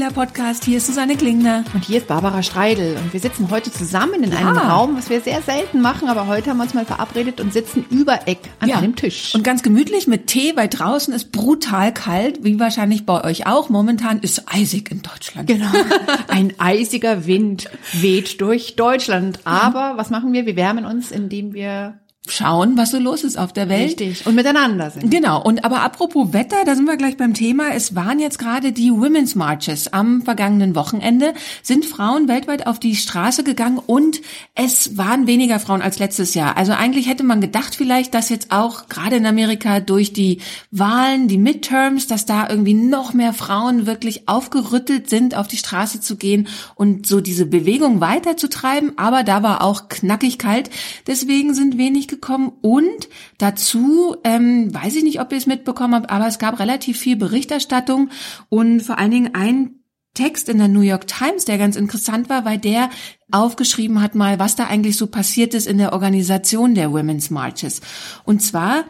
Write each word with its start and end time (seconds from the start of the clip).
Lila 0.00 0.12
Podcast. 0.12 0.64
Hier 0.64 0.78
ist 0.78 0.86
Susanne 0.86 1.14
Klingner. 1.14 1.62
Und 1.74 1.84
hier 1.84 1.98
ist 1.98 2.06
Barbara 2.06 2.42
Streidel. 2.42 2.96
Und 2.96 3.12
wir 3.12 3.20
sitzen 3.20 3.50
heute 3.50 3.70
zusammen 3.70 4.22
in 4.22 4.32
einem 4.32 4.56
Raum, 4.56 4.96
was 4.96 5.10
wir 5.10 5.20
sehr 5.20 5.42
selten 5.42 5.82
machen, 5.82 6.08
aber 6.08 6.26
heute 6.26 6.48
haben 6.48 6.56
wir 6.56 6.62
uns 6.62 6.72
mal 6.72 6.86
verabredet 6.86 7.38
und 7.38 7.52
sitzen 7.52 7.84
über 7.90 8.26
Eck 8.26 8.38
an 8.60 8.70
Ja. 8.70 8.78
einem 8.78 8.96
Tisch. 8.96 9.34
Und 9.34 9.44
ganz 9.44 9.62
gemütlich 9.62 10.06
mit 10.06 10.26
Tee, 10.26 10.54
weil 10.56 10.68
draußen 10.68 11.12
ist 11.12 11.32
brutal 11.32 11.92
kalt, 11.92 12.42
wie 12.42 12.58
wahrscheinlich 12.58 13.04
bei 13.04 13.22
euch 13.24 13.46
auch. 13.46 13.68
Momentan 13.68 14.20
ist 14.20 14.44
eisig 14.46 14.90
in 14.90 15.02
Deutschland. 15.02 15.46
Genau. 15.48 15.68
Ein 16.28 16.54
eisiger 16.56 17.26
Wind 17.26 17.68
weht 17.92 18.40
durch 18.40 18.76
Deutschland. 18.76 19.40
Aber 19.44 19.98
was 19.98 20.08
machen 20.08 20.32
wir? 20.32 20.46
Wir 20.46 20.56
wärmen 20.56 20.86
uns, 20.86 21.10
indem 21.10 21.52
wir 21.52 21.98
Schauen, 22.30 22.76
was 22.76 22.92
so 22.92 22.98
los 22.98 23.24
ist 23.24 23.36
auf 23.36 23.52
der 23.52 23.68
Welt. 23.68 24.00
richtig 24.00 24.24
und 24.24 24.36
miteinander 24.36 24.90
sind. 24.90 25.10
Genau, 25.10 25.42
und 25.42 25.64
aber 25.64 25.82
apropos 25.82 26.32
Wetter, 26.32 26.64
da 26.64 26.76
sind 26.76 26.86
wir 26.86 26.96
gleich 26.96 27.16
beim 27.16 27.34
Thema. 27.34 27.74
Es 27.74 27.96
waren 27.96 28.20
jetzt 28.20 28.38
gerade 28.38 28.70
die 28.70 28.92
Women's 28.92 29.34
Marches. 29.34 29.92
Am 29.92 30.22
vergangenen 30.22 30.76
Wochenende 30.76 31.34
sind 31.62 31.84
Frauen 31.84 32.28
weltweit 32.28 32.68
auf 32.68 32.78
die 32.78 32.94
Straße 32.94 33.42
gegangen 33.42 33.80
und 33.84 34.20
es 34.54 34.96
waren 34.96 35.26
weniger 35.26 35.58
Frauen 35.58 35.82
als 35.82 35.98
letztes 35.98 36.34
Jahr. 36.34 36.56
Also 36.56 36.72
eigentlich 36.72 37.08
hätte 37.08 37.24
man 37.24 37.40
gedacht 37.40 37.74
vielleicht, 37.74 38.14
dass 38.14 38.28
jetzt 38.28 38.52
auch 38.52 38.88
gerade 38.88 39.16
in 39.16 39.26
Amerika 39.26 39.80
durch 39.80 40.12
die 40.12 40.38
Wahlen, 40.70 41.26
die 41.26 41.38
Midterms, 41.38 42.06
dass 42.06 42.26
da 42.26 42.48
irgendwie 42.48 42.74
noch 42.74 43.12
mehr 43.12 43.32
Frauen 43.32 43.86
wirklich 43.86 44.28
aufgerüttelt 44.28 45.10
sind, 45.10 45.34
auf 45.34 45.48
die 45.48 45.56
Straße 45.56 46.00
zu 46.00 46.16
gehen 46.16 46.46
und 46.76 47.06
so 47.08 47.20
diese 47.20 47.46
Bewegung 47.46 48.00
weiterzutreiben. 48.00 48.92
Aber 48.98 49.24
da 49.24 49.42
war 49.42 49.62
auch 49.62 49.88
knackig 49.88 50.38
kalt. 50.38 50.70
Deswegen 51.08 51.54
sind 51.54 51.76
wenig 51.76 52.06
gekommen 52.06 52.19
und 52.28 53.08
dazu, 53.38 54.16
ähm, 54.24 54.72
weiß 54.74 54.96
ich 54.96 55.04
nicht, 55.04 55.20
ob 55.20 55.32
ihr 55.32 55.38
es 55.38 55.46
mitbekommen 55.46 55.94
habt, 55.94 56.10
aber 56.10 56.26
es 56.26 56.38
gab 56.38 56.58
relativ 56.58 56.98
viel 56.98 57.16
Berichterstattung 57.16 58.10
und 58.48 58.80
vor 58.80 58.98
allen 58.98 59.10
Dingen 59.10 59.34
ein 59.34 59.80
Text 60.14 60.48
in 60.48 60.58
der 60.58 60.68
New 60.68 60.80
York 60.80 61.06
Times, 61.06 61.44
der 61.44 61.56
ganz 61.56 61.76
interessant 61.76 62.28
war, 62.28 62.44
weil 62.44 62.58
der 62.58 62.90
aufgeschrieben 63.30 64.02
hat 64.02 64.14
mal, 64.14 64.38
was 64.38 64.56
da 64.56 64.66
eigentlich 64.66 64.96
so 64.96 65.06
passiert 65.06 65.54
ist 65.54 65.66
in 65.66 65.78
der 65.78 65.92
Organisation 65.92 66.74
der 66.74 66.92
Women's 66.92 67.30
Marches. 67.30 67.80
Und 68.24 68.42
zwar 68.42 68.84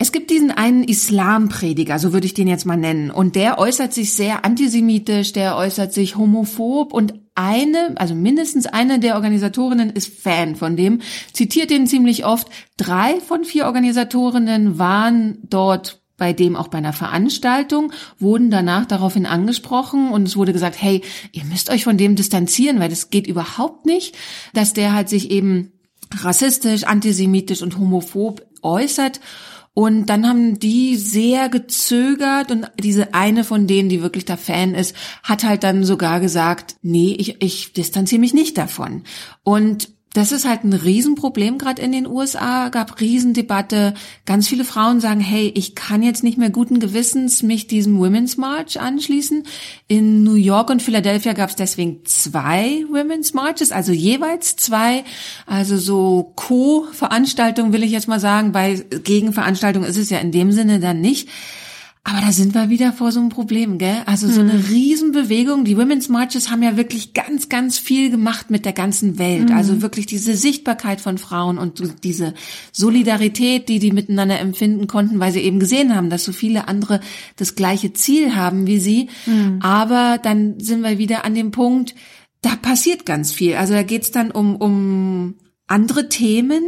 es 0.00 0.12
gibt 0.12 0.30
diesen 0.30 0.50
einen 0.50 0.82
Islamprediger, 0.82 1.98
so 1.98 2.14
würde 2.14 2.24
ich 2.24 2.32
den 2.32 2.48
jetzt 2.48 2.64
mal 2.64 2.78
nennen, 2.78 3.10
und 3.10 3.36
der 3.36 3.58
äußert 3.58 3.92
sich 3.92 4.14
sehr 4.14 4.46
antisemitisch, 4.46 5.34
der 5.34 5.58
äußert 5.58 5.92
sich 5.92 6.16
homophob 6.16 6.94
und 6.94 7.20
eine, 7.34 7.92
also 7.96 8.14
mindestens 8.14 8.64
eine 8.64 8.98
der 8.98 9.16
Organisatorinnen 9.16 9.90
ist 9.90 10.10
Fan 10.22 10.56
von 10.56 10.74
dem, 10.74 11.02
zitiert 11.34 11.68
den 11.68 11.86
ziemlich 11.86 12.24
oft. 12.24 12.48
Drei 12.78 13.20
von 13.20 13.44
vier 13.44 13.66
Organisatorinnen 13.66 14.78
waren 14.78 15.36
dort 15.42 16.00
bei 16.16 16.32
dem 16.32 16.56
auch 16.56 16.68
bei 16.68 16.78
einer 16.78 16.94
Veranstaltung, 16.94 17.92
wurden 18.18 18.50
danach 18.50 18.86
daraufhin 18.86 19.26
angesprochen 19.26 20.12
und 20.12 20.26
es 20.26 20.34
wurde 20.34 20.54
gesagt, 20.54 20.80
hey, 20.80 21.02
ihr 21.32 21.44
müsst 21.44 21.68
euch 21.68 21.84
von 21.84 21.98
dem 21.98 22.16
distanzieren, 22.16 22.80
weil 22.80 22.88
das 22.88 23.10
geht 23.10 23.26
überhaupt 23.26 23.84
nicht, 23.84 24.16
dass 24.54 24.72
der 24.72 24.94
halt 24.94 25.10
sich 25.10 25.30
eben 25.30 25.72
rassistisch, 26.22 26.84
antisemitisch 26.84 27.60
und 27.60 27.78
homophob 27.78 28.46
äußert. 28.62 29.20
Und 29.72 30.06
dann 30.06 30.26
haben 30.28 30.58
die 30.58 30.96
sehr 30.96 31.48
gezögert 31.48 32.50
und 32.50 32.70
diese 32.78 33.14
eine 33.14 33.44
von 33.44 33.66
denen, 33.66 33.88
die 33.88 34.02
wirklich 34.02 34.24
da 34.24 34.36
Fan 34.36 34.74
ist, 34.74 34.96
hat 35.22 35.44
halt 35.44 35.62
dann 35.62 35.84
sogar 35.84 36.20
gesagt, 36.20 36.76
nee, 36.82 37.14
ich, 37.18 37.40
ich 37.40 37.72
distanziere 37.72 38.20
mich 38.20 38.34
nicht 38.34 38.58
davon. 38.58 39.04
Und 39.44 39.88
das 40.12 40.32
ist 40.32 40.44
halt 40.44 40.64
ein 40.64 40.72
Riesenproblem 40.72 41.56
gerade 41.56 41.80
in 41.80 41.92
den 41.92 42.06
USA, 42.06 42.68
gab 42.68 43.00
Riesendebatte. 43.00 43.94
Ganz 44.26 44.48
viele 44.48 44.64
Frauen 44.64 45.00
sagen, 45.00 45.20
hey, 45.20 45.52
ich 45.54 45.76
kann 45.76 46.02
jetzt 46.02 46.24
nicht 46.24 46.36
mehr 46.36 46.50
guten 46.50 46.80
Gewissens 46.80 47.44
mich 47.44 47.68
diesem 47.68 47.96
Women's 47.96 48.36
March 48.36 48.80
anschließen. 48.80 49.44
In 49.86 50.24
New 50.24 50.34
York 50.34 50.68
und 50.68 50.82
Philadelphia 50.82 51.32
gab 51.32 51.50
es 51.50 51.56
deswegen 51.56 52.04
zwei 52.06 52.84
Women's 52.90 53.34
Marches, 53.34 53.70
also 53.70 53.92
jeweils 53.92 54.56
zwei, 54.56 55.04
also 55.46 55.76
so 55.76 56.32
Co-Veranstaltungen 56.34 57.72
will 57.72 57.84
ich 57.84 57.92
jetzt 57.92 58.08
mal 58.08 58.20
sagen. 58.20 58.50
Bei 58.50 58.74
Gegenveranstaltungen 58.74 59.88
ist 59.88 59.96
es 59.96 60.10
ja 60.10 60.18
in 60.18 60.32
dem 60.32 60.50
Sinne 60.50 60.80
dann 60.80 61.00
nicht. 61.00 61.28
Aber 62.02 62.22
da 62.22 62.32
sind 62.32 62.54
wir 62.54 62.70
wieder 62.70 62.94
vor 62.94 63.12
so 63.12 63.20
einem 63.20 63.28
Problem, 63.28 63.76
gell? 63.76 64.02
Also 64.06 64.26
so 64.28 64.40
eine 64.40 64.68
Riesenbewegung. 64.70 65.64
Die 65.66 65.76
Women's 65.76 66.08
Marches 66.08 66.50
haben 66.50 66.62
ja 66.62 66.78
wirklich 66.78 67.12
ganz, 67.12 67.50
ganz 67.50 67.78
viel 67.78 68.10
gemacht 68.10 68.50
mit 68.50 68.64
der 68.64 68.72
ganzen 68.72 69.18
Welt. 69.18 69.50
Also 69.52 69.82
wirklich 69.82 70.06
diese 70.06 70.34
Sichtbarkeit 70.34 71.00
von 71.02 71.18
Frauen 71.18 71.58
und 71.58 72.02
diese 72.02 72.32
Solidarität, 72.72 73.68
die 73.68 73.78
die 73.78 73.92
miteinander 73.92 74.40
empfinden 74.40 74.86
konnten, 74.86 75.20
weil 75.20 75.30
sie 75.32 75.40
eben 75.40 75.60
gesehen 75.60 75.94
haben, 75.94 76.08
dass 76.08 76.24
so 76.24 76.32
viele 76.32 76.68
andere 76.68 77.00
das 77.36 77.54
gleiche 77.54 77.92
Ziel 77.92 78.34
haben 78.34 78.66
wie 78.66 78.80
sie. 78.80 79.10
Aber 79.60 80.18
dann 80.22 80.58
sind 80.58 80.82
wir 80.82 80.96
wieder 80.96 81.26
an 81.26 81.34
dem 81.34 81.50
Punkt, 81.50 81.94
da 82.40 82.56
passiert 82.56 83.04
ganz 83.04 83.30
viel. 83.30 83.56
Also 83.56 83.74
da 83.74 83.82
geht's 83.82 84.10
dann 84.10 84.30
um, 84.30 84.56
um 84.56 85.34
andere 85.66 86.08
Themen. 86.08 86.62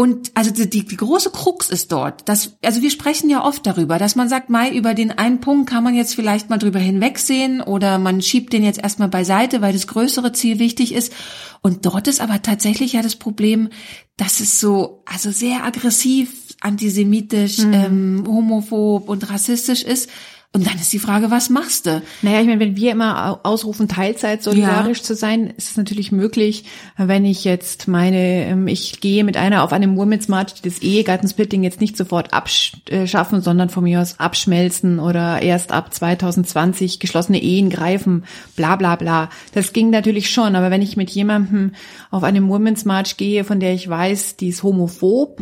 Und 0.00 0.30
also 0.32 0.50
die, 0.50 0.70
die, 0.70 0.86
die 0.86 0.96
große 0.96 1.28
Krux 1.28 1.68
ist 1.68 1.92
dort, 1.92 2.26
dass, 2.26 2.56
also 2.64 2.80
wir 2.80 2.90
sprechen 2.90 3.28
ja 3.28 3.44
oft 3.44 3.66
darüber, 3.66 3.98
dass 3.98 4.16
man 4.16 4.30
sagt, 4.30 4.48
Mai, 4.48 4.70
über 4.70 4.94
den 4.94 5.10
einen 5.10 5.42
Punkt 5.42 5.68
kann 5.68 5.84
man 5.84 5.94
jetzt 5.94 6.14
vielleicht 6.14 6.48
mal 6.48 6.56
drüber 6.56 6.78
hinwegsehen 6.78 7.60
oder 7.60 7.98
man 7.98 8.22
schiebt 8.22 8.54
den 8.54 8.64
jetzt 8.64 8.82
erstmal 8.82 9.08
beiseite, 9.08 9.60
weil 9.60 9.74
das 9.74 9.86
größere 9.86 10.32
Ziel 10.32 10.58
wichtig 10.58 10.94
ist. 10.94 11.12
Und 11.60 11.84
dort 11.84 12.08
ist 12.08 12.22
aber 12.22 12.40
tatsächlich 12.40 12.94
ja 12.94 13.02
das 13.02 13.16
Problem, 13.16 13.68
dass 14.16 14.40
es 14.40 14.58
so, 14.58 15.02
also 15.04 15.32
sehr 15.32 15.64
aggressiv, 15.64 16.39
antisemitisch, 16.60 17.58
ähm, 17.72 18.24
homophob 18.26 19.08
und 19.08 19.30
rassistisch 19.30 19.82
ist. 19.82 20.10
Und 20.52 20.66
dann 20.66 20.74
ist 20.80 20.92
die 20.92 20.98
Frage, 20.98 21.30
was 21.30 21.48
machst 21.48 21.86
du? 21.86 22.02
Naja, 22.22 22.40
ich 22.40 22.46
meine, 22.48 22.58
wenn 22.58 22.74
wir 22.74 22.90
immer 22.90 23.28
au- 23.44 23.48
ausrufen, 23.48 23.86
Teilzeit 23.86 24.42
solidarisch 24.42 25.00
zu 25.00 25.14
sein, 25.14 25.46
ist 25.56 25.70
es 25.70 25.76
natürlich 25.76 26.10
möglich, 26.10 26.64
wenn 26.96 27.24
ich 27.24 27.44
jetzt 27.44 27.86
meine, 27.86 28.46
ähm, 28.46 28.66
ich 28.66 29.00
gehe 29.00 29.22
mit 29.22 29.36
einer 29.36 29.62
auf 29.62 29.72
einem 29.72 29.96
Women's 29.96 30.26
March, 30.26 30.54
die 30.54 30.68
das 30.68 30.80
Ehegattensplitting 30.82 31.62
jetzt 31.62 31.80
nicht 31.80 31.96
sofort 31.96 32.34
abschaffen, 32.34 33.42
sondern 33.42 33.68
von 33.68 33.84
mir 33.84 34.00
aus 34.00 34.18
abschmelzen 34.18 34.98
oder 34.98 35.40
erst 35.40 35.70
ab 35.70 35.94
2020 35.94 36.98
geschlossene 36.98 37.40
Ehen 37.40 37.70
greifen, 37.70 38.24
bla 38.56 38.74
bla 38.74 38.96
bla. 38.96 39.30
Das 39.54 39.72
ging 39.72 39.90
natürlich 39.90 40.30
schon, 40.30 40.56
aber 40.56 40.72
wenn 40.72 40.82
ich 40.82 40.96
mit 40.96 41.10
jemandem 41.10 41.74
auf 42.10 42.24
einem 42.24 42.48
Women's 42.48 42.84
March 42.84 43.16
gehe, 43.16 43.44
von 43.44 43.60
der 43.60 43.72
ich 43.72 43.88
weiß, 43.88 44.34
die 44.36 44.48
ist 44.48 44.64
homophob, 44.64 45.38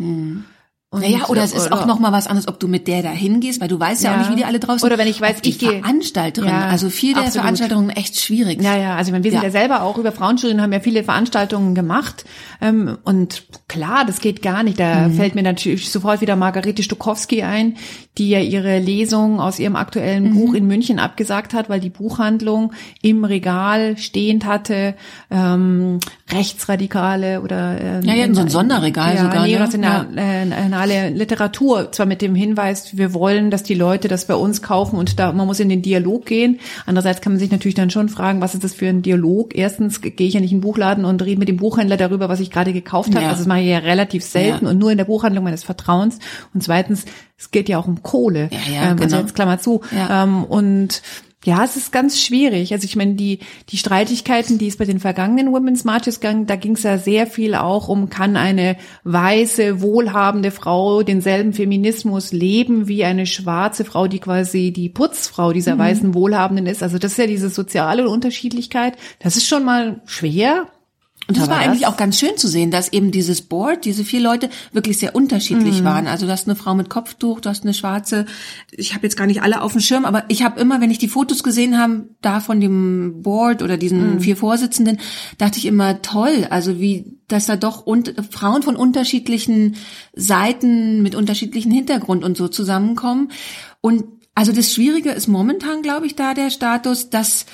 und- 0.90 1.02
Naja, 1.02 1.26
oder 1.28 1.42
es 1.42 1.52
ist 1.52 1.70
auch 1.70 1.84
noch 1.84 1.98
mal 1.98 2.12
was 2.12 2.26
anderes, 2.26 2.48
ob 2.48 2.58
du 2.60 2.66
mit 2.66 2.88
der 2.88 3.02
da 3.02 3.10
hingehst, 3.10 3.60
weil 3.60 3.68
du 3.68 3.78
weißt 3.78 4.02
ja, 4.02 4.10
Ja. 4.10 4.16
auch 4.16 4.20
nicht, 4.20 4.30
wie 4.32 4.36
die 4.36 4.44
alle 4.46 4.58
draußen 4.58 4.86
Oder 4.86 4.96
wenn 4.96 5.06
ich 5.06 5.20
weiß, 5.20 5.36
ich 5.42 5.58
gehe- 5.58 5.80
Veranstalterin, 5.80 6.48
Ja, 6.48 6.66
also 6.68 6.88
viel 6.88 7.12
der 7.12 7.24
absolut. 7.24 7.42
Veranstaltungen 7.42 7.90
echt 7.90 8.18
schwierig. 8.18 8.62
Ja, 8.62 8.74
ja, 8.76 8.96
also 8.96 9.12
wir 9.12 9.22
sind 9.22 9.32
Ja. 9.34 9.42
ja, 9.42 9.50
selber 9.50 9.82
auch 9.82 9.98
über 9.98 10.12
Frauenstudien, 10.12 10.62
haben 10.62 10.72
ja 10.72 10.80
viele 10.80 11.04
Veranstaltungen 11.04 11.74
gemacht. 11.74 12.24
Ähm, 12.62 12.96
und 13.04 13.44
klar, 13.68 14.04
das 14.06 14.20
geht 14.20 14.40
gar 14.40 14.62
nicht. 14.62 14.80
Da 14.80 15.10
fällt 15.10 15.34
mir 15.34 15.42
natürlich 15.42 15.90
sofort 15.90 16.22
wieder 16.22 16.36
Margarete 16.36 16.82
Stukowski 16.82 17.42
ein, 17.42 17.76
die 18.16 18.30
ja 18.30 18.40
ihre 18.40 18.78
Lesung 18.78 19.40
aus 19.40 19.58
ihrem 19.58 19.76
aktuellen 19.76 20.32
Buch 20.34 20.54
in 20.54 20.66
München 20.66 20.98
abgesagt 20.98 21.52
hat, 21.54 21.68
weil 21.68 21.80
die 21.80 21.90
Buchhandlung 21.90 22.72
im 23.02 23.24
Regal 23.24 23.96
stehend 23.98 24.46
hatte, 24.46 24.94
ähm, 25.30 26.00
Rechtsradikale 26.32 27.42
oder 27.42 27.78
ähm, 27.80 28.02
Ja, 28.02 28.14
die 28.14 28.22
hatten 28.22 28.34
so 28.34 28.40
ein 28.40 28.48
Sonderregal 28.48 29.14
ja, 29.14 29.22
sogar, 29.24 29.46
ne? 29.46 30.77
Neonationale 30.86 31.16
Literatur, 31.16 31.92
zwar 31.92 32.06
mit 32.06 32.22
dem 32.22 32.34
Hinweis, 32.34 32.96
wir 32.96 33.14
wollen, 33.14 33.50
dass 33.50 33.62
die 33.62 33.74
Leute 33.74 34.08
das 34.08 34.26
bei 34.26 34.34
uns 34.34 34.62
kaufen 34.62 34.96
und 34.96 35.18
da 35.18 35.32
man 35.32 35.46
muss 35.46 35.60
in 35.60 35.68
den 35.68 35.82
Dialog 35.82 36.26
gehen. 36.26 36.60
Andererseits 36.86 37.20
kann 37.20 37.32
man 37.32 37.40
sich 37.40 37.50
natürlich 37.50 37.74
dann 37.74 37.90
schon 37.90 38.08
fragen, 38.08 38.40
was 38.40 38.54
ist 38.54 38.64
das 38.64 38.74
für 38.74 38.88
ein 38.88 39.02
Dialog? 39.02 39.54
Erstens 39.56 40.00
gehe 40.00 40.26
ich 40.26 40.34
ja 40.34 40.40
nicht 40.40 40.52
in 40.52 40.58
den 40.58 40.62
Buchladen 40.62 41.04
und 41.04 41.22
rede 41.24 41.38
mit 41.38 41.48
dem 41.48 41.56
Buchhändler 41.56 41.96
darüber, 41.96 42.28
was 42.28 42.40
ich 42.40 42.50
gerade 42.50 42.72
gekauft 42.72 43.10
habe. 43.14 43.22
Ja. 43.24 43.30
Also 43.30 43.40
das 43.40 43.46
mache 43.48 43.60
ich 43.60 43.66
ja 43.68 43.78
relativ 43.78 44.24
selten 44.24 44.64
Ja. 44.64 44.70
und 44.70 44.78
nur 44.78 44.90
in 44.90 44.98
der 44.98 45.04
Buchhandlung 45.04 45.44
meines 45.44 45.64
Vertrauens. 45.64 46.18
Und 46.54 46.62
zweitens, 46.62 47.04
es 47.36 47.50
geht 47.50 47.68
ja 47.68 47.78
auch 47.78 47.86
um 47.86 48.02
Kohle. 48.02 48.48
Ja, 48.52 48.72
ja, 48.72 48.82
ähm, 48.82 48.88
Also 48.92 49.04
genau. 49.04 49.18
jetzt 49.20 49.34
Klammer 49.34 49.58
zu. 49.58 49.80
Ja. 49.94 50.24
Ähm, 50.24 50.44
und 50.44 51.02
ja, 51.44 51.62
es 51.64 51.76
ist 51.76 51.92
ganz 51.92 52.20
schwierig. 52.20 52.72
Also 52.72 52.84
ich 52.84 52.96
meine, 52.96 53.14
die, 53.14 53.38
die 53.68 53.76
Streitigkeiten, 53.76 54.58
die 54.58 54.66
es 54.66 54.76
bei 54.76 54.84
den 54.84 54.98
vergangenen 54.98 55.52
Women's 55.52 55.84
Marches 55.84 56.18
ging, 56.20 56.46
da 56.46 56.56
ging 56.56 56.72
es 56.72 56.82
ja 56.82 56.98
sehr 56.98 57.26
viel 57.28 57.54
auch 57.54 57.88
um, 57.88 58.10
kann 58.10 58.36
eine 58.36 58.76
weiße, 59.04 59.80
wohlhabende 59.80 60.50
Frau 60.50 61.02
denselben 61.04 61.52
Feminismus 61.52 62.32
leben 62.32 62.88
wie 62.88 63.04
eine 63.04 63.24
schwarze 63.26 63.84
Frau, 63.84 64.08
die 64.08 64.18
quasi 64.18 64.72
die 64.72 64.88
Putzfrau 64.88 65.52
dieser 65.52 65.76
Mhm. 65.76 65.78
weißen 65.78 66.14
Wohlhabenden 66.14 66.66
ist. 66.66 66.82
Also 66.82 66.98
das 66.98 67.12
ist 67.12 67.18
ja 67.18 67.26
diese 67.26 67.50
soziale 67.50 68.08
Unterschiedlichkeit. 68.08 68.94
Das 69.20 69.36
ist 69.36 69.46
schon 69.46 69.64
mal 69.64 70.00
schwer. 70.06 70.66
Und 71.28 71.36
das 71.36 71.44
Aber 71.44 71.52
war 71.52 71.60
eigentlich 71.60 71.82
das- 71.82 71.92
auch 71.92 71.96
ganz 71.98 72.18
schön 72.18 72.36
zu 72.38 72.48
sehen, 72.48 72.70
dass 72.70 72.90
eben 72.92 73.10
dieses 73.10 73.42
Board, 73.42 73.84
diese 73.84 74.02
vier 74.02 74.20
Leute 74.20 74.48
wirklich 74.72 74.96
sehr 74.98 75.14
unterschiedlich 75.14 75.84
waren. 75.84 76.06
Also 76.06 76.24
du 76.24 76.32
hast 76.32 76.48
eine 76.48 76.56
Frau 76.56 76.74
mit 76.74 76.88
Kopftuch, 76.88 77.40
du 77.40 77.50
hast 77.50 77.64
eine 77.64 77.74
schwarze. 77.74 78.24
Ich 78.70 78.94
habe 78.94 79.04
jetzt 79.06 79.16
gar 79.16 79.26
nicht 79.26 79.42
alle 79.42 79.60
auf 79.60 79.72
dem 79.72 79.82
Schirm, 79.82 80.06
aber 80.06 80.24
ich 80.28 80.42
habe 80.42 80.58
immer, 80.58 80.80
wenn 80.80 80.90
ich 80.90 80.98
die 80.98 81.08
Fotos 81.08 81.42
gesehen 81.42 81.78
habe, 81.78 82.08
da 82.22 82.40
von 82.40 82.60
dem 82.62 83.22
Board 83.22 83.62
oder 83.62 83.76
diesen 83.76 84.20
vier 84.20 84.38
Vorsitzenden, 84.38 84.98
dachte 85.36 85.58
ich 85.58 85.66
immer 85.66 86.00
toll. 86.02 86.46
Also 86.48 86.80
wie 86.80 87.18
dass 87.28 87.44
da 87.44 87.56
doch 87.56 87.84
und, 87.84 88.14
Frauen 88.30 88.62
von 88.62 88.74
unterschiedlichen 88.74 89.76
Seiten 90.14 91.02
mit 91.02 91.14
unterschiedlichen 91.14 91.70
Hintergrund 91.70 92.24
und 92.24 92.38
so 92.38 92.48
zusammenkommen 92.48 93.30
und 93.82 94.04
Also 94.34 94.52
das 94.52 94.72
Schwierige 94.72 95.10
ist 95.10 95.26
momentan, 95.26 95.82
glaube 95.82 96.06
ich, 96.06 96.14
da 96.14 96.32
der 96.32 96.50
Status, 96.50 97.10
dass 97.10 97.44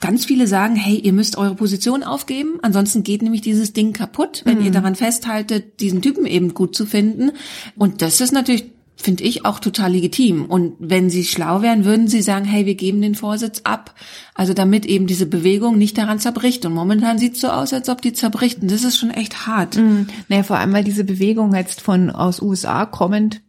ganz 0.00 0.24
viele 0.24 0.46
sagen, 0.46 0.76
hey, 0.76 0.96
ihr 0.96 1.12
müsst 1.12 1.36
eure 1.36 1.54
Position 1.54 2.02
aufgeben, 2.02 2.58
ansonsten 2.62 3.02
geht 3.02 3.22
nämlich 3.22 3.42
dieses 3.42 3.72
Ding 3.72 3.92
kaputt, 3.92 4.42
wenn 4.44 4.58
mhm. 4.58 4.66
ihr 4.66 4.70
daran 4.70 4.94
festhaltet, 4.94 5.80
diesen 5.80 6.02
Typen 6.02 6.26
eben 6.26 6.54
gut 6.54 6.74
zu 6.74 6.86
finden. 6.86 7.32
Und 7.76 8.02
das 8.02 8.20
ist 8.20 8.32
natürlich 8.32 8.72
finde 9.00 9.24
ich 9.24 9.44
auch 9.44 9.60
total 9.60 9.92
legitim. 9.92 10.44
Und 10.44 10.74
wenn 10.78 11.10
sie 11.10 11.24
schlau 11.24 11.62
wären, 11.62 11.84
würden 11.84 12.08
sie 12.08 12.22
sagen, 12.22 12.44
hey, 12.44 12.66
wir 12.66 12.74
geben 12.74 13.00
den 13.00 13.14
Vorsitz 13.14 13.62
ab. 13.64 13.94
Also 14.34 14.52
damit 14.52 14.86
eben 14.86 15.06
diese 15.06 15.26
Bewegung 15.26 15.78
nicht 15.78 15.96
daran 15.98 16.18
zerbricht. 16.18 16.66
Und 16.66 16.74
momentan 16.74 17.18
sieht 17.18 17.34
es 17.34 17.40
so 17.40 17.48
aus, 17.48 17.72
als 17.72 17.88
ob 17.88 18.02
die 18.02 18.12
zerbricht. 18.12 18.62
Und 18.62 18.70
das 18.70 18.84
ist 18.84 18.98
schon 18.98 19.10
echt 19.10 19.46
hart. 19.46 19.76
Mhm. 19.76 20.08
Naja, 20.28 20.42
vor 20.42 20.58
allem, 20.58 20.72
weil 20.72 20.84
diese 20.84 21.04
Bewegung 21.04 21.54
jetzt 21.54 21.80
von 21.80 22.10
aus 22.10 22.42
USA 22.42 22.84
kommend 22.86 23.40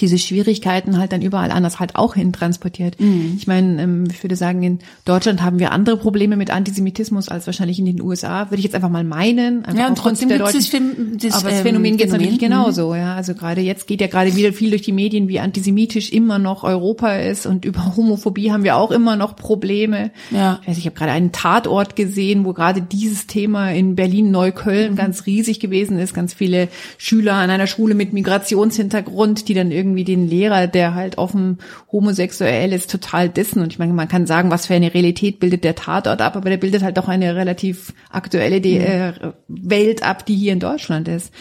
diese 0.00 0.18
Schwierigkeiten 0.18 0.98
halt 0.98 1.12
dann 1.12 1.22
überall 1.22 1.50
anders 1.50 1.78
halt 1.80 1.96
auch 1.96 2.14
hin 2.14 2.32
transportiert. 2.32 3.00
Mhm. 3.00 3.34
Ich 3.36 3.46
meine, 3.46 3.82
ähm, 3.82 4.04
ich 4.10 4.22
würde 4.22 4.36
sagen, 4.36 4.62
in 4.62 4.78
Deutschland 5.04 5.42
haben 5.42 5.58
wir 5.58 5.72
andere 5.72 5.96
Probleme 5.96 6.36
mit 6.36 6.50
Antisemitismus 6.50 7.28
als 7.28 7.46
wahrscheinlich 7.46 7.78
in 7.78 7.86
den 7.86 8.00
USA. 8.00 8.50
Würde 8.50 8.58
ich 8.58 8.64
jetzt 8.64 8.74
einfach 8.74 8.90
mal 8.90 9.04
meinen. 9.04 9.64
ja, 9.76 9.88
und 9.88 9.96
trotzdem 9.96 10.28
der 10.28 10.38
Deutschen, 10.38 11.18
das, 11.18 11.34
aber 11.34 11.50
das 11.50 11.60
Phänomen 11.60 11.92
ähm, 11.92 11.96
geht 11.98 12.10
natürlich 12.10 12.38
genauso. 12.38 12.90
Mhm. 12.90 12.96
Ja, 12.96 13.14
also 13.14 13.34
gerade 13.34 13.60
jetzt 13.60 13.86
geht 13.86 14.00
ja 14.00 14.06
gerade 14.06 14.34
wieder 14.36 14.52
viel 14.52 14.70
durch 14.70 14.82
die 14.82 14.92
Medien, 14.92 15.28
wie 15.28 15.40
antisemitisch 15.40 16.12
immer 16.12 16.38
noch 16.38 16.64
Europa 16.64 17.16
ist 17.16 17.46
und 17.46 17.64
über 17.64 17.96
Homophobie 17.96 18.52
haben 18.52 18.64
wir 18.64 18.76
auch 18.76 18.90
immer 18.90 19.16
noch 19.16 19.36
Probleme. 19.36 20.10
Ja. 20.30 20.60
Also 20.66 20.78
ich 20.78 20.86
habe 20.86 20.96
gerade 20.96 21.12
einen 21.12 21.32
Tatort 21.32 21.96
gesehen, 21.96 22.44
wo 22.44 22.52
gerade 22.52 22.82
dieses 22.82 23.26
Thema 23.26 23.70
in 23.70 23.94
Berlin 23.94 24.30
Neukölln 24.30 24.92
mhm. 24.92 24.96
ganz 24.96 25.26
riesig 25.26 25.60
gewesen 25.60 25.98
ist. 25.98 26.14
Ganz 26.14 26.34
viele 26.34 26.68
Schüler 26.98 27.34
an 27.34 27.50
einer 27.50 27.66
Schule 27.66 27.94
mit 27.94 28.12
Migrationshintergrund, 28.12 29.48
die 29.48 29.54
dann 29.54 29.70
irgendwie 29.70 29.83
irgendwie 29.84 30.04
den 30.04 30.26
Lehrer, 30.26 30.66
der 30.66 30.94
halt 30.94 31.18
offen 31.18 31.58
homosexuell 31.92 32.72
ist, 32.72 32.90
total 32.90 33.28
dissen. 33.28 33.62
Und 33.62 33.72
ich 33.72 33.78
meine, 33.78 33.92
man 33.92 34.08
kann 34.08 34.26
sagen, 34.26 34.50
was 34.50 34.66
für 34.66 34.74
eine 34.74 34.94
Realität 34.94 35.38
bildet 35.38 35.62
der 35.62 35.74
Tatort 35.74 36.20
ab, 36.20 36.36
aber 36.36 36.50
der 36.50 36.56
bildet 36.56 36.82
halt 36.82 36.96
doch 36.96 37.08
eine 37.08 37.36
relativ 37.36 37.92
aktuelle 38.10 38.58
mhm. 38.58 38.80
äh, 38.80 39.12
Welt 39.48 40.02
ab, 40.02 40.24
die 40.26 40.34
hier 40.34 40.54
in 40.54 40.60
Deutschland 40.60 41.06
ist. 41.08 41.32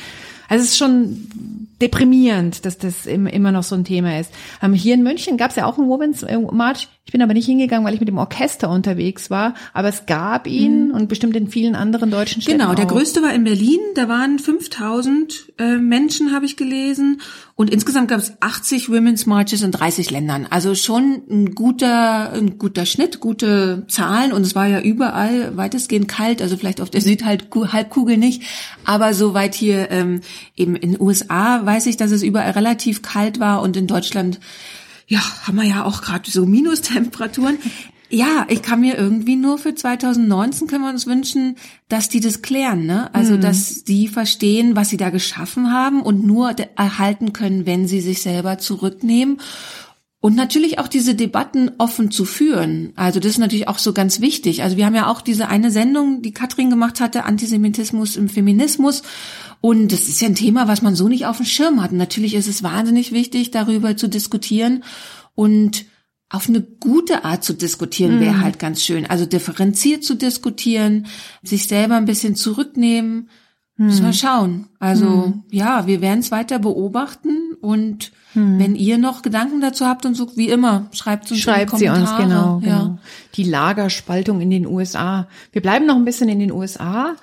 Also 0.50 0.64
es 0.64 0.72
ist 0.72 0.78
schon 0.78 1.63
deprimierend, 1.84 2.66
dass 2.66 2.78
das 2.78 3.06
immer 3.06 3.52
noch 3.52 3.64
so 3.64 3.76
ein 3.76 3.84
Thema 3.84 4.20
ist. 4.20 4.32
Ähm, 4.62 4.74
hier 4.74 4.94
in 4.94 5.04
München 5.04 5.38
gab 5.38 5.50
es 5.50 5.58
ja 5.58 5.66
auch 5.66 5.78
einen 5.78 5.90
Women's 5.90 6.24
äh, 6.24 6.40
March. 6.40 6.88
Ich 7.06 7.12
bin 7.12 7.22
aber 7.22 7.34
nicht 7.34 7.46
hingegangen, 7.46 7.86
weil 7.86 7.94
ich 7.94 8.00
mit 8.00 8.08
dem 8.08 8.18
Orchester 8.18 8.70
unterwegs 8.70 9.30
war. 9.30 9.56
Aber 9.74 9.90
es 9.90 10.06
gab 10.06 10.48
ihn 10.48 10.88
mhm. 10.88 10.94
und 10.94 11.10
bestimmt 11.10 11.36
in 11.36 11.50
vielen 11.50 11.76
anderen 11.76 12.10
deutschen 12.10 12.42
Städten 12.42 12.60
Genau, 12.60 12.74
der 12.74 12.86
auch. 12.86 12.92
größte 12.92 13.22
war 13.22 13.34
in 13.34 13.44
Berlin. 13.44 13.80
Da 13.96 14.08
waren 14.08 14.40
5000 14.40 15.54
äh, 15.60 15.78
Menschen, 15.78 16.32
habe 16.32 16.46
ich 16.46 16.56
gelesen. 16.56 17.20
Und 17.56 17.70
insgesamt 17.70 18.08
gab 18.08 18.20
es 18.20 18.34
80 18.40 18.90
Women's 18.90 19.26
Marches 19.26 19.62
in 19.62 19.72
30 19.72 20.12
Ländern. 20.12 20.48
Also 20.50 20.76
schon 20.76 21.22
ein 21.30 21.54
guter, 21.54 22.32
ein 22.32 22.58
guter 22.58 22.86
Schnitt, 22.86 23.20
gute 23.20 23.86
Zahlen. 23.90 24.32
Und 24.32 24.44
es 24.44 24.56
war 24.56 24.68
ja 24.68 24.80
überall 24.80 25.58
weitestgehend 25.58 26.08
kalt. 26.08 26.42
Also 26.42 26.56
vielleicht 26.56 26.80
auf 26.80 26.90
der 26.90 27.02
Südhalbkugel 27.02 28.16
nicht. 28.16 28.44
Aber 28.86 29.14
soweit 29.14 29.56
hier 29.56 29.92
ähm, 29.92 30.22
eben 30.56 30.78
in 30.78 30.94
den 30.94 31.02
USA 31.02 31.66
weiß 31.74 31.88
ich, 31.88 31.98
dass 31.98 32.12
es 32.12 32.22
überall 32.22 32.52
relativ 32.52 33.02
kalt 33.02 33.40
war 33.40 33.62
und 33.62 33.76
in 33.76 33.88
Deutschland 33.88 34.40
ja, 35.08 35.22
haben 35.44 35.58
wir 35.58 35.64
ja 35.64 35.84
auch 35.84 36.02
gerade 36.02 36.30
so 36.30 36.46
Minustemperaturen. 36.46 37.58
Ja, 38.10 38.46
ich 38.48 38.62
kann 38.62 38.82
mir 38.82 38.96
irgendwie 38.96 39.36
nur 39.36 39.58
für 39.58 39.74
2019 39.74 40.68
können 40.68 40.84
wir 40.84 40.92
uns 40.92 41.08
wünschen, 41.08 41.56
dass 41.90 42.10
die 42.10 42.20
das 42.20 42.44
klären, 42.44 42.86
ne? 42.86 43.10
Also, 43.16 43.34
mhm. 43.34 43.42
dass 43.42 43.86
die 43.86 44.08
verstehen, 44.08 44.76
was 44.76 44.90
sie 44.90 44.98
da 44.98 45.10
geschaffen 45.10 45.74
haben 45.74 46.04
und 46.04 46.24
nur 46.24 46.56
erhalten 46.76 47.34
können, 47.34 47.66
wenn 47.66 47.88
sie 47.88 48.02
sich 48.02 48.22
selber 48.22 48.60
zurücknehmen. 48.60 49.40
Und 50.24 50.38
natürlich 50.38 50.80
auch 50.80 50.88
diese 50.88 51.16
Debatten 51.16 51.72
offen 51.80 52.10
zu 52.10 52.24
führen. 52.24 52.94
Also 52.96 53.20
das 53.20 53.34
ist 53.34 53.40
natürlich 53.40 53.68
auch 53.68 53.78
so 53.78 53.92
ganz 53.92 54.22
wichtig. 54.22 54.64
Also 54.64 54.78
wir 54.78 54.86
haben 54.86 54.96
ja 54.96 55.08
auch 55.08 55.20
diese 55.20 55.50
eine 55.50 55.70
Sendung, 55.70 56.22
die 56.22 56.32
Katrin 56.32 56.70
gemacht 56.70 57.02
hatte, 57.02 57.26
Antisemitismus 57.26 58.16
im 58.16 58.30
Feminismus. 58.30 59.04
Und 59.60 59.92
das 59.92 60.08
ist 60.08 60.22
ja 60.22 60.30
ein 60.30 60.36
Thema, 60.36 60.66
was 60.70 60.82
man 60.82 60.96
so 60.96 61.10
nicht 61.10 61.26
auf 61.26 61.36
dem 61.36 61.46
Schirm 61.46 61.84
hat. 61.84 61.92
Und 61.92 61.98
natürlich 61.98 62.36
ist 62.36 62.48
es 62.48 62.64
wahnsinnig 62.64 63.12
wichtig, 63.12 63.52
darüber 63.52 63.98
zu 63.98 64.08
diskutieren. 64.08 64.86
Und 65.36 65.84
auf 66.30 66.48
eine 66.48 66.62
gute 66.62 67.26
Art 67.26 67.44
zu 67.44 67.52
diskutieren 67.52 68.22
wäre 68.22 68.36
mhm. 68.36 68.42
halt 68.44 68.60
ganz 68.60 68.82
schön. 68.82 69.06
Also 69.06 69.26
differenziert 69.26 70.06
zu 70.06 70.16
diskutieren, 70.16 71.08
sich 71.42 71.68
selber 71.68 71.98
ein 71.98 72.06
bisschen 72.06 72.36
zurücknehmen. 72.36 73.28
Mhm. 73.76 73.88
Müssen 73.88 74.06
wir 74.06 74.14
schauen. 74.14 74.68
Also 74.80 75.06
mhm. 75.06 75.44
ja, 75.52 75.86
wir 75.86 76.00
werden 76.00 76.22
es 76.22 76.32
weiter 76.32 76.60
beobachten 76.60 77.58
und 77.60 78.14
hm. 78.34 78.60
wenn 78.60 78.76
ihr 78.76 78.98
noch 78.98 79.22
Gedanken 79.22 79.62
dazu 79.62 79.86
habt 79.86 80.06
und 80.06 80.16
so 80.16 80.36
wie 80.36 80.50
immer, 80.50 80.88
schreibt 80.92 81.30
uns 81.32 81.40
schreibt 81.40 81.78
sie 81.78 81.90
uns 81.90 82.16
genau, 82.18 82.60
genau. 82.60 82.66
Ja. 82.66 82.98
Die 83.36 83.44
Lagerspaltung 83.44 84.42
in 84.42 84.50
den 84.50 84.68
USA. 84.68 85.28
Wir 85.52 85.62
bleiben 85.62 85.86
noch 85.86 85.96
ein 85.96 86.06
bisschen 86.06 86.30
in 86.30 86.40
den 86.40 86.52
USA. 86.52 87.16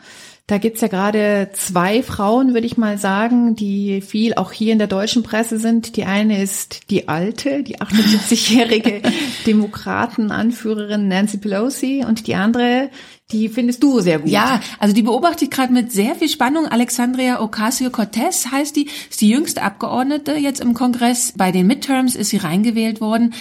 Da 0.50 0.58
gibt's 0.58 0.80
ja 0.80 0.88
gerade 0.88 1.50
zwei 1.52 2.02
Frauen, 2.02 2.54
würde 2.54 2.66
ich 2.66 2.76
mal 2.76 2.98
sagen, 2.98 3.54
die 3.54 4.00
viel 4.00 4.34
auch 4.34 4.50
hier 4.50 4.72
in 4.72 4.78
der 4.78 4.88
deutschen 4.88 5.22
Presse 5.22 5.58
sind. 5.58 5.96
Die 5.96 6.04
eine 6.04 6.42
ist 6.42 6.90
die 6.90 7.06
alte, 7.06 7.62
die 7.62 7.78
78-jährige 7.78 9.00
Demokratenanführerin 9.46 11.06
Nancy 11.06 11.38
Pelosi 11.38 12.04
und 12.04 12.26
die 12.26 12.34
andere, 12.34 12.90
die 13.32 13.48
findest 13.48 13.82
du 13.82 14.00
sehr 14.00 14.18
gut. 14.18 14.28
Ja, 14.30 14.60
also 14.78 14.94
die 14.94 15.02
beobachte 15.02 15.44
ich 15.44 15.50
gerade 15.50 15.72
mit 15.72 15.92
sehr 15.92 16.14
viel 16.14 16.28
Spannung. 16.28 16.66
Alexandria 16.66 17.40
Ocasio-Cortez 17.40 18.50
heißt 18.50 18.76
die, 18.76 18.88
ist 19.08 19.20
die 19.20 19.30
jüngste 19.30 19.62
Abgeordnete 19.62 20.34
jetzt 20.34 20.60
im 20.60 20.74
Kongress. 20.74 21.32
Bei 21.36 21.52
den 21.52 21.66
Midterms 21.66 22.14
ist 22.14 22.30
sie 22.30 22.38
reingewählt 22.38 23.00
worden. 23.00 23.34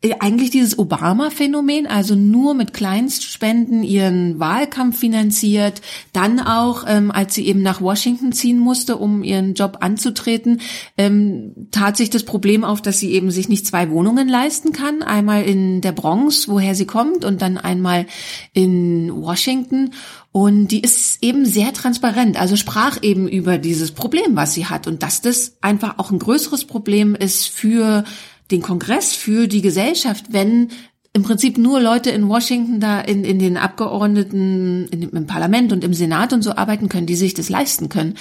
Äh, 0.00 0.14
eigentlich 0.20 0.50
dieses 0.50 0.78
Obama-Phänomen, 0.78 1.88
also 1.88 2.14
nur 2.14 2.54
mit 2.54 2.72
Kleinstspenden 2.72 3.82
ihren 3.82 4.38
Wahlkampf 4.38 4.96
finanziert, 5.00 5.82
dann 6.12 6.38
auch, 6.38 6.84
ähm, 6.86 7.10
als 7.10 7.34
sie 7.34 7.48
eben 7.48 7.62
nach 7.62 7.80
Washington 7.80 8.30
ziehen 8.30 8.60
musste, 8.60 8.96
um 8.96 9.24
ihren 9.24 9.54
Job 9.54 9.78
anzutreten, 9.80 10.60
ähm, 10.96 11.52
tat 11.72 11.96
sich 11.96 12.10
das 12.10 12.22
Problem 12.22 12.62
auf, 12.62 12.80
dass 12.80 13.00
sie 13.00 13.10
eben 13.10 13.32
sich 13.32 13.48
nicht 13.48 13.66
zwei 13.66 13.90
Wohnungen 13.90 14.28
leisten 14.28 14.72
kann, 14.72 15.02
einmal 15.02 15.42
in 15.42 15.80
der 15.80 15.92
Bronx, 15.92 16.46
woher 16.46 16.76
sie 16.76 16.86
kommt, 16.86 17.24
und 17.24 17.42
dann 17.42 17.58
einmal 17.58 18.06
in 18.52 19.10
Washington. 19.12 19.90
Und 20.30 20.68
die 20.68 20.80
ist 20.80 21.20
eben 21.24 21.44
sehr 21.44 21.72
transparent, 21.72 22.40
also 22.40 22.54
sprach 22.54 23.02
eben 23.02 23.26
über 23.26 23.58
dieses 23.58 23.90
Problem, 23.90 24.36
was 24.36 24.54
sie 24.54 24.66
hat 24.66 24.86
und 24.86 25.02
dass 25.02 25.22
das 25.22 25.56
einfach 25.60 25.98
auch 25.98 26.12
ein 26.12 26.20
größeres 26.20 26.66
Problem 26.66 27.16
ist 27.16 27.48
für 27.48 28.04
den 28.50 28.62
Kongress 28.62 29.14
für 29.14 29.46
die 29.46 29.62
Gesellschaft, 29.62 30.26
wenn 30.30 30.68
im 31.12 31.22
Prinzip 31.22 31.58
nur 31.58 31.80
Leute 31.80 32.10
in 32.10 32.28
Washington 32.28 32.80
da 32.80 33.00
in, 33.00 33.24
in 33.24 33.38
den 33.38 33.56
Abgeordneten, 33.56 34.86
in, 34.88 35.02
im 35.10 35.26
Parlament 35.26 35.72
und 35.72 35.82
im 35.82 35.94
Senat 35.94 36.32
und 36.32 36.42
so 36.42 36.54
arbeiten 36.54 36.88
können, 36.88 37.06
die 37.06 37.16
sich 37.16 37.34
das 37.34 37.48
leisten 37.48 37.88
können. 37.88 38.14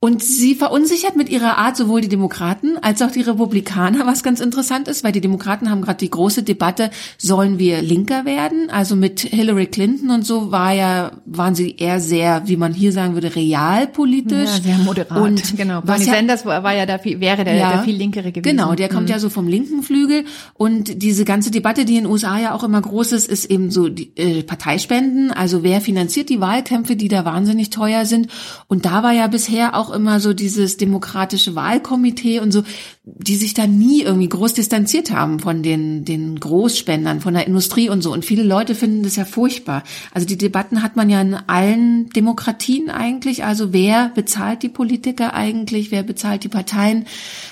Und 0.00 0.22
sie 0.22 0.54
verunsichert 0.54 1.16
mit 1.16 1.30
ihrer 1.30 1.56
Art 1.56 1.78
sowohl 1.78 2.02
die 2.02 2.10
Demokraten 2.10 2.76
als 2.76 3.00
auch 3.00 3.10
die 3.10 3.22
Republikaner, 3.22 4.06
was 4.06 4.22
ganz 4.22 4.40
interessant 4.40 4.86
ist, 4.86 5.02
weil 5.02 5.12
die 5.12 5.22
Demokraten 5.22 5.70
haben 5.70 5.80
gerade 5.80 5.96
die 5.96 6.10
große 6.10 6.42
Debatte, 6.42 6.90
sollen 7.16 7.58
wir 7.58 7.80
linker 7.80 8.26
werden? 8.26 8.68
Also 8.68 8.96
mit 8.96 9.20
Hillary 9.20 9.64
Clinton 9.64 10.10
und 10.10 10.26
so 10.26 10.52
war 10.52 10.72
ja, 10.72 11.12
waren 11.24 11.54
sie 11.54 11.76
eher 11.78 12.00
sehr, 12.00 12.42
wie 12.44 12.58
man 12.58 12.74
hier 12.74 12.92
sagen 12.92 13.14
würde, 13.14 13.34
realpolitisch. 13.34 14.50
Ja, 14.50 14.62
sehr 14.62 14.76
moderat. 14.76 15.18
Und 15.18 15.56
genau. 15.56 15.80
Bernie 15.80 16.04
ja, 16.04 16.12
Sanders 16.12 16.44
war 16.44 16.74
ja 16.74 16.84
da 16.84 16.98
viel, 16.98 17.20
wäre 17.20 17.44
der, 17.44 17.54
ja, 17.54 17.72
der 17.72 17.82
viel 17.84 17.96
linkere 17.96 18.30
gewesen. 18.30 18.54
Genau, 18.54 18.74
der 18.74 18.90
kommt 18.90 19.04
mhm. 19.04 19.12
ja 19.12 19.18
so 19.18 19.30
vom 19.30 19.48
linken 19.48 19.82
Flügel. 19.82 20.26
Und 20.52 21.02
diese 21.02 21.24
ganze 21.24 21.50
Debatte, 21.50 21.86
die 21.86 21.96
in 21.96 22.04
den 22.04 22.12
USA 22.12 22.38
ja 22.38 22.54
auch 22.54 22.62
immer 22.62 22.82
groß 22.82 23.12
ist, 23.12 23.30
ist 23.30 23.46
eben 23.46 23.70
so 23.70 23.88
die, 23.88 24.14
äh, 24.16 24.42
Parteispenden. 24.42 25.32
Also 25.32 25.62
wer 25.62 25.80
finanziert 25.80 26.28
die 26.28 26.42
Wahlkämpfe, 26.42 26.94
die 26.94 27.08
da 27.08 27.24
wahnsinnig 27.24 27.70
teuer 27.70 28.04
sind? 28.04 28.28
Und 28.68 28.84
da 28.84 29.02
war 29.02 29.12
ja 29.12 29.28
bisher 29.28 29.74
auch 29.74 29.83
immer 29.90 30.20
so 30.20 30.32
dieses 30.34 30.76
demokratische 30.76 31.54
Wahlkomitee 31.54 32.40
und 32.40 32.52
so, 32.52 32.62
die 33.04 33.36
sich 33.36 33.54
da 33.54 33.66
nie 33.66 34.02
irgendwie 34.02 34.28
groß 34.28 34.54
distanziert 34.54 35.10
haben 35.10 35.40
von 35.40 35.62
den, 35.62 36.04
den 36.04 36.38
Großspendern, 36.38 37.20
von 37.20 37.34
der 37.34 37.46
Industrie 37.46 37.88
und 37.88 38.02
so. 38.02 38.12
Und 38.12 38.24
viele 38.24 38.42
Leute 38.42 38.74
finden 38.74 39.02
das 39.02 39.16
ja 39.16 39.24
furchtbar. 39.24 39.82
Also 40.12 40.26
die 40.26 40.38
Debatten 40.38 40.82
hat 40.82 40.96
man 40.96 41.10
ja 41.10 41.20
in 41.20 41.34
allen 41.34 42.08
Demokratien 42.10 42.90
eigentlich. 42.90 43.44
Also 43.44 43.72
wer 43.72 44.10
bezahlt 44.14 44.62
die 44.62 44.68
Politiker 44.68 45.34
eigentlich? 45.34 45.90
Wer 45.90 46.02
bezahlt 46.02 46.44
die 46.44 46.48
Parteien? 46.48 47.06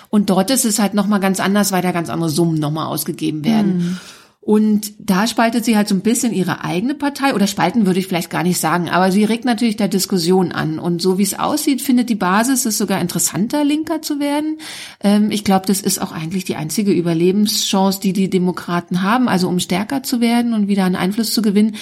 Und 0.09 0.31
dort 0.31 0.51
ist 0.51 0.65
es 0.65 0.79
halt 0.79 0.95
nochmal 0.95 1.21
ganz 1.21 1.41
anders, 1.41 1.73
weil 1.73 1.83
da 1.83 1.93
ganz 1.93 2.09
andere 2.11 2.31
Summen 2.31 2.59
nochmal 2.59 2.87
ausgegeben 2.87 3.45
werden. 3.45 3.79
Mhm. 3.79 4.01
Und 4.45 4.95
da 4.99 5.29
spaltet 5.29 5.65
sie 5.65 5.77
halt 5.77 5.87
so 5.87 5.95
ein 5.95 6.01
bisschen 6.01 6.33
ihre 6.33 6.65
eigene 6.65 6.97
Partei 6.97 7.33
oder 7.33 7.47
spalten 7.47 7.87
würde 7.87 8.01
ich 8.01 8.09
vielleicht 8.09 8.29
gar 8.29 8.43
nicht 8.43 8.59
sagen, 8.59 8.89
aber 8.89 9.13
sie 9.13 9.23
regt 9.23 9.45
natürlich 9.45 9.77
der 9.77 9.87
Diskussion 9.87 10.51
an. 10.51 10.81
Und 10.81 11.01
so 11.01 11.17
wie 11.17 11.23
es 11.23 11.39
aussieht, 11.39 11.81
findet 11.81 12.11
die 12.11 12.17
Basis 12.17 12.67
es 12.67 12.77
sogar 12.77 13.01
interessanter, 13.01 13.65
linker 13.65 14.03
zu 14.03 14.19
werden. 14.19 14.59
Ähm, 15.01 15.31
ich 15.31 15.45
glaube, 15.45 15.67
das 15.67 15.81
ist 15.81 16.03
auch 16.03 16.11
eigentlich 16.11 16.45
die 16.45 16.57
einzige 16.57 16.91
Überlebenschance, 16.91 18.01
die 18.01 18.13
die 18.13 18.31
Demokraten 18.31 19.03
haben, 19.03 19.29
also 19.29 19.47
um 19.47 19.61
stärker 19.61 20.03
zu 20.03 20.21
werden 20.21 20.55
und 20.55 20.67
wieder 20.67 20.87
einen 20.87 20.97
Einfluss 20.97 21.33
zu 21.33 21.41
gewinnen, 21.41 21.77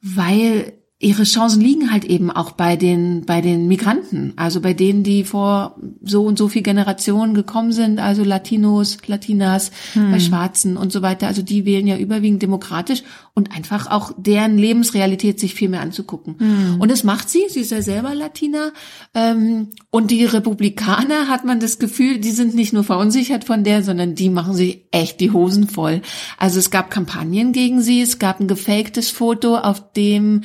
weil 0.00 0.72
ihre 1.04 1.24
Chancen 1.24 1.60
liegen 1.60 1.92
halt 1.92 2.06
eben 2.06 2.30
auch 2.30 2.52
bei 2.52 2.76
den, 2.76 3.26
bei 3.26 3.42
den 3.42 3.68
Migranten, 3.68 4.32
also 4.36 4.62
bei 4.62 4.72
denen, 4.72 5.02
die 5.02 5.24
vor 5.24 5.76
so 6.02 6.24
und 6.24 6.38
so 6.38 6.48
viel 6.48 6.62
Generationen 6.62 7.34
gekommen 7.34 7.72
sind, 7.72 7.98
also 8.00 8.24
Latinos, 8.24 8.96
Latinas, 9.06 9.70
hm. 9.92 10.12
bei 10.12 10.18
Schwarzen 10.18 10.78
und 10.78 10.92
so 10.92 11.02
weiter. 11.02 11.26
Also 11.26 11.42
die 11.42 11.66
wählen 11.66 11.86
ja 11.86 11.98
überwiegend 11.98 12.42
demokratisch 12.42 13.02
und 13.34 13.54
einfach 13.54 13.90
auch 13.90 14.12
deren 14.16 14.56
Lebensrealität 14.56 15.38
sich 15.38 15.54
viel 15.54 15.68
mehr 15.68 15.82
anzugucken. 15.82 16.36
Hm. 16.38 16.80
Und 16.80 16.90
das 16.90 17.04
macht 17.04 17.28
sie, 17.28 17.42
sie 17.50 17.60
ist 17.60 17.70
ja 17.70 17.82
selber 17.82 18.14
Latina. 18.14 18.72
Ähm, 19.12 19.68
und 19.90 20.10
die 20.10 20.24
Republikaner 20.24 21.28
hat 21.28 21.44
man 21.44 21.60
das 21.60 21.78
Gefühl, 21.78 22.18
die 22.18 22.30
sind 22.30 22.54
nicht 22.54 22.72
nur 22.72 22.84
verunsichert 22.84 23.44
von 23.44 23.62
der, 23.62 23.82
sondern 23.82 24.14
die 24.14 24.30
machen 24.30 24.54
sich 24.54 24.86
echt 24.90 25.20
die 25.20 25.32
Hosen 25.32 25.68
voll. 25.68 26.00
Also 26.38 26.58
es 26.58 26.70
gab 26.70 26.90
Kampagnen 26.90 27.52
gegen 27.52 27.82
sie, 27.82 28.00
es 28.00 28.18
gab 28.18 28.40
ein 28.40 28.48
gefaktes 28.48 29.10
Foto, 29.10 29.58
auf 29.58 29.92
dem 29.92 30.42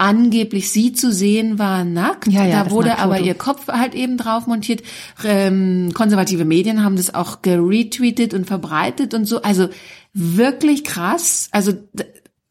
angeblich 0.00 0.70
sie 0.70 0.92
zu 0.92 1.12
sehen 1.12 1.58
war 1.58 1.84
nackt. 1.84 2.26
Ja, 2.28 2.46
ja, 2.46 2.64
da 2.64 2.70
wurde 2.70 2.98
aber 2.98 3.20
ihr 3.20 3.34
Kopf 3.34 3.68
halt 3.68 3.94
eben 3.94 4.16
drauf 4.16 4.46
montiert. 4.46 4.82
Ähm, 5.22 5.92
konservative 5.94 6.44
Medien 6.44 6.82
haben 6.82 6.96
das 6.96 7.14
auch 7.14 7.42
geretweetet 7.42 8.32
und 8.32 8.46
verbreitet 8.46 9.12
und 9.12 9.26
so. 9.26 9.42
Also 9.42 9.68
wirklich 10.14 10.84
krass. 10.84 11.48
Also 11.52 11.74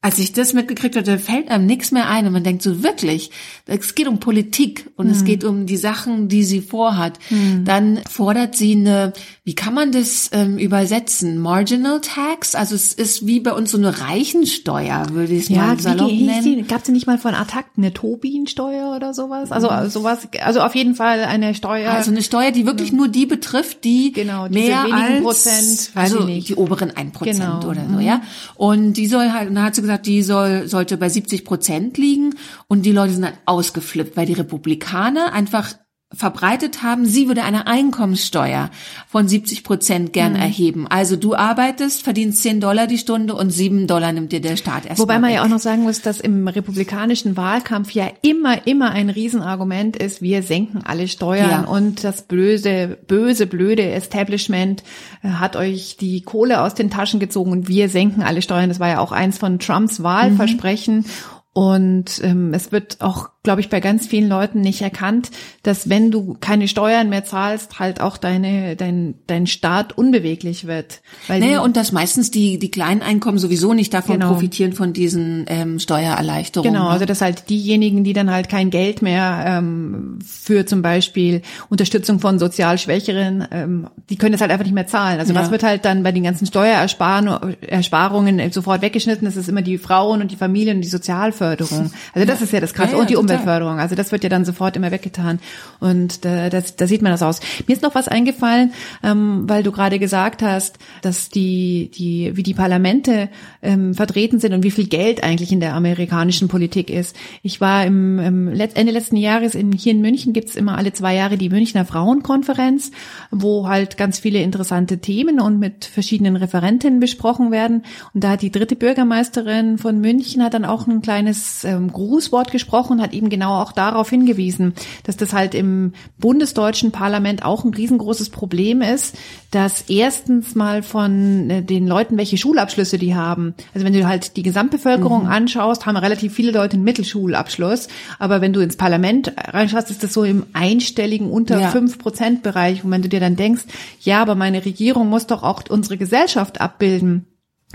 als 0.01 0.18
ich 0.18 0.32
das 0.32 0.53
mitgekriegt 0.53 0.96
hatte, 0.96 1.20
fällt 1.20 1.51
einem 1.51 1.65
nichts 1.65 1.91
mehr 1.91 2.08
ein 2.08 2.25
und 2.25 2.32
man 2.32 2.44
denkt 2.44 2.62
so 2.62 2.84
wirklich, 2.84 3.32
es 3.65 3.96
geht 3.96 4.08
um 4.08 4.22
Politik 4.22 4.89
und 4.96 5.08
mhm. 5.08 5.12
es 5.12 5.25
geht 5.25 5.44
um 5.44 5.65
die 5.65 5.75
Sachen, 5.75 6.29
die 6.29 6.44
sie 6.44 6.62
vorhat. 6.62 7.20
Mhm. 7.29 7.65
Dann 7.65 8.00
fordert 8.10 8.56
sie 8.56 8.77
eine, 8.77 9.12
wie 9.44 9.56
kann 9.56 9.74
man 9.74 9.91
das 9.91 10.29
ähm, 10.32 10.58
übersetzen? 10.58 11.38
Marginal 11.38 12.00
Tax? 12.00 12.56
Also 12.56 12.75
es 12.75 12.94
ist 12.94 13.27
wie 13.27 13.41
bei 13.41 13.51
uns 13.51 13.72
so 13.72 13.77
eine 13.77 14.00
Reichensteuer, 14.00 15.08
würde 15.12 15.34
ich 15.34 15.44
es 15.44 15.50
ja, 15.50 15.68
mal 15.68 15.79
salopp 15.79 16.10
wie, 16.10 16.25
nennen. 16.25 16.65
Gab 16.68 16.84
es 16.84 16.88
nicht 16.88 17.06
mal 17.06 17.18
von 17.18 17.34
Attac 17.34 17.65
eine 17.75 17.94
Tobin-Steuer 17.94 18.96
oder 18.96 19.13
sowas? 19.13 19.51
Also 19.51 19.70
mhm. 19.70 19.89
sowas, 19.89 20.29
also 20.41 20.62
auf 20.62 20.75
jeden 20.75 20.96
Fall 20.96 21.25
eine 21.25 21.53
Steuer. 21.53 21.91
Also 21.91 22.12
eine 22.12 22.24
Steuer, 22.24 22.51
die 22.51 22.65
wirklich 22.65 22.91
ja. 22.91 22.96
nur 22.96 23.10
die 23.10 23.25
betrifft, 23.25 23.84
die 23.84 24.13
genau, 24.13 24.48
mehr 24.48 24.86
als 24.94 25.22
Prozent, 25.22 25.91
also 25.94 26.25
die 26.25 26.56
oberen 26.56 26.96
ein 26.96 27.12
Prozent 27.12 27.39
genau. 27.39 27.70
oder 27.70 27.86
so, 27.94 28.00
ja. 28.00 28.15
Mhm. 28.18 28.22
Und 28.56 28.94
die 28.94 29.08
soll 29.08 29.34
halt, 29.34 29.53
da 29.53 29.63
hat 29.63 29.75
sie 29.75 29.82
gesagt, 29.82 29.88
die 29.98 30.24
soll, 30.24 30.67
sollte 30.67 30.98
bei 30.98 31.10
70 31.10 31.46
Prozent 31.46 31.98
liegen. 31.98 32.36
Und 32.67 32.86
die 32.86 32.91
Leute 32.91 33.13
sind 33.13 33.24
dann 33.24 33.38
ausgeflippt, 33.46 34.15
weil 34.15 34.25
die 34.25 34.34
Republikaner 34.34 35.34
einfach 35.34 35.74
verbreitet 36.11 36.81
haben, 36.81 37.05
sie 37.05 37.27
würde 37.27 37.43
eine 37.43 37.67
Einkommenssteuer 37.67 38.71
von 39.07 39.27
70 39.27 39.63
Prozent 39.63 40.11
gern 40.11 40.33
mhm. 40.33 40.39
erheben. 40.39 40.87
Also 40.87 41.15
du 41.15 41.35
arbeitest, 41.35 42.01
verdienst 42.01 42.41
10 42.41 42.61
Dollar 42.61 42.87
die 42.87 42.97
Stunde 42.97 43.35
und 43.35 43.51
7 43.51 43.85
Dollar 43.85 44.11
nimmt 44.11 44.31
dir 44.31 44.41
der 44.41 44.57
Staat 44.57 44.87
erst 44.87 44.99
Wobei 44.99 45.19
man 45.19 45.29
weg. 45.29 45.37
ja 45.37 45.43
auch 45.43 45.49
noch 45.49 45.59
sagen 45.59 45.83
muss, 45.83 46.01
dass 46.01 46.19
im 46.19 46.47
republikanischen 46.47 47.37
Wahlkampf 47.37 47.91
ja 47.91 48.07
immer, 48.23 48.65
immer 48.65 48.89
ein 48.89 49.11
Riesenargument 49.11 49.97
ist, 49.97 50.23
wir 50.23 50.41
senken 50.41 50.81
alle 50.83 51.07
Steuern 51.07 51.49
ja. 51.49 51.61
und 51.65 52.03
das 52.03 52.23
böse, 52.23 52.97
böse, 53.07 53.45
blöde 53.45 53.83
Establishment 53.91 54.83
äh, 55.21 55.29
hat 55.29 55.55
euch 55.55 55.97
die 55.97 56.23
Kohle 56.23 56.61
aus 56.61 56.73
den 56.73 56.89
Taschen 56.89 57.19
gezogen 57.19 57.51
und 57.51 57.67
wir 57.67 57.87
senken 57.87 58.23
alle 58.23 58.41
Steuern. 58.41 58.69
Das 58.69 58.79
war 58.79 58.89
ja 58.89 58.99
auch 58.99 59.11
eins 59.11 59.37
von 59.37 59.59
Trumps 59.59 60.01
Wahlversprechen. 60.01 60.97
Mhm. 60.97 61.05
Und 61.53 62.21
ähm, 62.23 62.53
es 62.53 62.71
wird 62.71 63.01
auch 63.01 63.31
glaube 63.41 63.62
ich, 63.62 63.69
bei 63.69 63.79
ganz 63.79 64.05
vielen 64.05 64.27
Leuten 64.27 64.60
nicht 64.60 64.81
erkannt, 64.81 65.31
dass 65.63 65.88
wenn 65.88 66.12
du 66.12 66.36
keine 66.41 66.67
Steuern 66.67 67.08
mehr 67.08 67.24
zahlst, 67.24 67.79
halt 67.79 68.01
auch 68.01 68.17
deine, 68.17 68.75
dein, 68.75 69.15
dein 69.27 69.48
Staat 69.48 69.98
unbeweglich 69.98 70.67
wird. 70.67 71.00
Weil 71.27 71.39
naja, 71.39 71.62
und 71.62 71.77
dass 71.77 71.93
meistens 71.93 72.31
die, 72.31 72.60
die 72.60 72.69
kleinen 72.69 73.01
Einkommen 73.01 73.38
sowieso 73.38 73.74
nicht 73.74 73.93
davon 73.93 74.19
genau. 74.19 74.34
profitieren 74.34 74.74
von 74.74 74.91
diesen 74.91 75.46
ähm, 75.48 75.79
Steuererleichterungen. 75.79 76.74
Genau, 76.74 76.88
ne? 76.88 76.91
also 76.91 77.05
dass 77.05 77.22
halt 77.22 77.50
diejenigen, 77.50 78.03
die 78.03 78.12
dann 78.12 78.29
halt 78.29 78.50
kein 78.50 78.72
Geld 78.72 79.01
mehr 79.01 79.46
ähm, 79.48 80.19
für 80.25 80.65
zum 80.65 80.81
Beispiel 80.81 81.41
Unterstützung 81.69 82.19
von 82.19 82.39
sozial 82.39 82.77
Schwächeren, 82.77 83.48
ähm, 83.51 83.88
die 84.10 84.17
können 84.17 84.34
das 84.34 84.41
halt 84.41 84.51
einfach 84.51 84.65
nicht 84.65 84.75
mehr 84.75 84.88
zahlen. 84.88 85.17
Also 85.17 85.34
ja. 85.34 85.39
was 85.39 85.50
wird 85.50 85.63
halt 85.63 85.86
dann 85.86 86.03
bei 86.03 86.12
den 86.12 86.24
ganzen 86.24 86.46
Steuerersparungen 86.46 88.51
sofort 88.51 88.81
weggeschnitten? 88.81 89.24
Das 89.24 89.38
ist 89.38 89.48
immer 89.48 89.62
die 89.62 89.77
Frauen 89.77 90.22
und 90.22 90.31
die 90.31 90.36
Familien 90.36 90.75
und 90.75 90.81
die 90.81 90.89
Sozialförderung. 90.89 91.93
Also 92.13 92.27
das 92.27 92.39
ja. 92.39 92.43
ist 92.43 92.51
ja 92.51 92.60
das 92.60 92.74
Krasse. 92.74 92.96
Ja, 92.96 92.98
und 92.98 93.10
die 93.10 93.15
Umweltförderung. 93.39 93.79
Also 93.79 93.96
das 93.96 94.12
wird 94.12 94.24
ja 94.24 94.29
dann 94.29 94.46
sofort 94.46 94.75
immer 94.75 94.91
weggetan. 94.91 95.39
Und 95.79 96.25
da, 96.25 96.50
das, 96.50 96.75
da 96.75 96.88
sieht 96.88 97.01
man 97.01 97.12
das 97.12 97.24
aus. 97.24 97.39
Mir 97.67 97.74
ist 97.74 97.81
noch 97.81 97.96
was 97.96 98.08
eingefallen, 98.08 98.74
ähm, 99.03 99.43
weil 99.48 99.63
du 99.63 99.72
gerade 99.72 100.00
gesagt 100.00 100.41
hast, 100.41 100.77
dass 101.01 101.29
die, 101.29 101.91
die, 101.93 102.36
wie 102.36 102.43
die 102.43 102.53
Parlamente 102.53 103.29
ähm, 103.62 103.93
vertreten 103.93 104.39
sind 104.39 104.53
und 104.53 104.63
wie 104.63 104.72
viel 104.72 104.88
Geld 104.88 105.24
eigentlich 105.24 105.51
in 105.51 105.60
der 105.60 105.74
amerikanischen 105.74 106.48
Politik 106.48 106.89
ist. 106.89 107.15
Ich 107.43 107.62
war 107.62 107.86
im, 107.86 108.19
im 108.19 108.48
Ende 108.50 108.91
letzten 108.91 109.17
Jahres 109.17 109.55
in, 109.55 109.72
hier 109.72 109.91
in 109.91 110.01
München 110.01 110.34
gibt's 110.34 110.55
immer 110.55 110.77
alle 110.77 110.93
zwei 110.93 111.15
Jahre 111.15 111.38
die 111.38 111.50
Münchner 111.50 111.86
Frauenkonferenz, 111.86 112.91
wo 113.31 113.67
halt 113.67 113.98
ganz 113.98 114.19
viele 114.19 114.41
interessante 114.41 115.00
Themen 115.00 115.39
und 115.39 115.60
mit 115.60 115.86
verschiedenen 115.86 116.36
Referentinnen 116.36 117.00
besprochen 117.00 117.51
werden. 117.51 117.84
Und 118.13 118.24
da 118.24 118.31
hat 118.31 118.41
die 118.41 118.51
dritte 118.51 118.75
Bürgermeisterin 118.75 119.77
von 119.77 120.00
München 120.00 120.43
hat 120.43 120.53
dann 120.53 120.65
auch 120.65 120.88
ein 120.88 121.01
kleines 121.01 121.63
ähm, 121.63 121.91
Grußwort 121.91 122.51
gesprochen 122.51 123.01
hat 123.01 123.13
eben 123.19 123.29
genau 123.29 123.61
auch 123.61 123.73
darauf 123.73 124.09
hingewiesen, 124.09 124.73
dass 125.03 125.17
das 125.17 125.33
halt 125.33 125.53
im 125.53 125.93
bundesdeutschen 126.17 126.91
Parlament 126.91 127.43
auch 127.43 127.65
ein 127.65 127.73
riesengroßes 127.73 128.29
Problem 128.29 128.81
ist, 128.81 129.17
dass 129.51 129.89
erstens 129.89 130.55
mal 130.55 130.83
von 130.83 131.49
äh, 131.49 131.61
den 131.61 131.85
Leuten, 131.88 132.17
welche 132.17 132.38
Schulabschlüsse 132.38 132.97
die 132.97 133.15
haben. 133.15 133.53
Also 133.73 133.85
wenn 133.85 133.93
du 133.93 134.07
halt 134.07 134.38
die 134.38 134.43
Gesamtbevölkerung 134.43 135.23
mhm. 135.23 135.29
anschaust, 135.29 135.85
haben 135.85 135.97
relativ 135.97 136.33
viele 136.33 136.51
Leute 136.51 136.75
einen 136.75 136.83
Mittelschulabschluss. 136.83 137.89
Aber 138.17 138.41
wenn 138.41 138.53
du 138.53 138.61
ins 138.61 138.77
Parlament 138.77 139.33
reinschaust, 139.38 139.91
ist 139.91 140.03
das 140.03 140.13
so 140.13 140.23
im 140.23 140.45
einstelligen 140.53 141.29
unter 141.29 141.69
fünf 141.71 141.97
ja. 141.97 142.01
Prozent 142.01 142.43
Bereich. 142.43 142.83
Und 142.83 142.91
wenn 142.91 143.01
du 143.01 143.09
dir 143.09 143.19
dann 143.19 143.35
denkst, 143.35 143.63
ja, 144.01 144.21
aber 144.21 144.35
meine 144.35 144.63
Regierung 144.63 145.09
muss 145.09 145.27
doch 145.27 145.43
auch 145.43 145.63
unsere 145.69 145.97
Gesellschaft 145.97 146.61
abbilden. 146.61 147.25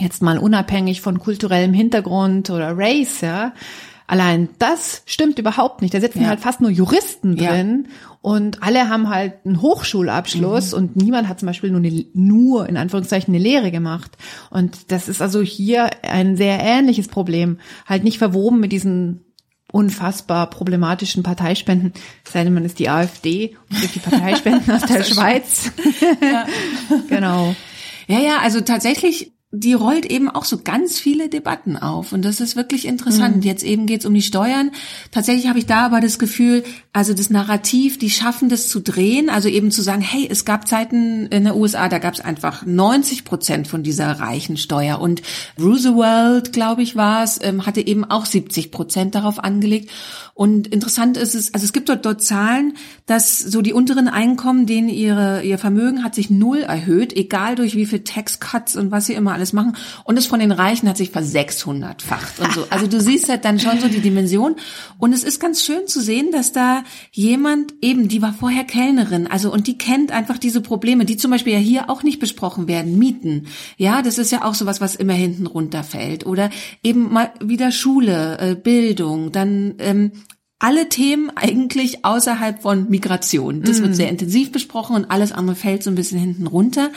Jetzt 0.00 0.22
mal 0.22 0.38
unabhängig 0.38 1.00
von 1.00 1.20
kulturellem 1.20 1.72
Hintergrund 1.72 2.50
oder 2.50 2.76
Race, 2.76 3.20
ja 3.20 3.52
Allein 4.06 4.50
das 4.58 5.02
stimmt 5.06 5.38
überhaupt 5.38 5.80
nicht. 5.80 5.94
Da 5.94 6.00
sitzen 6.00 6.22
ja. 6.22 6.28
halt 6.28 6.40
fast 6.40 6.60
nur 6.60 6.70
Juristen 6.70 7.36
drin 7.36 7.88
ja. 7.88 8.16
und 8.20 8.62
alle 8.62 8.90
haben 8.90 9.08
halt 9.08 9.34
einen 9.44 9.62
Hochschulabschluss 9.62 10.72
mhm. 10.72 10.78
und 10.78 10.96
niemand 10.96 11.28
hat 11.28 11.40
zum 11.40 11.46
Beispiel 11.46 11.70
nur, 11.70 11.80
eine, 11.80 12.04
nur 12.12 12.68
in 12.68 12.76
Anführungszeichen 12.76 13.34
eine 13.34 13.42
Lehre 13.42 13.70
gemacht. 13.70 14.12
Und 14.50 14.92
das 14.92 15.08
ist 15.08 15.22
also 15.22 15.40
hier 15.40 15.88
ein 16.02 16.36
sehr 16.36 16.60
ähnliches 16.60 17.08
Problem. 17.08 17.58
Halt 17.86 18.04
nicht 18.04 18.18
verwoben 18.18 18.60
mit 18.60 18.72
diesen 18.72 19.24
unfassbar 19.72 20.50
problematischen 20.50 21.22
Parteispenden, 21.22 21.94
sei 22.24 22.44
denn 22.44 22.54
man 22.54 22.64
ist 22.64 22.78
die 22.78 22.88
AfD 22.88 23.56
und 23.68 23.78
kriegt 23.78 23.94
die 23.96 24.00
Parteispenden 24.00 24.72
aus 24.72 24.82
der 24.86 25.02
Schweiz. 25.02 25.72
ja. 26.20 26.46
genau. 27.08 27.56
Ja, 28.06 28.20
ja, 28.20 28.38
also 28.38 28.60
tatsächlich 28.60 29.33
die 29.56 29.72
rollt 29.72 30.06
eben 30.06 30.28
auch 30.28 30.44
so 30.44 30.58
ganz 30.58 30.98
viele 30.98 31.28
Debatten 31.28 31.76
auf 31.76 32.12
und 32.12 32.24
das 32.24 32.40
ist 32.40 32.56
wirklich 32.56 32.86
interessant. 32.86 33.36
Mhm. 33.36 33.42
Jetzt 33.42 33.62
eben 33.62 33.86
geht's 33.86 34.04
um 34.04 34.12
die 34.12 34.22
Steuern. 34.22 34.72
Tatsächlich 35.12 35.48
habe 35.48 35.58
ich 35.58 35.66
da 35.66 35.86
aber 35.86 36.00
das 36.00 36.18
Gefühl, 36.18 36.64
also 36.92 37.14
das 37.14 37.30
Narrativ, 37.30 37.98
die 37.98 38.10
schaffen 38.10 38.48
das 38.48 38.68
zu 38.68 38.80
drehen, 38.80 39.30
also 39.30 39.48
eben 39.48 39.70
zu 39.70 39.82
sagen, 39.82 40.02
hey, 40.02 40.26
es 40.30 40.44
gab 40.44 40.66
Zeiten 40.66 41.26
in 41.26 41.44
der 41.44 41.56
USA, 41.56 41.88
da 41.88 41.98
gab 41.98 42.14
es 42.14 42.20
einfach 42.20 42.66
90 42.66 43.24
Prozent 43.24 43.68
von 43.68 43.82
dieser 43.82 44.10
reichen 44.20 44.56
Steuer 44.56 45.00
und 45.00 45.22
Roosevelt, 45.58 46.52
glaube 46.52 46.82
ich, 46.82 46.96
war 46.96 47.22
es, 47.22 47.38
ähm, 47.42 47.64
hatte 47.64 47.86
eben 47.86 48.04
auch 48.04 48.26
70 48.26 48.72
Prozent 48.72 49.14
darauf 49.14 49.38
angelegt. 49.38 49.90
Und 50.34 50.66
interessant 50.66 51.16
ist 51.16 51.36
es, 51.36 51.54
also 51.54 51.64
es 51.64 51.72
gibt 51.72 51.88
dort, 51.88 52.04
dort 52.04 52.20
Zahlen, 52.20 52.76
dass 53.06 53.38
so 53.38 53.62
die 53.62 53.72
unteren 53.72 54.08
Einkommen, 54.08 54.66
denen 54.66 54.88
ihre, 54.88 55.42
ihr 55.44 55.58
Vermögen 55.58 56.02
hat 56.02 56.16
sich 56.16 56.28
null 56.28 56.58
erhöht, 56.58 57.16
egal 57.16 57.54
durch 57.54 57.76
wie 57.76 57.86
viel 57.86 58.00
Tax 58.00 58.40
Cuts 58.40 58.74
und 58.74 58.90
was 58.90 59.06
sie 59.06 59.14
immer 59.14 59.32
alles 59.32 59.43
machen. 59.52 59.76
Und 60.04 60.18
es 60.18 60.26
von 60.26 60.40
den 60.40 60.52
Reichen 60.52 60.88
hat 60.88 60.96
sich 60.96 61.10
ver 61.10 61.22
600-facht 61.22 62.40
und 62.40 62.52
so. 62.52 62.66
Also 62.70 62.86
du 62.86 63.00
siehst 63.00 63.28
halt 63.28 63.44
dann 63.44 63.58
schon 63.60 63.80
so 63.80 63.88
die 63.88 64.00
Dimension. 64.00 64.56
Und 64.98 65.12
es 65.12 65.24
ist 65.24 65.40
ganz 65.40 65.64
schön 65.64 65.86
zu 65.86 66.00
sehen, 66.00 66.30
dass 66.32 66.52
da 66.52 66.84
jemand 67.12 67.74
eben, 67.82 68.08
die 68.08 68.22
war 68.22 68.32
vorher 68.32 68.64
Kellnerin, 68.64 69.26
also 69.26 69.52
und 69.52 69.66
die 69.66 69.78
kennt 69.78 70.12
einfach 70.12 70.38
diese 70.38 70.60
Probleme, 70.60 71.04
die 71.04 71.16
zum 71.16 71.30
Beispiel 71.30 71.52
ja 71.52 71.58
hier 71.58 71.90
auch 71.90 72.02
nicht 72.02 72.18
besprochen 72.18 72.68
werden, 72.68 72.98
Mieten. 72.98 73.46
Ja, 73.76 74.02
das 74.02 74.18
ist 74.18 74.32
ja 74.32 74.44
auch 74.44 74.54
sowas, 74.54 74.80
was 74.80 74.94
immer 74.94 75.12
hinten 75.12 75.46
runterfällt. 75.46 76.26
Oder 76.26 76.50
eben 76.82 77.12
mal 77.12 77.32
wieder 77.40 77.72
Schule, 77.72 78.38
äh, 78.38 78.54
Bildung, 78.54 79.32
dann 79.32 79.74
ähm, 79.78 80.12
alle 80.58 80.88
Themen 80.88 81.30
eigentlich 81.34 82.04
außerhalb 82.04 82.62
von 82.62 82.88
Migration. 82.88 83.62
Das 83.62 83.80
mm. 83.80 83.82
wird 83.82 83.96
sehr 83.96 84.08
intensiv 84.08 84.52
besprochen 84.52 84.96
und 84.96 85.10
alles 85.10 85.32
andere 85.32 85.56
fällt 85.56 85.82
so 85.82 85.90
ein 85.90 85.96
bisschen 85.96 86.18
hinten 86.18 86.46
runter. 86.46 86.90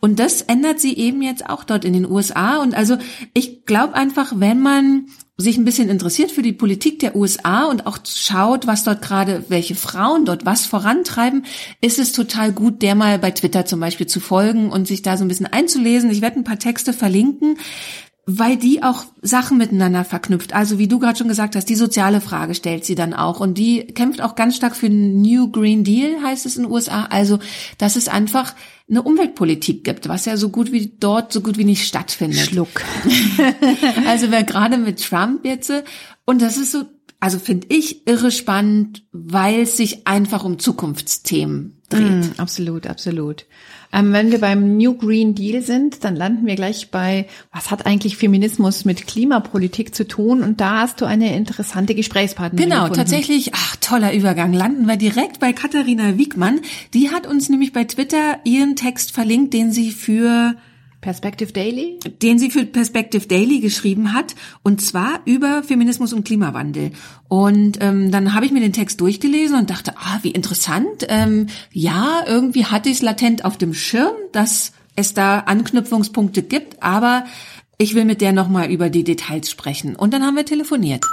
Und 0.00 0.20
das 0.20 0.42
ändert 0.42 0.78
sie 0.78 0.96
eben 0.96 1.22
jetzt 1.22 1.48
auch 1.48 1.64
dort 1.64 1.84
in 1.84 1.94
den 1.94 2.08
USA. 2.08 2.58
Und 2.58 2.74
also 2.74 2.98
ich 3.34 3.64
glaube 3.64 3.94
einfach, 3.94 4.34
wenn 4.36 4.60
man 4.60 5.06
sich 5.40 5.56
ein 5.56 5.64
bisschen 5.64 5.88
interessiert 5.88 6.32
für 6.32 6.42
die 6.42 6.52
Politik 6.52 6.98
der 6.98 7.14
USA 7.14 7.66
und 7.66 7.86
auch 7.86 7.98
schaut, 8.04 8.66
was 8.66 8.82
dort 8.82 9.02
gerade, 9.02 9.44
welche 9.48 9.76
Frauen 9.76 10.24
dort 10.24 10.44
was 10.44 10.66
vorantreiben, 10.66 11.44
ist 11.80 12.00
es 12.00 12.10
total 12.10 12.52
gut, 12.52 12.82
der 12.82 12.96
mal 12.96 13.20
bei 13.20 13.30
Twitter 13.30 13.64
zum 13.64 13.78
Beispiel 13.78 14.08
zu 14.08 14.18
folgen 14.18 14.70
und 14.70 14.88
sich 14.88 15.02
da 15.02 15.16
so 15.16 15.24
ein 15.24 15.28
bisschen 15.28 15.46
einzulesen. 15.46 16.10
Ich 16.10 16.22
werde 16.22 16.40
ein 16.40 16.44
paar 16.44 16.58
Texte 16.58 16.92
verlinken 16.92 17.56
weil 18.30 18.58
die 18.58 18.82
auch 18.82 19.06
Sachen 19.22 19.56
miteinander 19.56 20.04
verknüpft. 20.04 20.52
Also 20.52 20.78
wie 20.78 20.86
du 20.86 20.98
gerade 20.98 21.16
schon 21.16 21.28
gesagt 21.28 21.56
hast, 21.56 21.64
die 21.64 21.74
soziale 21.74 22.20
Frage 22.20 22.54
stellt 22.54 22.84
sie 22.84 22.94
dann 22.94 23.14
auch 23.14 23.40
und 23.40 23.56
die 23.56 23.86
kämpft 23.86 24.20
auch 24.20 24.34
ganz 24.34 24.54
stark 24.54 24.76
für 24.76 24.84
einen 24.84 25.22
New 25.22 25.50
Green 25.50 25.82
Deal, 25.82 26.22
heißt 26.22 26.44
es 26.44 26.58
in 26.58 26.64
den 26.64 26.70
USA. 26.70 27.06
Also 27.06 27.38
dass 27.78 27.96
es 27.96 28.06
einfach 28.06 28.54
eine 28.86 29.00
Umweltpolitik 29.00 29.82
gibt, 29.82 30.10
was 30.10 30.26
ja 30.26 30.36
so 30.36 30.50
gut 30.50 30.72
wie 30.72 30.92
dort 31.00 31.32
so 31.32 31.40
gut 31.40 31.56
wie 31.56 31.64
nicht 31.64 31.86
stattfindet. 31.86 32.50
Schluck. 32.50 32.82
also 34.06 34.30
wer 34.30 34.44
gerade 34.44 34.76
mit 34.76 35.02
Trump 35.02 35.46
jetzt 35.46 35.72
und 36.26 36.42
das 36.42 36.58
ist 36.58 36.72
so, 36.72 36.84
also 37.20 37.38
finde 37.38 37.68
ich 37.70 38.06
irre 38.06 38.30
spannend, 38.30 39.04
weil 39.10 39.62
es 39.62 39.78
sich 39.78 40.06
einfach 40.06 40.44
um 40.44 40.58
Zukunftsthemen 40.58 41.80
dreht. 41.88 42.36
Mm, 42.36 42.40
absolut, 42.40 42.86
absolut. 42.86 43.46
Ähm, 43.92 44.12
wenn 44.12 44.30
wir 44.30 44.38
beim 44.38 44.76
New 44.76 44.94
Green 44.94 45.34
Deal 45.34 45.62
sind, 45.62 46.04
dann 46.04 46.14
landen 46.14 46.46
wir 46.46 46.56
gleich 46.56 46.90
bei, 46.90 47.26
was 47.52 47.70
hat 47.70 47.86
eigentlich 47.86 48.16
Feminismus 48.16 48.84
mit 48.84 49.06
Klimapolitik 49.06 49.94
zu 49.94 50.06
tun? 50.06 50.42
Und 50.42 50.60
da 50.60 50.80
hast 50.80 51.00
du 51.00 51.06
eine 51.06 51.34
interessante 51.34 51.94
Gesprächspartnerin. 51.94 52.68
Genau, 52.68 52.82
gefunden. 52.82 52.96
tatsächlich, 52.96 53.54
ach, 53.54 53.76
toller 53.76 54.12
Übergang. 54.12 54.52
Landen 54.52 54.86
wir 54.86 54.96
direkt 54.96 55.40
bei 55.40 55.52
Katharina 55.52 56.18
Wiegmann. 56.18 56.60
Die 56.92 57.10
hat 57.10 57.26
uns 57.26 57.48
nämlich 57.48 57.72
bei 57.72 57.84
Twitter 57.84 58.38
ihren 58.44 58.76
Text 58.76 59.12
verlinkt, 59.12 59.54
den 59.54 59.72
sie 59.72 59.90
für 59.90 60.54
Perspective 61.08 61.54
Daily? 61.54 61.98
Den 62.20 62.38
sie 62.38 62.50
für 62.50 62.66
Perspective 62.66 63.26
Daily 63.26 63.60
geschrieben 63.60 64.12
hat, 64.12 64.34
und 64.62 64.82
zwar 64.82 65.22
über 65.24 65.62
Feminismus 65.62 66.12
und 66.12 66.26
Klimawandel. 66.26 66.90
Und 67.28 67.78
ähm, 67.80 68.10
dann 68.10 68.34
habe 68.34 68.44
ich 68.44 68.52
mir 68.52 68.60
den 68.60 68.74
Text 68.74 69.00
durchgelesen 69.00 69.56
und 69.56 69.70
dachte, 69.70 69.94
ah, 69.96 70.18
wie 70.20 70.32
interessant. 70.32 71.06
Ähm, 71.08 71.46
ja, 71.72 72.24
irgendwie 72.26 72.66
hatte 72.66 72.90
ich 72.90 72.96
es 72.96 73.02
latent 73.02 73.42
auf 73.46 73.56
dem 73.56 73.72
Schirm, 73.72 74.12
dass 74.32 74.72
es 74.96 75.14
da 75.14 75.38
Anknüpfungspunkte 75.38 76.42
gibt, 76.42 76.82
aber 76.82 77.24
ich 77.78 77.94
will 77.94 78.04
mit 78.04 78.20
der 78.20 78.34
nochmal 78.34 78.70
über 78.70 78.90
die 78.90 79.04
Details 79.04 79.50
sprechen. 79.50 79.96
Und 79.96 80.12
dann 80.12 80.22
haben 80.22 80.36
wir 80.36 80.44
telefoniert. 80.44 81.06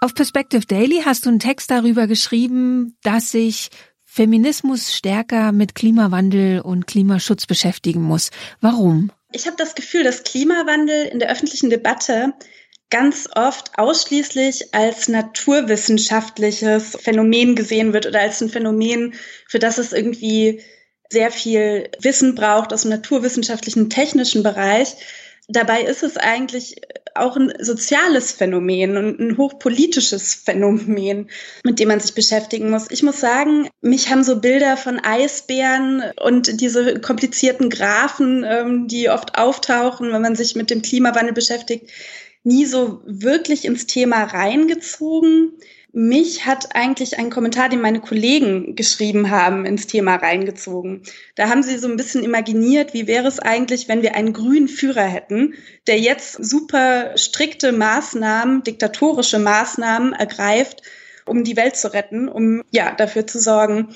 Auf 0.00 0.14
Perspective 0.14 0.64
Daily 0.64 1.02
hast 1.04 1.26
du 1.26 1.28
einen 1.28 1.38
Text 1.38 1.70
darüber 1.70 2.06
geschrieben, 2.06 2.96
dass 3.02 3.30
sich 3.30 3.68
Feminismus 4.14 4.94
stärker 4.94 5.52
mit 5.52 5.74
Klimawandel 5.74 6.60
und 6.60 6.86
Klimaschutz 6.86 7.46
beschäftigen 7.46 8.02
muss. 8.02 8.30
Warum? 8.60 9.10
Ich 9.32 9.46
habe 9.46 9.56
das 9.56 9.74
Gefühl, 9.74 10.04
dass 10.04 10.22
Klimawandel 10.22 11.06
in 11.06 11.18
der 11.18 11.30
öffentlichen 11.30 11.70
Debatte 11.70 12.34
ganz 12.90 13.26
oft 13.34 13.78
ausschließlich 13.78 14.74
als 14.74 15.08
naturwissenschaftliches 15.08 16.98
Phänomen 17.00 17.56
gesehen 17.56 17.94
wird 17.94 18.04
oder 18.06 18.20
als 18.20 18.42
ein 18.42 18.50
Phänomen, 18.50 19.14
für 19.48 19.58
das 19.58 19.78
es 19.78 19.94
irgendwie 19.94 20.60
sehr 21.08 21.30
viel 21.30 21.88
Wissen 21.98 22.34
braucht 22.34 22.74
aus 22.74 22.82
dem 22.82 22.90
naturwissenschaftlichen, 22.90 23.88
technischen 23.88 24.42
Bereich. 24.42 24.94
Dabei 25.48 25.84
ist 25.84 26.02
es 26.02 26.18
eigentlich 26.18 26.76
auch 27.14 27.36
ein 27.36 27.52
soziales 27.60 28.32
Phänomen 28.32 28.96
und 28.96 29.20
ein 29.20 29.36
hochpolitisches 29.36 30.34
Phänomen, 30.34 31.30
mit 31.64 31.78
dem 31.78 31.88
man 31.88 32.00
sich 32.00 32.14
beschäftigen 32.14 32.70
muss. 32.70 32.90
Ich 32.90 33.02
muss 33.02 33.20
sagen, 33.20 33.68
mich 33.80 34.10
haben 34.10 34.24
so 34.24 34.40
Bilder 34.40 34.76
von 34.76 35.00
Eisbären 35.00 36.02
und 36.22 36.60
diese 36.60 37.00
komplizierten 37.00 37.70
Graphen, 37.70 38.44
ähm, 38.46 38.88
die 38.88 39.08
oft 39.10 39.38
auftauchen, 39.38 40.12
wenn 40.12 40.22
man 40.22 40.36
sich 40.36 40.54
mit 40.56 40.70
dem 40.70 40.82
Klimawandel 40.82 41.32
beschäftigt, 41.32 41.90
nie 42.44 42.66
so 42.66 43.00
wirklich 43.04 43.64
ins 43.64 43.86
Thema 43.86 44.24
reingezogen. 44.24 45.52
Mich 45.94 46.46
hat 46.46 46.74
eigentlich 46.74 47.18
ein 47.18 47.28
Kommentar, 47.28 47.68
den 47.68 47.82
meine 47.82 48.00
Kollegen 48.00 48.74
geschrieben 48.76 49.30
haben, 49.30 49.66
ins 49.66 49.86
Thema 49.86 50.16
reingezogen. 50.16 51.02
Da 51.34 51.50
haben 51.50 51.62
sie 51.62 51.76
so 51.76 51.86
ein 51.86 51.98
bisschen 51.98 52.24
imaginiert, 52.24 52.94
wie 52.94 53.06
wäre 53.06 53.28
es 53.28 53.38
eigentlich, 53.38 53.88
wenn 53.88 54.00
wir 54.00 54.14
einen 54.14 54.32
grünen 54.32 54.68
Führer 54.68 55.04
hätten, 55.04 55.52
der 55.86 56.00
jetzt 56.00 56.42
super 56.42 57.18
strikte 57.18 57.72
Maßnahmen, 57.72 58.62
diktatorische 58.62 59.38
Maßnahmen 59.38 60.14
ergreift, 60.14 60.80
um 61.26 61.44
die 61.44 61.56
Welt 61.56 61.76
zu 61.76 61.92
retten, 61.92 62.26
um 62.26 62.62
ja 62.70 62.94
dafür 62.94 63.26
zu 63.26 63.38
sorgen, 63.38 63.94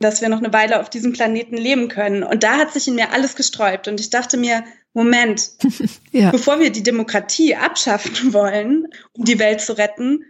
dass 0.00 0.20
wir 0.20 0.28
noch 0.28 0.38
eine 0.38 0.52
Weile 0.52 0.80
auf 0.80 0.90
diesem 0.90 1.14
Planeten 1.14 1.56
leben 1.56 1.88
können. 1.88 2.24
Und 2.24 2.42
da 2.42 2.58
hat 2.58 2.74
sich 2.74 2.88
in 2.88 2.94
mir 2.94 3.12
alles 3.12 3.36
gesträubt. 3.36 3.88
Und 3.88 4.00
ich 4.00 4.10
dachte 4.10 4.36
mir, 4.36 4.64
Moment, 4.92 5.50
ja. 6.12 6.30
bevor 6.30 6.60
wir 6.60 6.70
die 6.70 6.82
Demokratie 6.82 7.56
abschaffen 7.56 8.34
wollen, 8.34 8.88
um 9.12 9.24
die 9.24 9.38
Welt 9.38 9.62
zu 9.62 9.78
retten, 9.78 10.24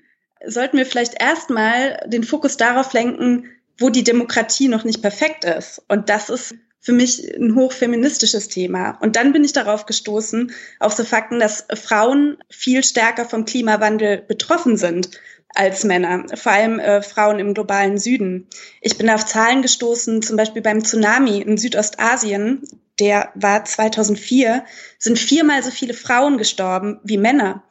sollten 0.47 0.77
wir 0.77 0.87
vielleicht 0.87 1.21
erstmal 1.21 2.01
den 2.07 2.25
Fokus 2.25 2.57
darauf 2.57 2.93
lenken, 2.93 3.47
wo 3.79 3.91
die 3.91 4.05
Demokratie 4.05 4.69
noch 4.69 4.85
nicht 4.85 5.03
perfekt 5.03 5.45
ist. 5.45 5.83
Und 5.89 6.09
das 6.09 6.31
ist 6.31 6.55
für 6.81 6.93
mich 6.93 7.35
ein 7.37 7.55
hochfeministisches 7.55 8.49
Thema. 8.49 8.99
Und 9.01 9.17
dann 9.17 9.33
bin 9.33 9.45
ich 9.45 9.53
darauf 9.53 9.87
gestoßen, 9.87 10.53
auf 10.81 10.93
so 10.95 11.05
Fakten, 11.05 11.41
dass 11.41 11.67
Frauen 11.75 12.39
viel 12.51 12.85
stärker 12.85 13.25
vom 13.25 13.45
Klimawandel 13.45 14.19
betroffen 14.19 14.77
sind 14.77 15.11
als 15.55 15.85
Männer, 15.85 16.25
vor 16.35 16.53
allem 16.53 16.79
äh, 16.79 17.03
Frauen 17.03 17.39
im 17.39 17.55
globalen 17.55 17.99
Süden. 17.99 18.47
Ich 18.81 18.99
bin 18.99 19.11
auf 19.11 19.27
Zahlen 19.27 19.63
gestoßen, 19.63 20.23
zum 20.23 20.37
Beispiel 20.37 20.63
beim 20.63 20.85
Tsunami 20.85 21.41
in 21.41 21.57
Südostasien, 21.57 22.63
der 23.01 23.33
war 23.35 23.65
2004, 23.65 24.65
sind 24.99 25.19
viermal 25.19 25.63
so 25.63 25.71
viele 25.71 25.95
Frauen 25.95 26.39
gestorben 26.39 27.01
wie 27.03 27.17
Männer, 27.17 27.65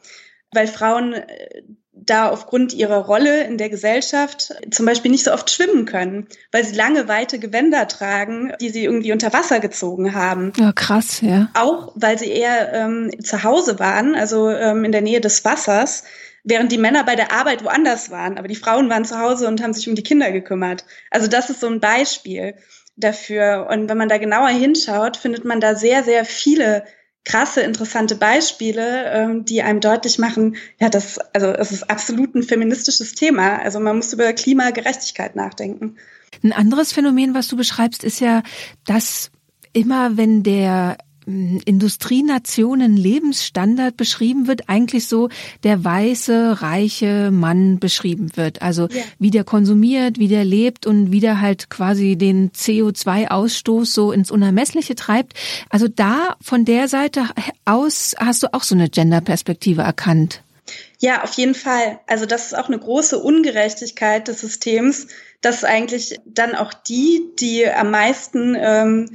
weil 0.51 0.67
Frauen 0.67 1.13
äh, 1.13 1.63
da 2.05 2.29
aufgrund 2.29 2.73
ihrer 2.73 3.05
Rolle 3.05 3.43
in 3.43 3.57
der 3.57 3.69
Gesellschaft 3.69 4.53
zum 4.71 4.86
Beispiel 4.86 5.12
nicht 5.12 5.23
so 5.23 5.33
oft 5.33 5.49
schwimmen 5.49 5.86
können, 5.86 6.27
weil 6.51 6.63
sie 6.63 6.75
lange, 6.75 7.07
weite 7.07 7.39
Gewänder 7.39 7.88
tragen, 7.88 8.53
die 8.62 8.69
sie 8.69 8.86
irgendwie 8.86 9.12
unter 9.12 9.33
Wasser 9.33 9.60
gezogen 9.60 10.13
haben. 10.13 10.53
Ja, 10.57 10.71
krass, 10.71 11.21
ja. 11.21 11.49
Auch 11.53 11.91
weil 11.95 12.17
sie 12.17 12.31
eher 12.31 12.73
ähm, 12.73 13.12
zu 13.23 13.43
Hause 13.43 13.79
waren, 13.79 14.15
also 14.15 14.49
ähm, 14.49 14.86
in 14.86 14.91
der 14.91 15.01
Nähe 15.01 15.21
des 15.21 15.43
Wassers, 15.43 16.03
während 16.43 16.71
die 16.71 16.77
Männer 16.77 17.03
bei 17.03 17.15
der 17.15 17.31
Arbeit 17.31 17.63
woanders 17.63 18.10
waren. 18.10 18.38
Aber 18.38 18.47
die 18.47 18.55
Frauen 18.55 18.89
waren 18.89 19.05
zu 19.05 19.19
Hause 19.19 19.47
und 19.47 19.62
haben 19.62 19.73
sich 19.73 19.89
um 19.89 19.95
die 19.95 20.03
Kinder 20.03 20.31
gekümmert. 20.31 20.86
Also 21.12 21.27
das 21.27 21.49
ist 21.49 21.60
so 21.60 21.67
ein 21.67 21.79
Beispiel 21.79 22.55
dafür. 22.95 23.67
Und 23.69 23.89
wenn 23.89 23.97
man 23.97 24.10
da 24.10 24.17
genauer 24.17 24.49
hinschaut, 24.49 25.17
findet 25.17 25.45
man 25.45 25.60
da 25.60 25.75
sehr, 25.75 26.03
sehr 26.03 26.25
viele 26.25 26.83
krasse, 27.27 27.61
interessante 27.61 28.15
Beispiele, 28.15 29.11
ähm, 29.11 29.45
die 29.45 29.61
einem 29.61 29.81
deutlich 29.81 30.17
machen, 30.17 30.55
ja, 30.79 30.89
das, 30.89 31.19
also 31.33 31.47
es 31.47 31.71
ist 31.71 31.89
absolut 31.89 32.33
ein 32.35 32.43
feministisches 32.43 33.13
Thema. 33.13 33.59
Also 33.59 33.79
man 33.79 33.97
muss 33.97 34.13
über 34.13 34.31
Klimagerechtigkeit 34.31 35.35
nachdenken. 35.35 35.97
Ein 36.41 36.53
anderes 36.53 36.93
Phänomen, 36.93 37.33
was 37.33 37.49
du 37.49 37.57
beschreibst, 37.57 38.03
ist 38.03 38.21
ja, 38.21 38.43
dass 38.85 39.29
immer 39.73 40.15
wenn 40.15 40.43
der 40.43 40.97
Industrienationen 41.27 42.95
Lebensstandard 42.95 43.97
beschrieben 43.97 44.47
wird, 44.47 44.69
eigentlich 44.69 45.07
so 45.07 45.27
der 45.63 45.83
weiße, 45.83 46.61
reiche 46.61 47.31
Mann 47.31 47.79
beschrieben 47.79 48.31
wird. 48.35 48.61
Also 48.61 48.87
ja. 48.87 49.03
wie 49.19 49.29
der 49.29 49.43
konsumiert, 49.43 50.19
wie 50.19 50.29
der 50.29 50.45
lebt 50.45 50.87
und 50.87 51.11
wie 51.11 51.19
der 51.19 51.41
halt 51.41 51.69
quasi 51.69 52.15
den 52.15 52.51
CO2-Ausstoß 52.51 53.85
so 53.85 54.13
ins 54.13 54.31
Unermessliche 54.31 54.95
treibt. 54.95 55.33
Also 55.69 55.89
da 55.89 56.37
von 56.41 56.63
der 56.63 56.87
Seite 56.87 57.25
aus 57.65 58.15
hast 58.17 58.43
du 58.43 58.53
auch 58.53 58.63
so 58.63 58.75
eine 58.75 58.89
Gender-Perspektive 58.89 59.81
erkannt. 59.81 60.41
Ja, 60.99 61.23
auf 61.23 61.33
jeden 61.33 61.55
Fall. 61.55 61.99
Also 62.07 62.25
das 62.25 62.47
ist 62.47 62.57
auch 62.57 62.67
eine 62.67 62.79
große 62.79 63.19
Ungerechtigkeit 63.19 64.27
des 64.29 64.39
Systems, 64.39 65.07
dass 65.41 65.65
eigentlich 65.65 66.19
dann 66.25 66.55
auch 66.55 66.73
die, 66.73 67.21
die 67.37 67.67
am 67.67 67.91
meisten 67.91 68.55
ähm, 68.57 69.09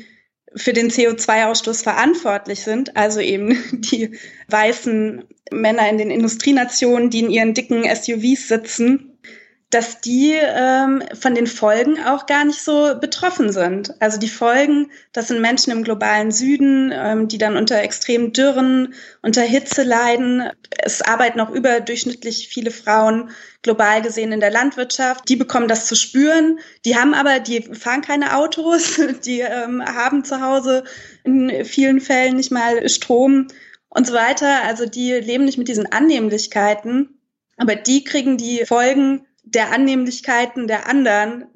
für 0.57 0.73
den 0.73 0.91
CO2-Ausstoß 0.91 1.83
verantwortlich 1.83 2.61
sind, 2.61 2.97
also 2.97 3.21
eben 3.21 3.59
die 3.73 4.19
weißen 4.49 5.25
Männer 5.51 5.89
in 5.89 5.99
den 5.99 6.11
Industrienationen, 6.11 7.11
die 7.11 7.21
in 7.21 7.31
ihren 7.31 7.55
dicken 7.55 7.85
SUVs 7.85 8.49
sitzen, 8.49 9.13
dass 9.73 10.03
die 10.03 10.35
ähm, 10.39 11.03
von 11.19 11.35
den 11.35 11.47
Folgen 11.47 11.99
auch 12.05 12.27
gar 12.27 12.45
nicht 12.45 12.63
so 12.63 12.95
betroffen 13.01 13.51
sind. 13.53 13.95
Also 14.03 14.19
die 14.19 14.29
Folgen, 14.29 14.91
das 15.13 15.29
sind 15.29 15.41
Menschen 15.41 15.73
im 15.73 15.83
globalen 15.83 16.31
Süden, 16.31 16.93
ähm, 16.95 17.27
die 17.27 17.39
dann 17.39 17.57
unter 17.57 17.81
extremen 17.81 18.35
Dürren, 18.35 18.93
unter 19.23 19.41
Hitze 19.41 19.83
leiden. 19.83 20.43
Es 20.79 21.01
arbeiten 21.01 21.41
auch 21.41 21.51
überdurchschnittlich 21.51 22.49
viele 22.49 22.71
Frauen 22.71 23.31
global 23.63 24.03
gesehen 24.03 24.33
in 24.33 24.41
der 24.41 24.51
Landwirtschaft. 24.51 25.29
Die 25.29 25.37
bekommen 25.37 25.69
das 25.69 25.87
zu 25.87 25.95
spüren. 25.95 26.59
Die 26.85 26.97
haben 26.97 27.15
aber, 27.15 27.41
die 27.41 27.63
fahren 27.63 28.03
keine 28.03 28.37
Autos, 28.37 29.01
die 29.25 29.41
ähm, 29.41 29.83
haben 29.83 30.25
zu 30.25 30.41
Hause 30.41 30.85
in 31.25 31.65
vielen 31.65 32.01
Fällen 32.01 32.37
nicht 32.37 32.51
mal 32.51 32.89
Strom 32.89 33.47
und 33.89 34.07
so 34.07 34.15
weiter. 34.15 34.65
Also 34.65 34.87
die 34.87 35.13
leben 35.13 35.45
nicht 35.45 35.59
mit 35.59 35.69
diesen 35.69 35.91
Annehmlichkeiten. 35.91 37.21
Aber 37.57 37.77
die 37.77 38.05
kriegen 38.05 38.37
die 38.37 38.65
Folgen 38.67 39.27
der 39.45 39.73
Annehmlichkeiten 39.73 40.67
der 40.67 40.89
anderen 40.89 41.47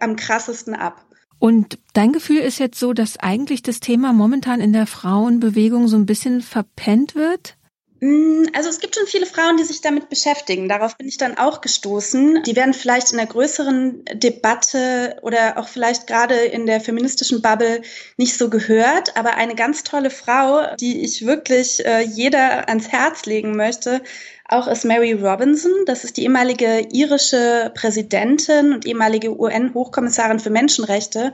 am 0.00 0.16
krassesten 0.16 0.74
ab. 0.74 1.04
Und 1.38 1.78
dein 1.92 2.12
Gefühl 2.12 2.38
ist 2.38 2.58
jetzt 2.58 2.78
so, 2.78 2.92
dass 2.92 3.18
eigentlich 3.18 3.62
das 3.62 3.80
Thema 3.80 4.12
momentan 4.12 4.60
in 4.60 4.72
der 4.72 4.86
Frauenbewegung 4.86 5.88
so 5.88 5.96
ein 5.96 6.06
bisschen 6.06 6.40
verpennt 6.40 7.14
wird? 7.14 7.56
Mm, 8.00 8.46
also 8.52 8.68
es 8.68 8.80
gibt 8.80 8.96
schon 8.96 9.06
viele 9.06 9.26
Frauen, 9.26 9.56
die 9.56 9.64
sich 9.64 9.80
damit 9.80 10.08
beschäftigen. 10.08 10.68
Darauf 10.68 10.96
bin 10.96 11.06
ich 11.06 11.16
dann 11.16 11.38
auch 11.38 11.60
gestoßen. 11.60 12.42
Die 12.42 12.56
werden 12.56 12.74
vielleicht 12.74 13.12
in 13.12 13.18
der 13.18 13.26
größeren 13.26 14.04
Debatte 14.14 15.16
oder 15.22 15.58
auch 15.58 15.68
vielleicht 15.68 16.06
gerade 16.06 16.34
in 16.34 16.66
der 16.66 16.80
feministischen 16.80 17.40
Bubble 17.40 17.82
nicht 18.16 18.36
so 18.36 18.50
gehört. 18.50 19.16
Aber 19.16 19.36
eine 19.36 19.54
ganz 19.54 19.84
tolle 19.84 20.10
Frau, 20.10 20.74
die 20.76 21.02
ich 21.04 21.24
wirklich 21.24 21.84
äh, 21.86 22.00
jeder 22.02 22.68
ans 22.68 22.88
Herz 22.88 23.26
legen 23.26 23.56
möchte, 23.56 24.02
auch 24.46 24.66
ist 24.66 24.84
Mary 24.84 25.12
Robinson. 25.12 25.72
Das 25.86 26.04
ist 26.04 26.16
die 26.16 26.24
ehemalige 26.24 26.86
irische 26.92 27.72
Präsidentin 27.74 28.74
und 28.74 28.86
ehemalige 28.86 29.38
UN-Hochkommissarin 29.38 30.40
für 30.40 30.50
Menschenrechte 30.50 31.32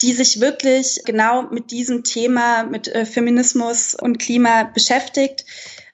die 0.00 0.12
sich 0.12 0.40
wirklich 0.40 1.00
genau 1.06 1.42
mit 1.50 1.72
diesem 1.72 2.04
Thema, 2.04 2.62
mit 2.62 2.86
äh, 2.86 3.04
Feminismus 3.04 3.96
und 3.96 4.18
Klima 4.18 4.62
beschäftigt 4.62 5.44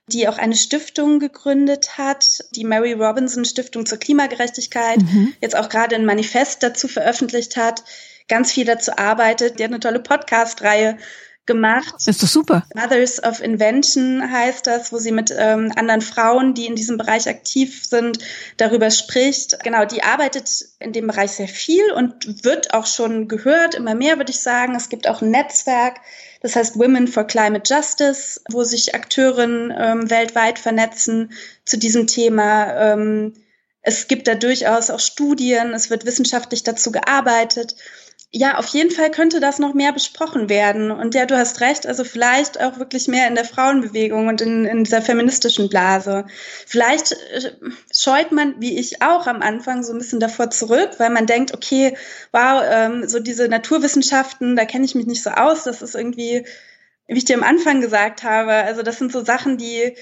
die 0.09 0.29
auch 0.29 0.39
eine 0.39 0.55
Stiftung 0.57 1.19
gegründet 1.19 1.97
hat, 1.97 2.45
die 2.55 2.65
Mary 2.65 2.93
Robinson 2.93 3.45
Stiftung 3.45 3.87
zur 3.87 3.99
Klimagerechtigkeit, 3.99 4.99
mhm. 4.99 5.35
jetzt 5.41 5.57
auch 5.57 5.69
gerade 5.69 5.97
ein 5.97 6.05
Manifest 6.05 6.63
dazu 6.63 6.89
veröffentlicht 6.89 7.57
hat, 7.57 7.85
ganz 8.29 8.53
viel 8.53 8.65
dazu 8.65 8.97
arbeitet. 8.97 9.59
Die 9.59 9.65
hat 9.65 9.71
eine 9.71 9.81
tolle 9.81 10.01
Podcast-Reihe 10.01 10.99
gemacht. 11.47 11.95
Das 11.95 12.09
ist 12.09 12.23
doch 12.23 12.29
super. 12.29 12.67
Mothers 12.75 13.23
of 13.23 13.41
Invention 13.41 14.31
heißt 14.31 14.67
das, 14.67 14.93
wo 14.93 14.99
sie 14.99 15.13
mit 15.13 15.35
ähm, 15.37 15.73
anderen 15.77 16.01
Frauen, 16.01 16.55
die 16.55 16.67
in 16.67 16.75
diesem 16.75 16.97
Bereich 16.97 17.29
aktiv 17.29 17.85
sind, 17.85 18.19
darüber 18.57 18.91
spricht. 18.91 19.63
Genau, 19.63 19.85
die 19.85 20.03
arbeitet 20.03 20.49
in 20.81 20.93
dem 20.93 21.07
Bereich 21.07 21.33
sehr 21.33 21.49
viel 21.49 21.93
und 21.93 22.45
wird 22.45 22.73
auch 22.73 22.87
schon 22.87 23.29
gehört, 23.29 23.75
immer 23.75 23.95
mehr 23.95 24.17
würde 24.17 24.31
ich 24.31 24.41
sagen. 24.41 24.75
Es 24.75 24.89
gibt 24.89 25.09
auch 25.09 25.21
ein 25.21 25.31
Netzwerk, 25.31 26.01
das 26.45 26.57
heißt 26.57 26.79
Women 26.79 27.09
for 27.09 27.25
Climate 27.25 27.63
Justice, 27.67 28.39
wo 28.51 28.65
sich 28.65 28.95
Akteurinnen 28.95 29.73
ähm, 29.75 30.11
weltweit 30.11 30.59
vernetzen 30.59 31.33
zu 31.65 31.79
diesem 31.79 32.07
Thema. 32.07 32.93
Ähm, 32.93 33.33
es 33.81 34.09
gibt 34.09 34.29
da 34.29 34.35
durchaus 34.35 34.91
auch 34.91 35.01
Studien, 35.01 35.73
es 35.73 35.89
wird 35.89 36.05
wissenschaftlich 36.05 36.63
dazu 36.63 36.93
gearbeitet 36.93 37.77
ja, 38.37 38.59
auf 38.59 38.67
jeden 38.67 38.91
Fall 38.91 39.13
könnte 39.13 39.39
das 39.39 39.61
noch 39.61 39.75
mehr 39.75 39.93
besprochen 39.93 40.49
werden. 40.49 40.91
Und 40.91 41.15
ja, 41.15 41.25
du 41.25 41.39
hast 41.39 41.61
recht, 41.61 41.87
also 41.87 42.03
vielleicht 42.03 42.61
auch 42.61 42.81
wirklich 42.81 43.07
mehr 43.07 43.29
in 43.29 43.37
der 43.37 43.45
Frauenbewegung 43.45 44.27
und 44.27 44.41
in, 44.41 44.65
in 44.65 44.83
dieser 44.83 45.03
feministischen 45.03 45.69
Blase. 45.69 46.27
Vielleicht 46.67 47.13
äh, 47.13 47.53
scheut 47.93 48.33
man, 48.33 48.61
wie 48.61 48.77
ich 48.77 49.03
auch 49.03 49.29
am 49.29 49.41
Anfang, 49.41 49.85
so 49.85 49.93
ein 49.93 49.99
bisschen 49.99 50.19
davor 50.19 50.51
zurück, 50.51 50.91
weil 50.99 51.11
man 51.11 51.27
denkt, 51.27 51.55
okay, 51.55 51.97
wow, 52.33 52.61
ähm, 52.69 53.09
so 53.09 53.21
diese 53.21 53.47
Naturwissenschaften, 53.47 54.57
da 54.57 54.65
kenne 54.65 54.85
ich 54.85 54.97
mich 54.97 55.07
nicht 55.07 55.23
so 55.23 55.31
aus. 55.31 55.63
Das 55.63 55.81
ist 55.81 55.95
irgendwie, 55.95 56.45
wie 57.07 57.19
ich 57.19 57.25
dir 57.25 57.37
am 57.37 57.45
Anfang 57.45 57.81
gesagt 57.81 58.25
habe, 58.25 58.51
also 58.53 58.83
das 58.83 58.99
sind 58.99 59.13
so 59.13 59.25
Sachen, 59.25 59.59
die 59.59 59.95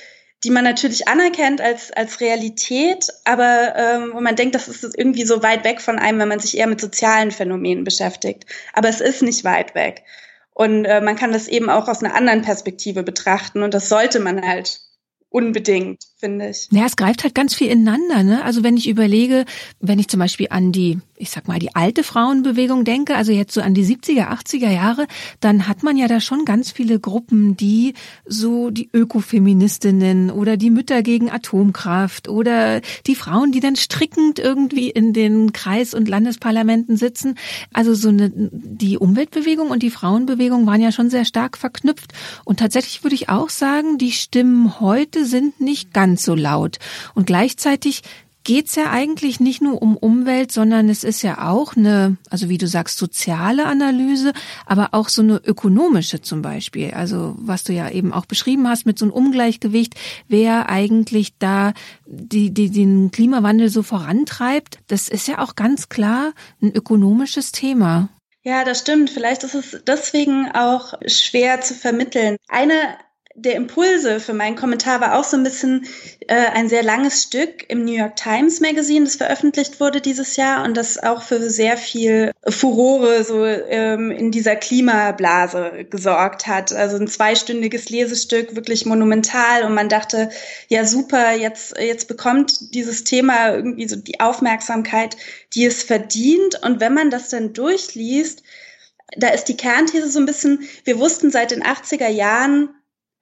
die 0.45 0.51
man 0.51 0.65
natürlich 0.65 1.07
anerkennt 1.07 1.61
als, 1.61 1.93
als 1.93 2.21
Realität, 2.21 3.07
aber 3.25 3.75
ähm, 3.77 4.11
wo 4.15 4.21
man 4.21 4.35
denkt, 4.35 4.55
das 4.55 4.69
ist 4.69 4.83
irgendwie 4.97 5.25
so 5.25 5.43
weit 5.43 5.65
weg 5.65 5.81
von 5.81 5.99
einem, 5.99 6.19
wenn 6.19 6.29
man 6.29 6.41
sich 6.41 6.59
eher 6.59 6.67
mit 6.67 6.81
sozialen 6.81 7.31
Phänomenen 7.31 7.85
beschäftigt. 7.85 8.47
Aber 8.73 8.89
es 8.89 9.01
ist 9.01 9.23
nicht 9.23 9.45
weit 9.45 9.75
weg. 9.75 10.03
Und 10.55 10.85
äh, 10.85 11.01
man 11.01 11.17
kann 11.17 11.33
das 11.33 11.49
eben 11.49 11.71
auch 11.71 11.89
aus 11.89 12.03
einer 12.03 12.15
anderen 12.15 12.43
Perspektive 12.43 13.03
betrachten 13.03 13.63
und 13.63 13.73
das 13.73 13.89
sollte 13.89 14.21
man 14.21 14.47
halt 14.47 14.81
unbedingt, 15.33 16.05
finde 16.19 16.51
ich. 16.51 16.69
Ja, 16.71 16.87
es 16.87 16.97
greift 16.97 17.25
halt 17.25 17.35
ganz 17.35 17.55
viel 17.55 17.69
ineinander. 17.69 18.23
Ne? 18.23 18.45
Also 18.45 18.63
wenn 18.63 18.77
ich 18.77 18.89
überlege, 18.89 19.45
wenn 19.81 19.99
ich 19.99 20.09
zum 20.09 20.21
Beispiel 20.21 20.49
an 20.51 20.73
die 20.73 21.01
ich 21.23 21.31
sag 21.31 21.47
mal, 21.47 21.61
die 21.61 21.75
alte 21.77 22.03
Frauenbewegung 22.03 22.85
denke, 22.85 23.15
also 23.15 23.31
jetzt 23.31 23.55
so 23.55 23.61
an 23.61 23.75
die 23.75 23.85
70er, 23.85 24.29
80er 24.29 24.71
Jahre, 24.71 25.07
dann 25.39 25.69
hat 25.69 25.85
man 25.85 25.97
ja 25.97 26.09
da 26.09 26.19
schon 26.19 26.45
ganz 26.45 26.73
viele 26.73 26.99
Gruppen, 26.99 27.57
die 27.57 27.95
so 28.27 28.71
die 28.71 28.91
Ökofeministinnen 28.93 30.33
oder 30.33 30.57
die 30.57 30.71
Mütter 30.71 31.03
gegen 31.03 31.31
Atomkraft 31.31 32.29
oder 32.29 32.81
die 33.07 33.15
Frauen, 33.15 33.53
die 33.53 33.61
dann 33.61 33.77
strickend 33.77 34.41
irgendwie 34.41 34.91
in 34.91 35.13
den 35.13 35.53
Kreis- 35.53 35.95
und 35.95 36.09
Landesparlamenten 36.09 36.97
sitzen. 36.97 37.37
Also 37.73 37.95
so 37.95 38.09
eine, 38.09 38.33
die 38.35 38.99
Umweltbewegung 38.99 39.71
und 39.71 39.85
die 39.85 39.91
Frauenbewegung 39.91 40.67
waren 40.67 40.83
ja 40.83 40.91
schon 40.91 41.09
sehr 41.09 41.25
stark 41.25 41.57
verknüpft. 41.57 42.13
Und 42.45 42.59
tatsächlich 42.59 43.05
würde 43.05 43.15
ich 43.15 43.29
auch 43.29 43.49
sagen, 43.49 43.97
die 43.97 44.11
Stimmen 44.11 44.81
heute 44.81 45.22
sind 45.25 45.61
nicht 45.61 45.93
ganz 45.93 46.25
so 46.25 46.35
laut. 46.35 46.79
Und 47.15 47.27
gleichzeitig 47.27 48.03
geht's 48.45 48.75
ja 48.75 48.91
eigentlich 48.91 49.41
nicht 49.41 49.63
nur 49.63 49.81
um 49.83 49.97
Umwelt, 49.97 50.53
sondern 50.53 50.89
es 50.89 51.05
ist 51.05 51.23
ja 51.23 51.49
auch 51.49 51.77
eine, 51.77 52.17
also 52.31 52.49
wie 52.49 52.59
du 52.59 52.67
sagst, 52.67 52.99
soziale 52.99 53.67
Analyse, 53.67 54.33
aber 54.67 54.91
auch 54.93 55.09
so 55.09 55.23
eine 55.23 55.41
ökonomische 55.45 56.21
zum 56.21 56.43
Beispiel. 56.43 56.93
Also 56.93 57.35
was 57.39 57.65
du 57.65 57.73
ja 57.73 57.89
eben 57.91 58.13
auch 58.13 58.27
beschrieben 58.27 58.69
hast 58.69 58.87
mit 58.87 58.99
so 58.99 59.05
einem 59.05 59.15
Ungleichgewicht, 59.15 59.95
wer 60.29 60.69
eigentlich 60.69 61.39
da 61.39 61.73
die, 62.07 62.51
die, 62.51 62.71
den 62.71 63.11
Klimawandel 63.11 63.69
so 63.69 63.83
vorantreibt, 63.83 64.79
das 64.89 65.09
ist 65.09 65.29
ja 65.29 65.39
auch 65.39 65.55
ganz 65.55 65.89
klar 65.89 66.33
ein 66.61 66.73
ökonomisches 66.73 67.53
Thema. 67.53 68.09
Ja, 68.45 68.65
das 68.65 68.81
stimmt. 68.81 69.11
Vielleicht 69.11 69.45
ist 69.45 69.55
es 69.55 69.83
deswegen 69.87 70.51
auch 70.53 70.95
schwer 71.07 71.61
zu 71.61 71.75
vermitteln. 71.75 72.37
Eine 72.49 72.75
der 73.35 73.55
Impulse 73.55 74.21
für 74.21 74.35
meinen 74.35 74.57
Kommentar 74.57 75.01
war 75.01 75.19
auch 75.19 75.25
so 75.25 75.37
ein 75.37 75.43
bisschen 75.43 75.87
äh, 76.29 76.35
ein 76.35 76.69
sehr 76.69 76.83
langes 76.83 77.23
Stück 77.23 77.65
im 77.69 77.85
New 77.85 77.93
York 77.93 78.17
Times 78.17 78.61
Magazine, 78.61 79.05
das 79.05 79.17
veröffentlicht 79.17 79.81
wurde 79.81 80.01
dieses 80.01 80.37
Jahr 80.37 80.65
und 80.65 80.77
das 80.77 81.03
auch 81.03 81.23
für 81.23 81.41
sehr 81.49 81.77
viel 81.77 82.33
Furore 82.47 83.25
so 83.25 83.45
ähm, 83.45 84.11
in 84.11 84.31
dieser 84.31 84.57
Klimablase 84.57 85.87
gesorgt 85.89 86.47
hat. 86.47 86.73
Also 86.73 86.97
ein 86.97 87.09
zweistündiges 87.09 87.89
Lesestück, 87.89 88.55
wirklich 88.55 88.85
monumental 88.87 89.65
und 89.65 89.75
man 89.75 89.89
dachte, 89.89 90.31
ja 90.69 90.85
super, 90.85 91.33
jetzt 91.33 91.79
jetzt 91.79 92.09
bekommt 92.09 92.75
dieses 92.75 93.05
Thema 93.05 93.55
irgendwie 93.55 93.89
so 93.89 93.97
die 93.97 94.21
Aufmerksamkeit, 94.21 95.17
die 95.55 95.65
es 95.65 95.83
verdient 95.83 96.61
und 96.63 96.81
wenn 96.81 96.95
man 96.95 97.11
das 97.11 97.31
dann 97.31 97.53
durchliest, 97.55 98.43
da 99.17 99.29
ist 99.29 99.45
die 99.45 99.57
Kernthese 99.57 100.09
so 100.09 100.19
ein 100.19 100.27
bisschen, 100.27 100.61
wir 100.85 100.99
wussten 100.99 101.31
seit 101.31 101.51
den 101.51 101.63
80er 101.63 102.09
Jahren, 102.09 102.71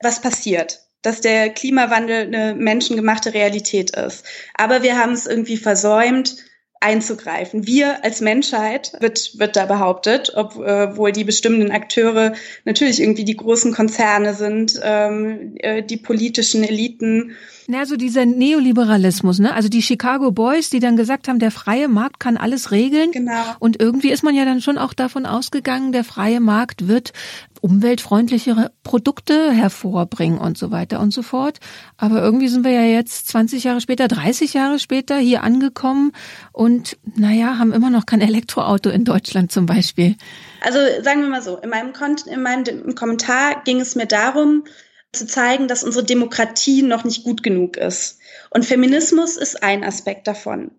was 0.02 0.20
passiert, 0.20 0.80
dass 1.02 1.20
der 1.20 1.50
Klimawandel 1.50 2.26
eine 2.26 2.54
menschengemachte 2.54 3.34
Realität 3.34 3.96
ist. 3.96 4.24
Aber 4.54 4.82
wir 4.82 4.98
haben 4.98 5.12
es 5.12 5.26
irgendwie 5.26 5.56
versäumt, 5.56 6.36
einzugreifen. 6.80 7.66
Wir 7.66 8.02
als 8.04 8.22
Menschheit 8.22 8.94
wird, 9.00 9.38
wird 9.38 9.54
da 9.54 9.66
behauptet, 9.66 10.32
obwohl 10.34 11.12
die 11.12 11.24
bestimmenden 11.24 11.70
Akteure 11.70 12.32
natürlich 12.64 13.00
irgendwie 13.00 13.24
die 13.24 13.36
großen 13.36 13.74
Konzerne 13.74 14.32
sind, 14.34 14.80
ähm, 14.82 15.56
äh, 15.58 15.82
die 15.82 15.98
politischen 15.98 16.64
Eliten 16.64 17.36
na, 17.70 17.86
so 17.86 17.96
dieser 17.96 18.26
Neoliberalismus, 18.26 19.38
ne? 19.38 19.54
Also 19.54 19.68
die 19.68 19.82
Chicago 19.82 20.32
Boys, 20.32 20.70
die 20.70 20.80
dann 20.80 20.96
gesagt 20.96 21.28
haben, 21.28 21.38
der 21.38 21.50
freie 21.50 21.88
Markt 21.88 22.20
kann 22.20 22.36
alles 22.36 22.70
regeln. 22.72 23.12
Genau. 23.12 23.42
Und 23.60 23.80
irgendwie 23.80 24.10
ist 24.10 24.22
man 24.22 24.34
ja 24.34 24.44
dann 24.44 24.60
schon 24.60 24.76
auch 24.76 24.92
davon 24.92 25.24
ausgegangen, 25.24 25.92
der 25.92 26.04
freie 26.04 26.40
Markt 26.40 26.88
wird 26.88 27.12
umweltfreundlichere 27.60 28.72
Produkte 28.82 29.52
hervorbringen 29.52 30.38
und 30.38 30.58
so 30.58 30.70
weiter 30.70 31.00
und 31.00 31.12
so 31.12 31.22
fort. 31.22 31.58
Aber 31.96 32.22
irgendwie 32.22 32.48
sind 32.48 32.64
wir 32.64 32.72
ja 32.72 32.82
jetzt 32.84 33.28
20 33.28 33.64
Jahre 33.64 33.80
später, 33.80 34.08
30 34.08 34.54
Jahre 34.54 34.78
später 34.78 35.16
hier 35.18 35.42
angekommen 35.42 36.12
und 36.52 36.96
naja, 37.14 37.58
haben 37.58 37.72
immer 37.72 37.90
noch 37.90 38.06
kein 38.06 38.20
Elektroauto 38.20 38.90
in 38.90 39.04
Deutschland 39.04 39.52
zum 39.52 39.66
Beispiel. 39.66 40.16
Also 40.62 40.78
sagen 41.02 41.20
wir 41.20 41.28
mal 41.28 41.42
so, 41.42 41.58
in 41.58 41.70
meinem, 41.70 41.92
Kon 41.92 42.16
in 42.26 42.42
meinem 42.42 42.94
Kommentar 42.94 43.62
ging 43.64 43.80
es 43.80 43.94
mir 43.94 44.06
darum, 44.06 44.64
zu 45.12 45.26
zeigen, 45.26 45.68
dass 45.68 45.84
unsere 45.84 46.04
Demokratie 46.04 46.82
noch 46.82 47.04
nicht 47.04 47.24
gut 47.24 47.42
genug 47.42 47.76
ist. 47.76 48.18
Und 48.50 48.64
Feminismus 48.64 49.36
ist 49.36 49.62
ein 49.62 49.84
Aspekt 49.84 50.26
davon. 50.26 50.70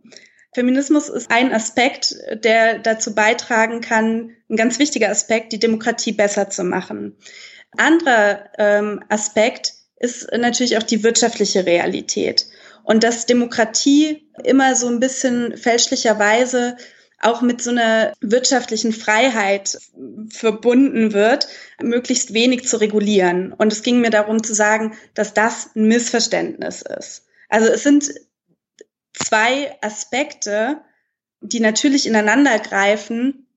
Feminismus 0.53 1.09
ist 1.09 1.31
ein 1.31 1.53
Aspekt, 1.53 2.15
der 2.43 2.79
dazu 2.79 3.15
beitragen 3.15 3.81
kann, 3.81 4.31
ein 4.49 4.57
ganz 4.57 4.79
wichtiger 4.79 5.09
Aspekt, 5.09 5.53
die 5.53 5.59
Demokratie 5.59 6.11
besser 6.11 6.49
zu 6.49 6.63
machen. 6.63 7.15
Anderer 7.77 8.49
ähm, 8.57 9.03
Aspekt 9.07 9.73
ist 9.97 10.29
natürlich 10.31 10.77
auch 10.77 10.83
die 10.83 11.03
wirtschaftliche 11.03 11.65
Realität. 11.65 12.47
Und 12.83 13.03
dass 13.03 13.25
Demokratie 13.25 14.27
immer 14.43 14.75
so 14.75 14.87
ein 14.87 14.99
bisschen 14.99 15.55
fälschlicherweise 15.55 16.75
auch 17.21 17.41
mit 17.41 17.61
so 17.61 17.71
einer 17.71 18.13
wirtschaftlichen 18.21 18.93
Freiheit 18.93 19.77
verbunden 20.29 21.13
wird, 21.13 21.47
möglichst 21.81 22.33
wenig 22.33 22.67
zu 22.67 22.77
regulieren. 22.77 23.53
Und 23.53 23.71
es 23.71 23.83
ging 23.83 24.01
mir 24.01 24.09
darum 24.09 24.43
zu 24.43 24.53
sagen, 24.53 24.95
dass 25.13 25.33
das 25.33 25.75
ein 25.75 25.87
Missverständnis 25.87 26.81
ist. 26.81 27.25
Also 27.49 27.67
es 27.67 27.83
sind 27.83 28.11
zwei 29.13 29.77
Aspekte, 29.81 30.81
die 31.41 31.59
natürlich 31.59 32.07
ineinander 32.07 32.59
greifen, 32.59 33.47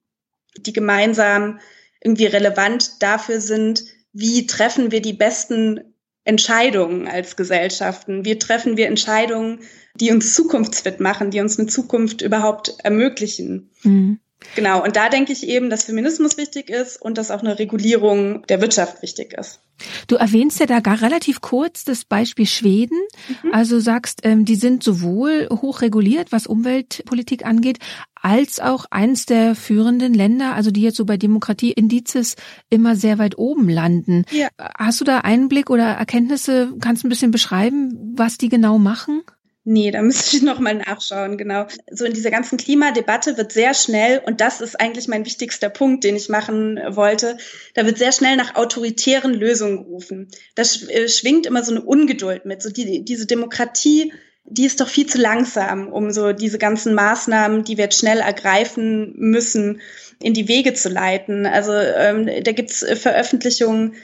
die 0.58 0.72
gemeinsam 0.72 1.60
irgendwie 2.00 2.26
relevant 2.26 3.02
dafür 3.02 3.40
sind, 3.40 3.84
wie 4.12 4.46
treffen 4.46 4.90
wir 4.90 5.02
die 5.02 5.12
besten 5.12 5.93
Entscheidungen 6.24 7.06
als 7.06 7.36
Gesellschaften? 7.36 8.24
Wie 8.24 8.38
treffen 8.38 8.76
wir 8.76 8.88
Entscheidungen, 8.88 9.60
die 9.94 10.10
uns 10.10 10.34
zukunftsfit 10.34 11.00
machen, 11.00 11.30
die 11.30 11.40
uns 11.40 11.58
eine 11.58 11.68
Zukunft 11.68 12.22
überhaupt 12.22 12.74
ermöglichen? 12.82 13.70
Mhm. 13.82 14.18
Genau, 14.54 14.82
und 14.84 14.96
da 14.96 15.08
denke 15.08 15.32
ich 15.32 15.46
eben, 15.48 15.70
dass 15.70 15.84
Feminismus 15.84 16.36
wichtig 16.36 16.70
ist 16.70 17.00
und 17.00 17.18
dass 17.18 17.30
auch 17.30 17.40
eine 17.40 17.58
Regulierung 17.58 18.46
der 18.46 18.60
Wirtschaft 18.60 19.02
wichtig 19.02 19.32
ist. 19.32 19.60
Du 20.06 20.14
erwähnst 20.16 20.60
ja 20.60 20.66
da 20.66 20.78
gar 20.80 21.02
relativ 21.02 21.40
kurz 21.40 21.84
das 21.84 22.04
Beispiel 22.04 22.46
Schweden. 22.46 22.98
Mhm. 23.42 23.52
Also 23.52 23.80
sagst, 23.80 24.20
ähm, 24.22 24.44
die 24.44 24.54
sind 24.54 24.84
sowohl 24.84 25.48
hoch 25.50 25.82
reguliert, 25.82 26.30
was 26.30 26.46
Umweltpolitik 26.46 27.44
angeht, 27.44 27.78
als 28.14 28.60
auch 28.60 28.86
eins 28.90 29.26
der 29.26 29.54
führenden 29.54 30.14
Länder, 30.14 30.54
also 30.54 30.70
die 30.70 30.82
jetzt 30.82 30.96
so 30.96 31.04
bei 31.04 31.16
Demokratieindizes 31.16 32.36
immer 32.70 32.94
sehr 32.96 33.18
weit 33.18 33.36
oben 33.36 33.68
landen. 33.68 34.24
Ja. 34.30 34.48
Hast 34.78 35.00
du 35.00 35.04
da 35.04 35.18
Einblick 35.18 35.70
oder 35.70 35.84
Erkenntnisse? 35.84 36.72
Kannst 36.80 37.02
du 37.02 37.08
ein 37.08 37.10
bisschen 37.10 37.32
beschreiben, 37.32 38.14
was 38.16 38.38
die 38.38 38.48
genau 38.48 38.78
machen? 38.78 39.22
Nee, 39.66 39.90
da 39.90 40.02
müsste 40.02 40.36
ich 40.36 40.42
noch 40.42 40.58
mal 40.60 40.74
nachschauen, 40.74 41.38
genau. 41.38 41.66
So 41.90 42.04
in 42.04 42.12
dieser 42.12 42.30
ganzen 42.30 42.58
Klimadebatte 42.58 43.38
wird 43.38 43.50
sehr 43.50 43.72
schnell, 43.72 44.20
und 44.26 44.42
das 44.42 44.60
ist 44.60 44.78
eigentlich 44.78 45.08
mein 45.08 45.24
wichtigster 45.24 45.70
Punkt, 45.70 46.04
den 46.04 46.16
ich 46.16 46.28
machen 46.28 46.78
wollte, 46.90 47.38
da 47.72 47.86
wird 47.86 47.96
sehr 47.96 48.12
schnell 48.12 48.36
nach 48.36 48.56
autoritären 48.56 49.32
Lösungen 49.32 49.84
gerufen. 49.84 50.28
Da 50.54 50.62
äh, 50.62 51.08
schwingt 51.08 51.46
immer 51.46 51.64
so 51.64 51.72
eine 51.72 51.80
Ungeduld 51.80 52.44
mit. 52.44 52.60
So 52.60 52.68
die, 52.68 53.06
diese 53.06 53.26
Demokratie, 53.26 54.12
die 54.44 54.66
ist 54.66 54.82
doch 54.82 54.88
viel 54.88 55.06
zu 55.06 55.18
langsam, 55.18 55.90
um 55.90 56.10
so 56.10 56.32
diese 56.32 56.58
ganzen 56.58 56.94
Maßnahmen, 56.94 57.64
die 57.64 57.78
wir 57.78 57.84
jetzt 57.84 57.98
schnell 57.98 58.18
ergreifen 58.18 59.14
müssen, 59.16 59.80
in 60.20 60.34
die 60.34 60.46
Wege 60.46 60.74
zu 60.74 60.90
leiten. 60.90 61.46
Also 61.46 61.72
ähm, 61.72 62.28
da 62.44 62.52
gibt's 62.52 62.84
Veröffentlichungen, 63.00 63.94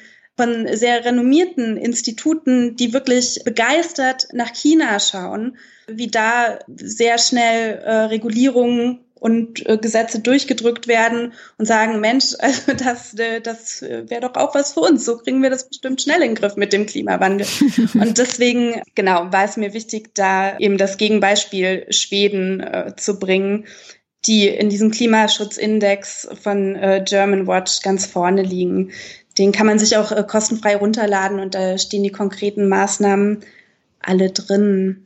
von 0.40 0.74
sehr 0.74 1.05
renommierten 1.05 1.76
Instituten, 1.76 2.74
die 2.74 2.94
wirklich 2.94 3.42
begeistert 3.44 4.29
nach 4.33 4.55
China 4.55 4.98
schauen, 4.98 5.59
wie 5.87 6.07
da 6.07 6.61
sehr 6.74 7.18
schnell 7.18 7.74
äh, 7.74 7.92
Regulierungen 8.05 9.00
und 9.16 9.68
äh, 9.68 9.76
Gesetze 9.76 10.20
durchgedrückt 10.20 10.88
werden 10.88 11.35
und 11.59 11.66
sagen, 11.66 12.00
Mensch, 12.00 12.33
also 12.38 12.72
das, 12.72 13.12
äh, 13.18 13.42
das 13.42 13.83
wäre 13.83 14.22
doch 14.22 14.35
auch 14.37 14.55
was 14.55 14.72
für 14.72 14.81
uns. 14.81 15.05
So 15.05 15.18
kriegen 15.18 15.42
wir 15.42 15.50
das 15.50 15.68
bestimmt 15.68 16.00
schnell 16.00 16.22
in 16.22 16.31
den 16.31 16.37
Griff 16.37 16.57
mit 16.57 16.72
dem 16.72 16.87
Klimawandel. 16.87 17.46
und 17.94 18.16
deswegen, 18.16 18.81
genau, 18.94 19.31
war 19.31 19.44
es 19.44 19.59
mir 19.59 19.74
wichtig, 19.74 20.14
da 20.14 20.57
eben 20.57 20.79
das 20.79 20.96
Gegenbeispiel 20.96 21.87
Schweden 21.90 22.61
äh, 22.61 22.94
zu 22.96 23.18
bringen, 23.18 23.66
die 24.24 24.48
in 24.48 24.70
diesem 24.70 24.90
Klimaschutzindex 24.90 26.29
von 26.42 26.76
äh, 26.76 27.05
German 27.07 27.46
Watch 27.46 27.83
ganz 27.83 28.07
vorne 28.07 28.42
liegen. 28.42 28.92
Den 29.40 29.53
kann 29.53 29.66
man 29.66 29.79
sich 29.79 29.96
auch 29.96 30.12
äh, 30.12 30.22
kostenfrei 30.22 30.76
runterladen 30.76 31.40
und 31.40 31.55
da 31.55 31.79
stehen 31.79 32.03
die 32.03 32.12
konkreten 32.12 32.68
Maßnahmen 32.68 33.40
alle 34.03 34.31
drin. 34.31 35.05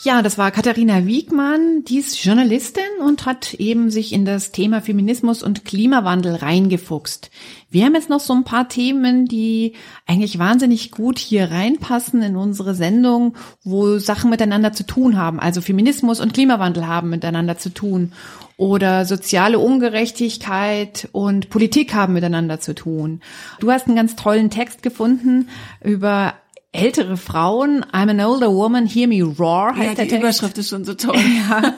Ja, 0.00 0.22
das 0.22 0.38
war 0.38 0.52
Katharina 0.52 1.06
Wiegmann, 1.06 1.82
die 1.82 1.98
ist 1.98 2.24
Journalistin 2.24 2.84
und 3.04 3.26
hat 3.26 3.54
eben 3.54 3.90
sich 3.90 4.12
in 4.12 4.24
das 4.24 4.52
Thema 4.52 4.80
Feminismus 4.80 5.42
und 5.42 5.64
Klimawandel 5.64 6.36
reingefuchst. 6.36 7.32
Wir 7.68 7.84
haben 7.84 7.96
jetzt 7.96 8.08
noch 8.08 8.20
so 8.20 8.32
ein 8.32 8.44
paar 8.44 8.68
Themen, 8.68 9.26
die 9.26 9.72
eigentlich 10.06 10.38
wahnsinnig 10.38 10.92
gut 10.92 11.18
hier 11.18 11.50
reinpassen 11.50 12.22
in 12.22 12.36
unsere 12.36 12.76
Sendung, 12.76 13.34
wo 13.64 13.98
Sachen 13.98 14.30
miteinander 14.30 14.72
zu 14.72 14.86
tun 14.86 15.16
haben. 15.16 15.40
Also 15.40 15.60
Feminismus 15.62 16.20
und 16.20 16.32
Klimawandel 16.32 16.86
haben 16.86 17.10
miteinander 17.10 17.58
zu 17.58 17.70
tun 17.74 18.12
oder 18.56 19.04
soziale 19.04 19.58
Ungerechtigkeit 19.58 21.08
und 21.10 21.50
Politik 21.50 21.92
haben 21.92 22.12
miteinander 22.12 22.60
zu 22.60 22.72
tun. 22.72 23.20
Du 23.58 23.72
hast 23.72 23.88
einen 23.88 23.96
ganz 23.96 24.14
tollen 24.14 24.50
Text 24.50 24.84
gefunden 24.84 25.48
über 25.82 26.34
ältere 26.72 27.16
Frauen. 27.16 27.84
I'm 27.92 28.10
an 28.10 28.20
older 28.20 28.50
woman, 28.50 28.86
hear 28.86 29.08
me 29.08 29.22
roar. 29.22 29.74
Heißt 29.74 29.88
ja, 29.90 29.94
der 29.94 30.04
die 30.04 30.10
Text. 30.10 30.22
Überschrift 30.22 30.58
ist 30.58 30.68
schon 30.68 30.84
so 30.84 30.94
toll. 30.94 31.16
ja. 31.16 31.74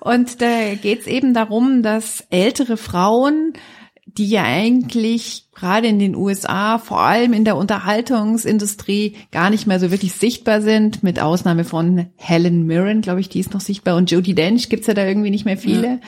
Und 0.00 0.40
da 0.40 0.74
geht 0.74 1.00
es 1.00 1.06
eben 1.06 1.34
darum, 1.34 1.82
dass 1.82 2.24
ältere 2.30 2.76
Frauen 2.76 3.54
die 4.18 4.28
ja 4.28 4.42
eigentlich 4.42 5.46
gerade 5.54 5.86
in 5.86 5.98
den 5.98 6.16
USA, 6.16 6.78
vor 6.78 7.00
allem 7.00 7.32
in 7.32 7.44
der 7.44 7.56
Unterhaltungsindustrie, 7.56 9.16
gar 9.30 9.48
nicht 9.48 9.66
mehr 9.66 9.80
so 9.80 9.90
wirklich 9.90 10.12
sichtbar 10.12 10.60
sind, 10.60 11.02
mit 11.02 11.20
Ausnahme 11.20 11.64
von 11.64 12.06
Helen 12.16 12.66
Mirren, 12.66 13.00
glaube 13.00 13.20
ich, 13.20 13.28
die 13.28 13.40
ist 13.40 13.54
noch 13.54 13.60
sichtbar, 13.60 13.96
und 13.96 14.10
Jodie 14.10 14.34
Dench 14.34 14.68
gibt's 14.68 14.86
ja 14.86 14.94
da 14.94 15.06
irgendwie 15.06 15.30
nicht 15.30 15.44
mehr 15.44 15.56
viele. 15.56 15.86
Ja 15.86 15.98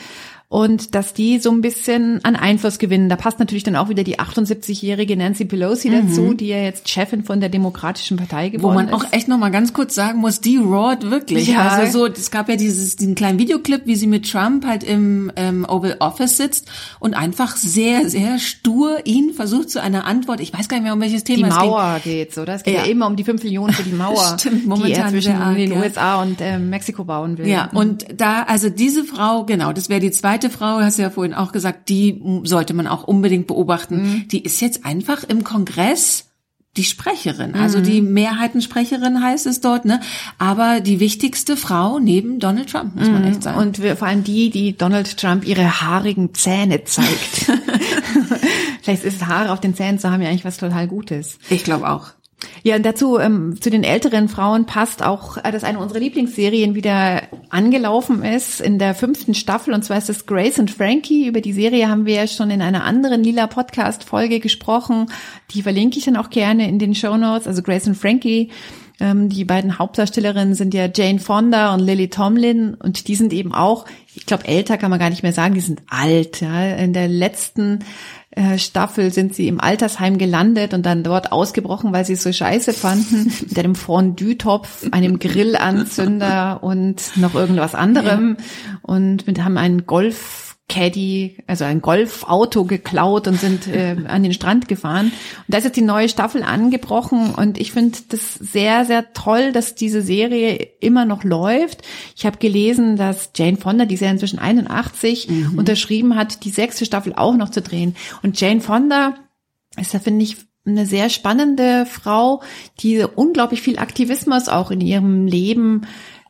und 0.49 0.95
dass 0.95 1.15
die 1.15 1.39
so 1.39 1.51
ein 1.51 1.63
bisschen 1.63 2.25
an 2.25 2.37
Einfluss 2.37 2.79
gewinnen. 2.79 3.09
Da 3.09 3.17
passt 3.17 3.41
natürlich 3.41 3.65
dann 3.65 3.75
auch 3.75 3.89
wieder 3.89 4.05
die 4.05 4.21
78-jährige 4.21 5.17
Nancy 5.17 5.47
Pelosi 5.47 5.91
mhm. 5.91 6.09
dazu, 6.09 6.35
die 6.35 6.47
ja 6.47 6.59
jetzt 6.59 6.89
Chefin 6.89 7.25
von 7.25 7.41
der 7.41 7.49
Demokratischen 7.49 8.17
Partei 8.17 8.51
geworden 8.51 8.63
ist. 8.63 8.63
Wo 8.63 8.75
man 8.75 8.89
ist. 8.89 8.95
auch 8.95 9.13
echt 9.13 9.27
noch 9.27 9.39
mal 9.39 9.51
ganz 9.51 9.73
kurz 9.73 9.97
sagen 9.97 10.21
muss, 10.21 10.41
die 10.41 10.59
roared 10.59 11.11
wirklich. 11.11 11.49
Ja. 11.49 11.69
Also 11.71 12.07
so, 12.07 12.07
es 12.07 12.31
gab 12.31 12.49
ja 12.49 12.55
dieses 12.55 12.95
diesen 12.95 13.17
kleinen 13.17 13.41
Videoclip, 13.41 13.83
wie 13.87 13.97
sie 13.97 14.07
mit 14.07 14.31
Trump 14.31 14.65
halt 14.65 14.85
im 14.85 15.33
ähm, 15.35 15.67
Oval 15.69 15.97
Office 15.99 16.37
sitzt 16.37 16.71
und 17.01 17.15
einfach 17.15 17.57
sehr 17.57 18.09
sehr 18.09 18.39
stur 18.39 18.99
ihn 19.07 19.33
versucht 19.33 19.71
zu 19.71 19.83
einer 19.83 20.05
Antwort. 20.05 20.39
Ich 20.39 20.57
weiß 20.57 20.69
gar 20.69 20.77
nicht 20.77 20.85
mehr 20.85 20.93
um 20.93 21.01
welches 21.01 21.25
Thema 21.25 21.49
die 21.49 21.53
es 21.53 21.59
Mauer 21.59 22.01
ging. 22.05 22.13
geht's, 22.13 22.39
oder? 22.39 22.55
Es 22.55 22.63
geht 22.63 22.75
ja. 22.75 22.85
ja 22.85 22.91
immer 22.91 23.09
um 23.09 23.17
die 23.17 23.25
fünf 23.25 23.43
Millionen 23.43 23.73
für 23.73 23.83
die 23.83 23.93
Mauer, 23.97 24.37
Stimmt, 24.39 24.69
momentan 24.69 24.93
die 24.93 25.01
er 25.01 25.09
zwischen 25.09 25.33
arg, 25.35 25.57
den 25.57 25.73
ja. 25.73 25.81
USA 25.81 26.23
und 26.23 26.41
äh, 26.41 26.59
Mexiko 26.59 27.03
bauen 27.03 27.39
will. 27.39 27.49
Ja, 27.49 27.71
und 27.73 28.07
da 28.17 28.45
also 28.45 28.69
diese 28.69 29.03
Frau, 29.03 29.45
genau, 29.45 29.73
das 29.73 29.89
wäre 29.89 30.01
die 30.01 30.13
zweite 30.13 30.34
zweite 30.35 30.51
Frau, 30.51 30.81
hast 30.81 30.99
du 30.99 31.03
ja 31.03 31.11
vorhin 31.11 31.35
auch 31.35 31.53
gesagt, 31.53 31.89
die 31.89 32.21
sollte 32.45 32.75
man 32.75 32.87
auch 32.87 33.05
unbedingt 33.05 33.47
beobachten. 33.47 34.03
Mhm. 34.03 34.29
Die 34.29 34.43
ist 34.43 34.61
jetzt 34.61 34.85
einfach 34.85 35.25
im 35.25 35.45
Kongress 35.45 36.27
die 36.77 36.83
Sprecherin, 36.83 37.55
also 37.55 37.81
die 37.81 38.03
mhm. 38.03 38.15
Mehrheitensprecherin 38.15 39.23
heißt 39.23 39.47
es 39.47 39.61
dort, 39.61 39.85
ne? 39.85 40.01
Aber 40.39 40.81
die 40.81 40.99
wichtigste 40.99 41.57
Frau 41.57 42.01
neben 42.01 42.41
Donald 42.41 42.69
Trump, 42.69 42.97
muss 42.97 43.09
man 43.09 43.23
mhm. 43.23 43.29
echt 43.29 43.45
sagen. 43.45 43.59
Und 43.59 43.77
vor 43.77 44.09
allem 44.09 44.25
die, 44.25 44.51
die 44.51 44.77
Donald 44.77 45.17
Trump 45.17 45.47
ihre 45.47 45.81
haarigen 45.81 46.35
Zähne 46.35 46.83
zeigt. 46.83 47.53
Vielleicht 48.83 49.05
ist 49.05 49.25
Haare 49.25 49.53
auf 49.53 49.61
den 49.61 49.77
Zähnen 49.77 50.01
zu 50.01 50.11
haben 50.11 50.21
ja 50.21 50.29
eigentlich 50.29 50.45
was 50.45 50.57
total 50.57 50.89
Gutes. 50.89 51.39
Ich 51.49 51.63
glaube 51.63 51.89
auch. 51.89 52.09
Ja, 52.63 52.77
und 52.77 52.85
dazu 52.85 53.19
ähm, 53.19 53.61
zu 53.61 53.71
den 53.71 53.85
älteren 53.85 54.29
Frauen 54.29 54.67
passt 54.67 55.03
auch, 55.03 55.37
äh, 55.39 55.53
dass 55.53 55.65
eine 55.65 55.79
unserer 55.79 56.01
Lieblingsserien 56.01 56.75
wieder 56.75 57.23
angelaufen 57.51 58.25
ist 58.25 58.61
in 58.61 58.79
der 58.79 58.95
fünften 58.95 59.35
Staffel 59.35 59.75
und 59.75 59.85
zwar 59.85 59.99
ist 59.99 60.11
es 60.11 60.27
Grace 60.27 60.59
and 60.59 60.71
Frankie. 60.71 61.27
Über 61.27 61.41
die 61.41 61.53
Serie 61.53 61.89
haben 61.89 62.07
wir 62.07 62.15
ja 62.15 62.27
schon 62.27 62.51
in 62.51 62.63
einer 62.63 62.85
anderen 62.85 63.23
Lila 63.23 63.47
Podcast 63.47 64.05
Folge 64.05 64.41
gesprochen. 64.41 65.07
Die 65.51 65.63
verlinke 65.63 65.99
ich 65.99 66.05
dann 66.05 66.17
auch 66.17 66.31
gerne 66.31 66.69
in 66.69 66.79
den 66.79 66.95
Show 66.95 67.17
Notes. 67.17 67.47
Also 67.47 67.63
Grace 67.63 67.87
and 67.87 67.97
Frankie 67.97 68.51
ähm, 69.01 69.29
die 69.29 69.45
beiden 69.45 69.79
Hauptdarstellerinnen 69.79 70.55
sind 70.55 70.73
ja 70.73 70.89
Jane 70.95 71.19
Fonda 71.19 71.75
und 71.75 71.81
Lily 71.81 72.09
Tomlin 72.09 72.75
und 72.75 73.09
die 73.09 73.17
sind 73.17 73.33
eben 73.33 73.53
auch, 73.53 73.87
ich 74.15 74.25
glaube, 74.25 74.47
älter 74.47 74.79
kann 74.79 74.91
man 74.91 75.01
gar 75.01 75.11
nicht 75.11 75.25
mehr 75.25 75.33
sagen, 75.33 75.55
die 75.55 75.61
sind 75.61 75.83
alt. 75.89 76.41
Ja. 76.41 76.77
In 76.77 76.93
der 76.93 77.09
letzten 77.09 77.81
Staffel 78.59 79.13
sind 79.13 79.35
sie 79.35 79.47
im 79.47 79.61
Altersheim 79.61 80.19
gelandet 80.19 80.75
und 80.75 80.85
dann 80.85 81.05
dort 81.05 81.31
ausgebrochen, 81.31 81.93
weil 81.93 82.05
sie 82.05 82.15
es 82.15 82.23
so 82.23 82.33
scheiße 82.33 82.73
fanden, 82.73 83.33
mit 83.49 83.59
einem 83.59 83.75
Fondue-Topf, 83.75 84.89
einem 84.91 85.19
Grillanzünder 85.19 86.63
und 86.63 87.17
noch 87.17 87.35
irgendwas 87.35 87.75
anderem 87.75 88.37
ja. 88.39 88.79
und 88.83 89.27
mit 89.27 89.43
haben 89.45 89.57
einen 89.57 89.87
Golf 89.87 90.54
Caddy, 90.69 91.37
also 91.47 91.65
ein 91.65 91.83
Golfauto 91.83 92.65
geklaut 92.65 93.29
und 93.29 93.39
sind 93.39 93.67
äh, 93.67 93.97
an 94.09 94.23
den 94.23 94.33
Strand 94.33 94.67
gefahren. 94.67 95.07
Und 95.07 95.45
da 95.49 95.59
ist 95.59 95.65
jetzt 95.65 95.77
die 95.77 95.83
neue 95.83 96.09
Staffel 96.09 96.43
angebrochen 96.43 97.35
und 97.35 97.59
ich 97.59 97.73
finde 97.73 97.99
das 98.09 98.35
sehr, 98.35 98.85
sehr 98.85 99.13
toll, 99.13 99.53
dass 99.53 99.75
diese 99.75 100.01
Serie 100.01 100.55
immer 100.81 101.05
noch 101.05 101.23
läuft. 101.23 101.83
Ich 102.17 102.25
habe 102.25 102.39
gelesen, 102.39 102.97
dass 102.97 103.31
Jane 103.37 103.59
Fonda, 103.59 103.85
die 103.85 103.95
ist 103.95 104.01
ja 104.01 104.11
inzwischen 104.11 104.39
81, 104.39 105.29
mhm. 105.29 105.59
unterschrieben 105.59 106.17
hat, 106.17 106.45
die 106.45 106.51
sechste 106.51 106.87
Staffel 106.87 107.13
auch 107.15 107.37
noch 107.37 107.51
zu 107.51 107.61
drehen. 107.61 107.95
Und 108.23 108.41
Jane 108.41 108.63
Fonda 108.63 109.15
ist 109.77 109.93
da, 109.93 109.99
finde 109.99 110.25
ich, 110.25 110.37
eine 110.67 110.87
sehr 110.87 111.11
spannende 111.11 111.85
Frau, 111.85 112.43
die 112.81 113.05
unglaublich 113.05 113.61
viel 113.61 113.79
Aktivismus 113.79 114.49
auch 114.49 114.71
in 114.71 114.81
ihrem 114.81 115.27
Leben 115.27 115.87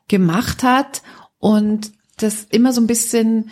gemacht 0.08 0.64
hat 0.64 1.02
und 1.38 1.92
das 2.16 2.44
immer 2.50 2.72
so 2.72 2.80
ein 2.80 2.86
bisschen 2.86 3.50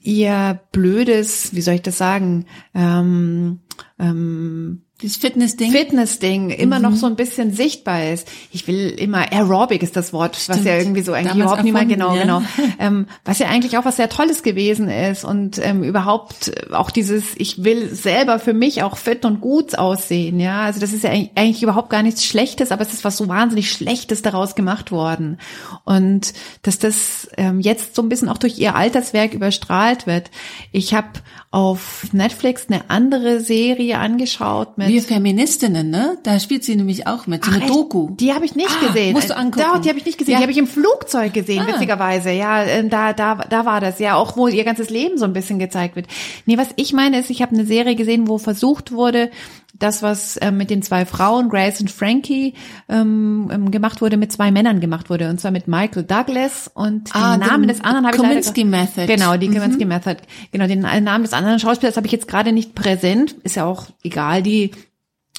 ihr 0.00 0.60
blödes, 0.72 1.54
wie 1.54 1.60
soll 1.60 1.74
ich 1.74 1.82
das 1.82 1.98
sagen, 1.98 2.46
ähm, 2.74 3.60
ähm, 3.98 4.82
das 5.00 5.16
Fitness-Ding? 5.16 5.70
Fitness-Ding 5.70 6.50
immer 6.50 6.78
mhm. 6.78 6.82
noch 6.82 6.94
so 6.94 7.06
ein 7.06 7.14
bisschen 7.14 7.52
sichtbar 7.52 8.10
ist. 8.10 8.26
Ich 8.50 8.66
will 8.66 8.90
immer, 8.90 9.30
Aerobic 9.32 9.82
ist 9.84 9.96
das 9.96 10.12
Wort, 10.12 10.34
Stimmt. 10.34 10.58
was 10.58 10.64
ja 10.64 10.76
irgendwie 10.76 11.02
so 11.02 11.12
eigentlich 11.12 11.36
überhaupt 11.36 11.62
niemand, 11.62 11.88
genau, 11.88 12.14
ja. 12.14 12.22
genau. 12.22 12.42
Ähm, 12.80 13.06
was 13.24 13.38
ja 13.40 13.48
eigentlich 13.48 13.76
auch 13.76 13.84
was 13.84 13.96
sehr 13.96 14.08
Tolles 14.08 14.42
gewesen 14.42 14.88
ist 14.88 15.24
und 15.24 15.58
ähm, 15.58 15.82
überhaupt 15.82 16.72
auch 16.72 16.90
dieses, 16.90 17.24
ich 17.36 17.64
will 17.64 17.92
selber 17.92 18.38
für 18.38 18.52
mich 18.52 18.82
auch 18.82 18.96
fit 18.96 19.24
und 19.24 19.40
gut 19.40 19.76
aussehen, 19.76 20.38
ja. 20.38 20.62
Also 20.62 20.78
das 20.80 20.92
ist 20.92 21.02
ja 21.02 21.10
eigentlich 21.10 21.62
überhaupt 21.62 21.90
gar 21.90 22.02
nichts 22.02 22.24
Schlechtes, 22.24 22.70
aber 22.70 22.82
es 22.82 22.92
ist 22.92 23.04
was 23.04 23.16
so 23.16 23.26
wahnsinnig 23.26 23.72
Schlechtes 23.72 24.22
daraus 24.22 24.54
gemacht 24.54 24.92
worden. 24.92 25.38
Und 25.84 26.34
dass 26.62 26.78
das 26.78 27.28
ähm, 27.36 27.60
jetzt 27.60 27.96
so 27.96 28.02
ein 28.02 28.08
bisschen 28.08 28.28
auch 28.28 28.38
durch 28.38 28.58
ihr 28.58 28.76
Alterswerk 28.76 29.34
überstrahlt 29.34 30.06
wird. 30.06 30.30
Ich 30.70 30.94
habe 30.94 31.08
auf 31.50 32.06
Netflix 32.12 32.66
eine 32.68 32.90
andere 32.90 33.40
Serie 33.40 33.98
angeschaut 33.98 34.76
mit 34.76 34.87
Wir 34.88 35.02
Feministinnen, 35.02 35.90
ne? 35.90 36.18
Da 36.22 36.40
spielt 36.40 36.64
sie 36.64 36.74
nämlich 36.76 37.06
auch 37.06 37.26
mit, 37.26 37.44
so 37.44 37.50
Ach, 37.50 37.56
eine 37.56 37.64
echt? 37.64 37.74
Doku. 37.74 38.10
Die 38.16 38.32
habe 38.32 38.44
ich 38.44 38.54
nicht 38.56 38.70
Ah, 38.82 38.86
gesehen. 38.86 39.12
musst 39.12 39.30
du 39.30 39.36
angucken. 39.36 39.66
Doch, 39.72 39.80
die 39.80 39.88
habe 39.88 39.98
ich 39.98 40.04
nicht 40.06 40.18
gesehen. 40.18 40.32
Ja. 40.32 40.38
Die 40.38 40.42
habe 40.42 40.52
ich 40.52 40.58
im 40.58 40.66
Flugzeug 40.66 41.32
gesehen, 41.32 41.64
Ah. 41.66 41.72
witzigerweise. 41.72 42.30
Ja, 42.30 42.62
äh, 42.62 42.88
da, 42.88 43.12
da, 43.12 43.36
da 43.36 43.64
war 43.64 43.80
das 43.80 43.98
ja 43.98 44.14
auch, 44.16 44.36
wo 44.36 44.48
ihr 44.48 44.64
ganzes 44.64 44.90
Leben 44.90 45.18
so 45.18 45.24
ein 45.24 45.32
bisschen 45.32 45.58
gezeigt 45.58 45.96
wird. 45.96 46.06
Nee, 46.46 46.58
was 46.58 46.68
ich 46.76 46.92
meine 46.92 47.18
ist, 47.20 47.30
ich 47.30 47.42
habe 47.42 47.54
eine 47.54 47.64
Serie 47.64 47.94
gesehen, 47.94 48.28
wo 48.28 48.38
versucht 48.38 48.92
wurde, 48.92 49.30
das, 49.78 50.02
was 50.02 50.36
äh, 50.38 50.50
mit 50.50 50.70
den 50.70 50.82
zwei 50.82 51.06
Frauen, 51.06 51.48
Grace 51.50 51.80
und 51.80 51.90
Frankie, 51.90 52.54
ähm, 52.88 53.48
ähm, 53.52 53.70
gemacht 53.70 54.00
wurde, 54.00 54.16
mit 54.16 54.32
zwei 54.32 54.50
Männern 54.50 54.80
gemacht 54.80 55.08
wurde. 55.08 55.28
Und 55.30 55.40
zwar 55.40 55.52
mit 55.52 55.68
Michael 55.68 56.02
Douglas 56.02 56.68
und 56.74 57.10
Ah, 57.14 57.36
den 57.36 57.46
Namen 57.46 57.68
des 57.68 57.80
anderen 57.84 58.06
habe 58.06 58.16
ich 58.16 58.22
Kominsky 58.22 58.64
Method. 58.64 59.06
Genau, 59.06 59.36
die 59.36 59.46
Kominsky 59.48 59.84
Method. 59.84 60.16
Genau, 60.50 60.66
den 60.66 60.80
Namen 60.80 61.22
des 61.22 61.32
anderen 61.32 61.60
Schauspielers 61.60 61.96
habe 61.96 62.06
ich 62.06 62.12
jetzt 62.12 62.26
gerade 62.26 62.50
nicht 62.50 62.74
präsent. 62.74 63.36
Ist 63.44 63.54
ja 63.56 63.66
auch 63.66 63.86
egal. 64.02 64.42
Die 64.42 64.72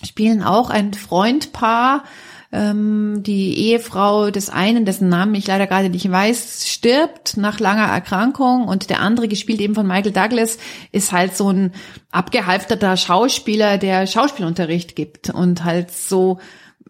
spielen 0.04 0.44
auch 0.44 0.70
ein 0.70 0.94
Freundpaar. 0.94 2.04
Ähm, 2.52 3.22
die 3.22 3.56
Ehefrau 3.60 4.32
des 4.32 4.50
einen, 4.50 4.84
dessen 4.84 5.08
Namen 5.08 5.36
ich 5.36 5.46
leider 5.46 5.68
gerade 5.68 5.90
nicht 5.90 6.10
weiß, 6.10 6.68
stirbt 6.68 7.38
nach 7.38 7.60
langer 7.60 7.86
Erkrankung 7.86 8.68
und 8.68 8.90
der 8.90 9.02
andere, 9.02 9.28
gespielt 9.28 9.62
eben 9.62 9.76
von 9.76 9.86
Michael 9.86 10.14
Douglas, 10.14 10.58
ist 10.92 11.12
halt 11.12 11.36
so 11.36 11.52
ein 11.52 11.74
abgehalfterter 12.10 12.98
Schauspieler, 12.98 13.78
der 13.78 14.08
Schauspielunterricht 14.08 14.96
gibt 14.96 15.30
und 15.30 15.64
halt 15.64 15.92
so 15.92 16.40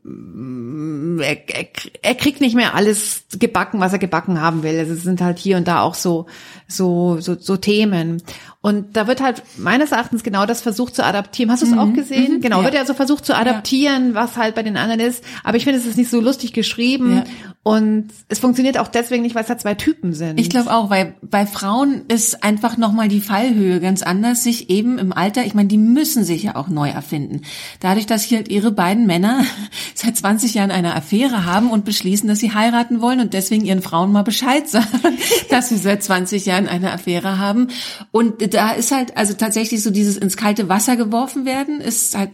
mm, 0.03 1.19
er, 1.19 1.49
er, 1.49 1.67
er 2.03 2.15
kriegt 2.15 2.39
nicht 2.39 2.55
mehr 2.55 2.73
alles 2.73 3.25
gebacken, 3.37 3.81
was 3.81 3.91
er 3.91 3.99
gebacken 3.99 4.39
haben 4.39 4.63
will. 4.63 4.79
Also 4.79 4.93
es 4.93 5.03
sind 5.03 5.19
halt 5.19 5.39
hier 5.39 5.57
und 5.57 5.67
da 5.67 5.81
auch 5.81 5.95
so 5.95 6.27
so 6.69 7.17
so, 7.19 7.35
so 7.39 7.57
Themen. 7.57 8.21
Und 8.61 8.97
da 8.97 9.07
wird 9.07 9.21
halt 9.21 9.41
meines 9.57 9.93
Erachtens 9.93 10.21
genau 10.21 10.45
das 10.45 10.61
versucht 10.61 10.93
zu 10.93 11.05
adaptieren. 11.05 11.49
Hast 11.49 11.61
du 11.61 11.65
es 11.67 11.77
auch 11.77 11.93
gesehen? 11.93 12.41
Genau, 12.41 12.57
Ja. 12.59 12.65
wird 12.65 12.73
ja 12.73 12.85
so 12.85 12.93
versucht 12.93 13.25
zu 13.25 13.33
adaptieren, 13.33 14.15
was 14.15 14.35
halt 14.35 14.53
bei 14.55 14.63
den 14.63 14.75
anderen 14.75 14.99
ist. 14.99 15.23
Aber 15.45 15.55
ich 15.55 15.63
finde, 15.63 15.79
es 15.79 15.85
ist 15.85 15.97
nicht 15.97 16.09
so 16.09 16.19
lustig 16.19 16.51
geschrieben. 16.51 17.17
Ja. 17.17 17.23
Und 17.63 18.09
es 18.29 18.39
funktioniert 18.39 18.77
auch 18.77 18.87
deswegen 18.87 19.23
nicht, 19.23 19.35
weil 19.35 19.43
es 19.43 19.47
da 19.47 19.57
zwei 19.57 19.75
Typen 19.75 20.13
sind. 20.13 20.39
Ich 20.39 20.49
glaube 20.49 20.73
auch, 20.73 20.89
weil 20.89 21.15
bei 21.21 21.45
Frauen 21.45 22.01
ist 22.07 22.43
einfach 22.43 22.77
nochmal 22.77 23.07
die 23.09 23.21
Fallhöhe 23.21 23.79
ganz 23.79 24.01
anders, 24.01 24.43
sich 24.43 24.69
eben 24.69 24.97
im 24.97 25.13
Alter, 25.13 25.45
ich 25.45 25.53
meine, 25.53 25.67
die 25.67 25.77
müssen 25.77 26.23
sich 26.23 26.43
ja 26.43 26.55
auch 26.55 26.67
neu 26.67 26.89
erfinden. 26.89 27.41
Dadurch, 27.79 28.05
dass 28.07 28.23
hier 28.23 28.39
halt 28.39 28.49
ihre 28.49 28.71
beiden 28.71 29.05
Männer 29.05 29.43
seit 29.93 30.17
20 30.17 30.53
Jahren 30.53 30.71
eine 30.71 30.95
Affäre 30.95 31.45
haben 31.45 31.69
und 31.71 31.85
beschließen, 31.85 32.27
dass 32.27 32.39
sie 32.39 32.53
heiraten 32.53 33.01
wollen 33.01 33.19
und 33.19 33.33
deswegen 33.33 33.65
ihren 33.65 33.81
Frauen 33.81 34.11
mal 34.11 34.23
Bescheid 34.23 34.67
sagen, 34.67 34.87
dass 35.49 35.69
sie 35.69 35.77
seit 35.77 36.03
20 36.03 36.45
Jahren 36.45 36.58
eine 36.67 36.91
Affäre 36.91 37.39
haben. 37.39 37.69
Und 38.11 38.53
da 38.53 38.71
ist 38.71 38.91
halt, 38.91 39.17
also 39.17 39.33
tatsächlich 39.33 39.83
so 39.83 39.91
dieses 39.91 40.17
ins 40.17 40.37
kalte 40.37 40.69
Wasser 40.69 40.95
geworfen 40.95 41.45
werden, 41.45 41.81
ist 41.81 42.17
halt 42.17 42.31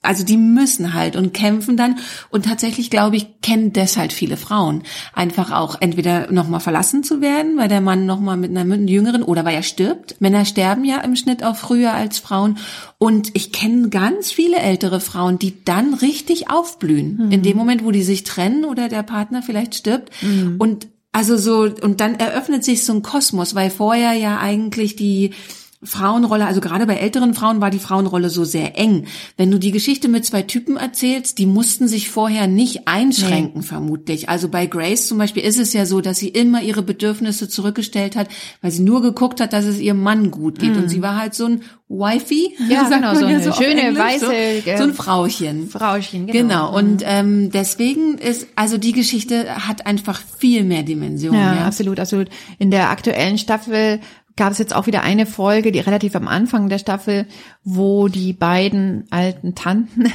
also 0.00 0.24
die 0.24 0.36
müssen 0.36 0.94
halt 0.94 1.16
und 1.16 1.34
kämpfen 1.34 1.76
dann. 1.76 1.98
Und 2.30 2.44
tatsächlich 2.44 2.90
glaube 2.90 3.16
ich 3.16 3.40
kennen 3.42 3.72
deshalb 3.72 4.12
viele 4.12 4.36
Frauen. 4.36 4.82
Einfach 5.12 5.50
auch 5.50 5.76
entweder 5.80 6.30
nochmal 6.32 6.60
verlassen 6.60 7.02
zu 7.02 7.20
werden, 7.20 7.58
weil 7.58 7.68
der 7.68 7.80
Mann 7.80 8.06
nochmal 8.06 8.36
mit 8.36 8.50
einer 8.50 8.64
mit 8.64 8.78
einer 8.78 8.88
jüngeren 8.88 9.22
oder 9.22 9.44
weil 9.44 9.56
er 9.56 9.62
stirbt. 9.62 10.20
Männer 10.20 10.44
sterben 10.44 10.84
ja 10.84 11.00
im 11.00 11.16
Schnitt 11.16 11.42
auch 11.44 11.56
früher 11.56 11.94
als 11.94 12.18
Frauen. 12.18 12.58
Und 12.98 13.30
ich 13.34 13.52
kenne 13.52 13.88
ganz 13.88 14.30
viele 14.30 14.58
ältere 14.58 15.00
Frauen, 15.00 15.38
die 15.38 15.64
dann 15.64 15.94
richtig 15.94 16.50
aufblühen. 16.50 17.30
In 17.30 17.42
dem 17.42 17.56
Moment, 17.56 17.84
wo 17.84 17.90
die 17.90 18.02
sich 18.02 18.24
trennen 18.24 18.64
oder 18.64 18.88
der 18.88 19.02
Partner 19.02 19.42
vielleicht 19.42 19.74
stirbt. 19.74 20.10
Und 20.58 20.86
also 21.12 21.36
so 21.36 21.62
und 21.62 22.00
dann 22.00 22.14
eröffnet 22.16 22.64
sich 22.64 22.84
so 22.84 22.92
ein 22.92 23.02
Kosmos, 23.02 23.54
weil 23.54 23.70
vorher 23.70 24.12
ja 24.12 24.38
eigentlich 24.38 24.96
die 24.96 25.34
Frauenrolle, 25.82 26.44
also 26.44 26.60
gerade 26.60 26.86
bei 26.86 26.96
älteren 26.96 27.34
Frauen 27.34 27.60
war 27.60 27.70
die 27.70 27.78
Frauenrolle 27.78 28.30
so 28.30 28.44
sehr 28.44 28.76
eng. 28.76 29.06
Wenn 29.36 29.50
du 29.50 29.58
die 29.58 29.70
Geschichte 29.70 30.08
mit 30.08 30.24
zwei 30.24 30.42
Typen 30.42 30.76
erzählst, 30.76 31.38
die 31.38 31.46
mussten 31.46 31.86
sich 31.86 32.10
vorher 32.10 32.48
nicht 32.48 32.88
einschränken, 32.88 33.62
vermutlich. 33.62 34.28
Also 34.28 34.48
bei 34.48 34.66
Grace 34.66 35.06
zum 35.06 35.18
Beispiel 35.18 35.44
ist 35.44 35.58
es 35.58 35.72
ja 35.72 35.86
so, 35.86 36.00
dass 36.00 36.18
sie 36.18 36.28
immer 36.28 36.62
ihre 36.62 36.82
Bedürfnisse 36.82 37.48
zurückgestellt 37.48 38.16
hat, 38.16 38.28
weil 38.60 38.72
sie 38.72 38.82
nur 38.82 39.02
geguckt 39.02 39.40
hat, 39.40 39.52
dass 39.52 39.66
es 39.66 39.78
ihrem 39.78 40.02
Mann 40.02 40.32
gut 40.32 40.58
geht. 40.58 40.76
Und 40.76 40.88
sie 40.88 41.00
war 41.00 41.16
halt 41.16 41.34
so 41.34 41.46
ein 41.46 41.62
Wifey, 41.88 42.54
Ja, 42.68 42.88
genau, 42.88 43.14
so 43.14 43.24
eine 43.24 43.48
auf 43.48 43.56
schöne, 43.56 43.80
Englisch, 43.80 43.98
weiße, 43.98 44.26
so, 44.26 44.76
so 44.76 44.82
ein 44.82 44.94
Frauchen. 44.94 45.68
Frauchen, 45.68 46.26
genau. 46.26 46.32
Genau, 46.32 46.76
und 46.76 47.02
ähm, 47.06 47.50
deswegen 47.50 48.18
ist, 48.18 48.48
also 48.56 48.78
die 48.78 48.92
Geschichte 48.92 49.66
hat 49.68 49.86
einfach 49.86 50.20
viel 50.38 50.64
mehr 50.64 50.82
Dimensionen. 50.82 51.40
Ja, 51.40 51.54
Ja, 51.54 51.66
absolut, 51.66 51.98
absolut. 52.00 52.28
In 52.58 52.70
der 52.70 52.90
aktuellen 52.90 53.38
Staffel 53.38 54.00
gab 54.38 54.52
es 54.52 54.58
jetzt 54.58 54.74
auch 54.74 54.86
wieder 54.86 55.02
eine 55.02 55.26
Folge, 55.26 55.72
die 55.72 55.80
relativ 55.80 56.16
am 56.16 56.28
Anfang 56.28 56.70
der 56.70 56.78
Staffel, 56.78 57.26
wo 57.70 58.08
die 58.08 58.32
beiden 58.32 59.04
alten 59.10 59.54
Tanten 59.54 60.10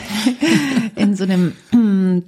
in 0.96 1.16
so 1.16 1.24
einem 1.24 1.54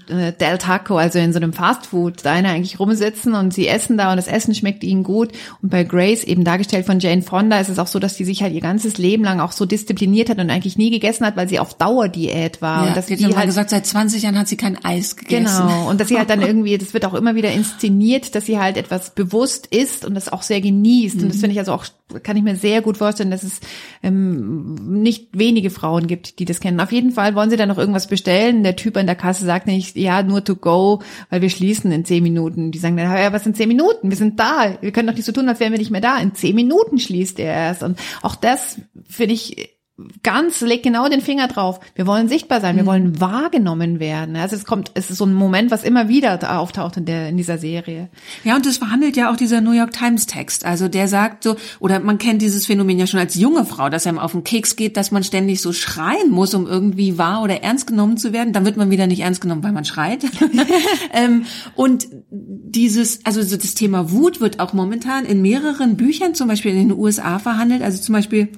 äh, 0.08 0.32
Del 0.34 0.58
Taco, 0.60 0.98
also 0.98 1.18
in 1.18 1.34
so 1.34 1.38
einem 1.38 1.52
Fastfood-Diner 1.52 2.50
eigentlich 2.50 2.80
rumsitzen 2.80 3.34
und 3.34 3.54
sie 3.54 3.68
essen 3.68 3.98
da 3.98 4.12
und 4.12 4.18
das 4.18 4.28
Essen 4.28 4.54
schmeckt 4.54 4.84
ihnen 4.84 5.04
gut. 5.04 5.32
Und 5.64 5.70
bei 5.70 5.84
Grace, 5.84 6.24
eben 6.24 6.44
dargestellt 6.44 6.86
von 6.86 7.00
Jane 7.00 7.24
Fonda, 7.24 7.60
ist 7.60 7.70
es 7.70 7.80
auch 7.80 7.88
so, 7.88 7.98
dass 7.98 8.16
die 8.16 8.26
sich 8.26 8.44
halt 8.44 8.54
ihr 8.54 8.62
ganzes 8.62 9.00
Leben 9.00 9.24
lang 9.24 9.40
auch 9.40 9.52
so 9.52 9.66
diszipliniert 9.66 10.30
hat 10.30 10.38
und 10.38 10.50
eigentlich 10.52 10.78
nie 10.78 10.92
gegessen 10.92 11.26
hat, 11.26 11.36
weil 11.36 11.50
sie 11.50 11.60
auf 11.60 11.74
Dauerdiät 11.74 12.62
war. 12.62 12.84
Ja, 12.84 12.90
und 12.90 12.98
dass 12.98 13.08
sie 13.08 13.14
hat 13.14 13.20
die 13.20 13.28
mal 13.28 13.38
halt 13.38 13.48
gesagt, 13.48 13.72
seit 13.72 13.86
20 13.86 14.22
Jahren 14.22 14.38
hat 14.38 14.48
sie 14.48 14.58
kein 14.58 14.84
Eis 14.86 15.16
gegessen. 15.16 15.68
Genau. 15.68 15.90
Und 15.90 16.00
dass 16.00 16.10
sie 16.10 16.18
halt 16.18 16.30
dann 16.30 16.42
irgendwie, 16.44 16.78
das 16.78 16.94
wird 16.94 17.06
auch 17.06 17.16
immer 17.16 17.34
wieder 17.34 17.52
inszeniert, 17.52 18.36
dass 18.36 18.46
sie 18.46 18.60
halt 18.60 18.78
etwas 18.78 19.16
bewusst 19.16 19.68
ist 19.68 20.06
und 20.06 20.14
das 20.14 20.32
auch 20.32 20.44
sehr 20.44 20.62
genießt. 20.62 21.22
Und 21.22 21.30
das 21.30 21.40
finde 21.40 21.54
ich 21.54 21.60
also 21.60 21.74
auch, 21.74 21.86
kann 22.22 22.38
ich 22.38 22.44
mir 22.44 22.56
sehr 22.56 22.82
gut 22.82 22.98
vorstellen, 22.98 23.32
dass 23.32 23.44
es 23.44 23.60
ähm, 24.04 24.76
nicht 25.02 25.30
wenige 25.38 25.70
Frauen 25.72 26.06
gibt, 26.08 26.40
die 26.40 26.46
das 26.46 26.60
kennen. 26.60 26.80
Auf 26.80 26.92
jeden 26.92 27.12
Fall 27.12 27.36
wollen 27.36 27.50
sie 27.50 27.58
dann 27.58 27.70
noch 27.70 27.80
irgendwas 27.80 28.08
bestellen. 28.08 28.64
Der 28.64 28.76
Typ 28.76 28.96
an 28.98 29.08
der 29.08 29.16
Kasse 29.16 29.46
sagt 29.46 29.66
nicht, 29.66 29.96
ja, 29.96 30.22
nur 30.22 30.44
to 30.44 30.56
go, 30.56 31.02
weil 31.30 31.42
wir 31.42 31.50
schließen 31.50 31.92
in 31.92 32.06
zehn 32.06 32.22
Minuten. 32.22 32.72
Die 32.72 32.78
sagen 32.78 32.96
dann, 32.96 33.12
ja, 33.12 33.34
was 33.34 33.46
in 33.46 33.56
zehn 33.56 33.68
Minuten? 33.68 34.10
Wir 34.10 34.18
sind 34.18 34.40
da. 34.40 34.78
Wir 34.82 34.92
können 34.92 35.08
doch 35.08 35.16
nicht 35.16 35.26
so 35.26 35.32
tun, 35.32 35.50
als 35.50 35.60
wären 35.60 35.72
wir 35.72 35.80
nicht 35.80 35.92
mehr 35.92 36.02
da. 36.02 36.18
In 36.18 36.36
zehn 36.36 36.56
Minuten 36.56 37.00
schließt 37.00 37.40
er 37.40 37.54
erst. 37.54 37.82
Und 37.82 38.00
auch 38.22 38.36
das 38.36 38.80
finde 39.08 39.34
ich 39.34 39.75
ganz, 40.24 40.60
legt 40.60 40.84
genau 40.84 41.08
den 41.08 41.22
Finger 41.22 41.48
drauf. 41.48 41.80
Wir 41.96 42.06
wollen 42.06 42.28
sichtbar 42.28 42.60
sein, 42.60 42.76
wir 42.76 42.86
wollen 42.86 43.22
wahrgenommen 43.22 44.02
werden. 44.02 44.36
Also 44.36 44.58
es 44.58 44.66
kommt, 44.66 44.92
es 44.94 45.10
ist 45.10 45.20
so 45.20 45.26
ein 45.26 45.34
Moment, 45.34 45.72
was 45.72 45.86
immer 45.86 46.10
wieder 46.10 46.38
da 46.38 46.58
auftaucht 46.58 46.98
in 46.98 47.06
der, 47.06 47.30
in 47.30 47.38
dieser 47.38 47.58
Serie. 47.58 48.10
Ja, 48.44 48.58
und 48.58 48.66
das 48.66 48.78
verhandelt 48.78 49.16
ja 49.16 49.32
auch 49.32 49.38
dieser 49.38 49.62
New 49.62 49.72
York 49.72 49.92
Times 49.92 50.26
Text. 50.26 50.66
Also 50.66 50.90
der 50.90 51.08
sagt 51.08 51.44
so, 51.44 51.56
oder 51.80 52.02
man 52.02 52.18
kennt 52.18 52.42
dieses 52.42 52.66
Phänomen 52.66 53.00
ja 53.00 53.08
schon 53.08 53.22
als 53.22 53.36
junge 53.36 53.64
Frau, 53.64 53.90
dass 53.90 54.06
einem 54.06 54.20
auf 54.20 54.34
den 54.34 54.44
Keks 54.44 54.76
geht, 54.76 54.98
dass 54.98 55.12
man 55.12 55.24
ständig 55.24 55.62
so 55.62 55.72
schreien 55.72 56.30
muss, 56.30 56.54
um 56.54 56.68
irgendwie 56.68 57.18
wahr 57.18 57.42
oder 57.42 57.64
ernst 57.64 57.88
genommen 57.88 58.18
zu 58.18 58.34
werden. 58.34 58.52
Dann 58.52 58.66
wird 58.66 58.76
man 58.76 58.92
wieder 58.92 59.08
nicht 59.08 59.22
ernst 59.22 59.40
genommen, 59.40 59.64
weil 59.64 59.72
man 59.72 59.86
schreit. 59.86 60.26
ähm, 61.14 61.46
und 61.74 62.08
dieses, 62.30 63.26
also 63.26 63.42
so 63.42 63.56
das 63.56 63.76
Thema 63.76 64.12
Wut 64.12 64.42
wird 64.42 64.60
auch 64.60 64.74
momentan 64.74 65.24
in 65.24 65.42
mehreren 65.42 65.96
Büchern, 65.96 66.36
zum 66.36 66.50
Beispiel 66.50 66.72
in 66.72 66.90
den 66.90 66.98
USA 66.98 67.40
verhandelt. 67.40 67.82
Also 67.82 68.02
zum 68.02 68.12
Beispiel 68.12 68.50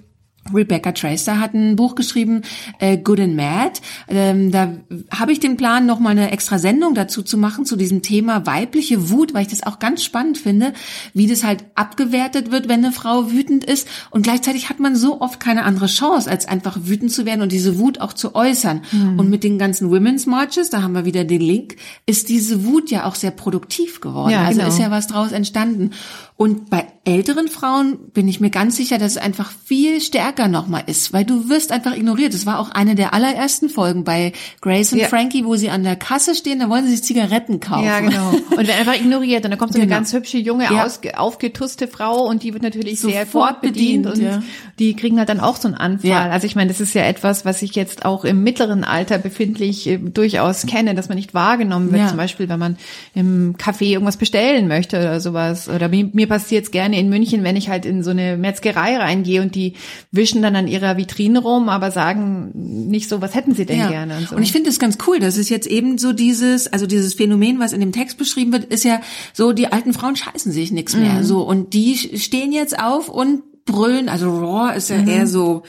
Rebecca 0.53 0.91
Tracer 0.91 1.39
hat 1.39 1.53
ein 1.53 1.75
Buch 1.75 1.95
geschrieben, 1.95 2.41
äh, 2.79 2.97
Good 2.97 3.19
and 3.19 3.35
Mad. 3.35 3.79
Ähm, 4.07 4.51
da 4.51 4.73
habe 5.11 5.31
ich 5.31 5.39
den 5.39 5.57
Plan, 5.57 5.85
noch 5.85 5.99
mal 5.99 6.09
eine 6.09 6.31
extra 6.31 6.59
Sendung 6.59 6.93
dazu 6.93 7.23
zu 7.23 7.37
machen, 7.37 7.65
zu 7.65 7.75
diesem 7.75 8.01
Thema 8.01 8.45
weibliche 8.45 9.09
Wut, 9.09 9.33
weil 9.33 9.43
ich 9.43 9.47
das 9.49 9.63
auch 9.63 9.79
ganz 9.79 10.03
spannend 10.03 10.37
finde, 10.37 10.73
wie 11.13 11.27
das 11.27 11.43
halt 11.43 11.65
abgewertet 11.75 12.51
wird, 12.51 12.67
wenn 12.67 12.83
eine 12.83 12.93
Frau 12.93 13.31
wütend 13.31 13.63
ist. 13.63 13.87
Und 14.09 14.23
gleichzeitig 14.23 14.69
hat 14.69 14.79
man 14.79 14.95
so 14.95 15.21
oft 15.21 15.39
keine 15.39 15.63
andere 15.63 15.87
Chance, 15.87 16.29
als 16.29 16.47
einfach 16.47 16.77
wütend 16.83 17.11
zu 17.11 17.25
werden 17.25 17.41
und 17.41 17.51
diese 17.51 17.77
Wut 17.79 18.01
auch 18.01 18.13
zu 18.13 18.35
äußern. 18.35 18.81
Und 19.17 19.29
mit 19.29 19.43
den 19.43 19.57
ganzen 19.57 19.89
Women's 19.91 20.25
Marches, 20.25 20.69
da 20.69 20.81
haben 20.81 20.93
wir 20.93 21.05
wieder 21.05 21.23
den 21.23 21.41
Link, 21.41 21.75
ist 22.05 22.29
diese 22.29 22.65
Wut 22.65 22.89
ja 22.89 23.05
auch 23.05 23.15
sehr 23.15 23.31
produktiv 23.31 24.01
geworden. 24.01 24.31
Ja, 24.31 24.43
also 24.43 24.59
genau. 24.59 24.69
ist 24.69 24.79
ja 24.79 24.91
was 24.91 25.07
draus 25.07 25.31
entstanden. 25.31 25.91
Und 26.37 26.69
bei 26.69 26.85
älteren 27.03 27.47
Frauen 27.47 27.97
bin 28.13 28.27
ich 28.27 28.39
mir 28.39 28.51
ganz 28.51 28.75
sicher, 28.75 28.99
dass 28.99 29.13
es 29.13 29.17
einfach 29.17 29.51
viel 29.65 29.99
stärker 30.01 30.47
nochmal 30.47 30.83
ist, 30.85 31.11
weil 31.11 31.25
du 31.25 31.49
wirst 31.49 31.71
einfach 31.71 31.95
ignoriert. 31.95 32.35
Das 32.35 32.45
war 32.45 32.59
auch 32.59 32.69
eine 32.69 32.93
der 32.93 33.15
allerersten 33.15 33.69
Folgen 33.69 34.03
bei 34.03 34.33
Grace 34.61 34.93
und 34.93 34.99
Ja. 34.99 35.07
Frankie, 35.07 35.45
wo 35.45 35.55
sie 35.55 35.71
an 35.71 35.83
der 35.83 35.95
Kasse 35.95 36.35
stehen, 36.35 36.59
da 36.59 36.69
wollen 36.69 36.85
sie 36.85 36.91
sich 36.91 37.03
Zigaretten 37.03 37.59
kaufen. 37.59 37.85
Ja, 37.85 38.01
genau. 38.01 38.29
Und 38.51 38.57
wird 38.67 38.77
einfach 38.79 38.93
ignoriert. 38.93 39.45
Und 39.45 39.49
dann 39.51 39.57
kommt 39.57 39.73
so 39.73 39.79
eine 39.79 39.87
Genau. 39.87 39.97
ganz 39.97 40.13
hübsche, 40.13 40.37
junge, 40.37 40.65
Ja. 40.65 40.85
ausge, 40.85 41.17
aufgetusste 41.17 41.87
Frau 41.87 42.27
und 42.27 42.43
die 42.43 42.53
wird 42.53 42.61
natürlich 42.61 42.99
sehr 42.99 43.25
Sofort 43.25 43.53
fortbedient 43.53 44.03
bedient, 44.03 44.17
und 44.17 44.21
ja. 44.23 44.43
die 44.77 44.95
kriegen 44.95 45.17
halt 45.17 45.29
dann 45.29 45.39
auch 45.39 45.55
so 45.55 45.67
einen 45.69 45.75
Anfall. 45.77 46.11
Also 46.29 46.45
ich 46.45 46.55
meine, 46.55 46.67
das 46.69 46.79
ist 46.81 46.93
ja 46.93 47.01
etwas, 47.01 47.45
was 47.45 47.63
ich 47.63 47.73
jetzt 47.73 48.05
auch 48.05 48.25
im 48.25 48.43
mittleren 48.43 48.83
Alter 48.83 49.17
befindlich 49.17 49.87
äh, 49.87 49.97
durchaus 49.97 50.67
kenne, 50.67 50.93
dass 50.93 51.09
man 51.09 51.17
nicht 51.17 51.33
wahrgenommen 51.33 51.91
wird. 51.91 52.09
Zum 52.09 52.17
Beispiel, 52.17 52.47
wenn 52.47 52.59
man 52.59 52.77
im 53.15 53.55
Café 53.57 53.85
irgendwas 53.85 54.17
bestellen 54.17 54.67
möchte 54.67 54.97
oder 54.99 55.19
sowas. 55.19 55.67
Oder 55.67 55.87
mir, 55.89 56.26
mir 56.27 56.35
passiert 56.35 56.65
es 56.65 56.71
gerne 56.71 56.99
in 56.99 57.09
München, 57.09 57.43
wenn 57.43 57.55
ich 57.55 57.69
halt 57.69 57.85
in 57.85 58.03
so 58.03 58.11
eine 58.11 58.37
Metzgerei 58.37 58.97
reingehe 58.97 59.41
und 59.41 59.55
die 59.55 59.73
wischen 60.11 60.41
dann 60.41 60.55
an 60.55 60.67
ihrer 60.67 60.97
Vitrine 60.97 61.39
rum, 61.39 61.69
aber 61.69 61.91
sagen 61.91 62.51
nicht 62.53 63.09
so, 63.09 63.21
was 63.21 63.33
hätten 63.33 63.55
sie 63.55 63.65
denn 63.65 63.79
Ja. 63.79 63.89
gerne 63.89 64.17
und 64.17 64.29
so. 64.29 64.35
Und 64.35 64.43
ich 64.43 64.51
finde 64.51 64.69
es 64.69 64.79
ganz 64.79 64.97
cool, 65.07 65.19
dass 65.19 65.37
es 65.37 65.49
jetzt 65.49 65.67
eben 65.67 65.97
so 65.97 66.13
dieses, 66.13 66.71
also 66.71 66.85
dieses 66.85 67.13
Phänomen, 67.13 67.59
was 67.59 67.73
in 67.73 67.79
dem 67.79 67.91
Text 67.91 68.17
beschrieben 68.17 68.51
wird, 68.51 68.65
ist 68.65 68.83
ja 68.83 69.01
so, 69.33 69.53
die 69.53 69.71
alten 69.71 69.93
Frauen 69.93 70.15
scheißen 70.15 70.51
sich 70.51 70.71
nichts 70.71 70.95
mehr. 70.95 71.23
So, 71.23 71.41
und 71.41 71.73
die 71.73 71.95
stehen 71.95 72.51
jetzt 72.51 72.77
auf 72.79 73.09
und 73.09 73.43
brüllen, 73.65 74.09
also 74.09 74.29
Raw 74.29 74.75
ist 74.75 74.89
ja 74.89 75.03
eher 75.03 75.27
so 75.27 75.63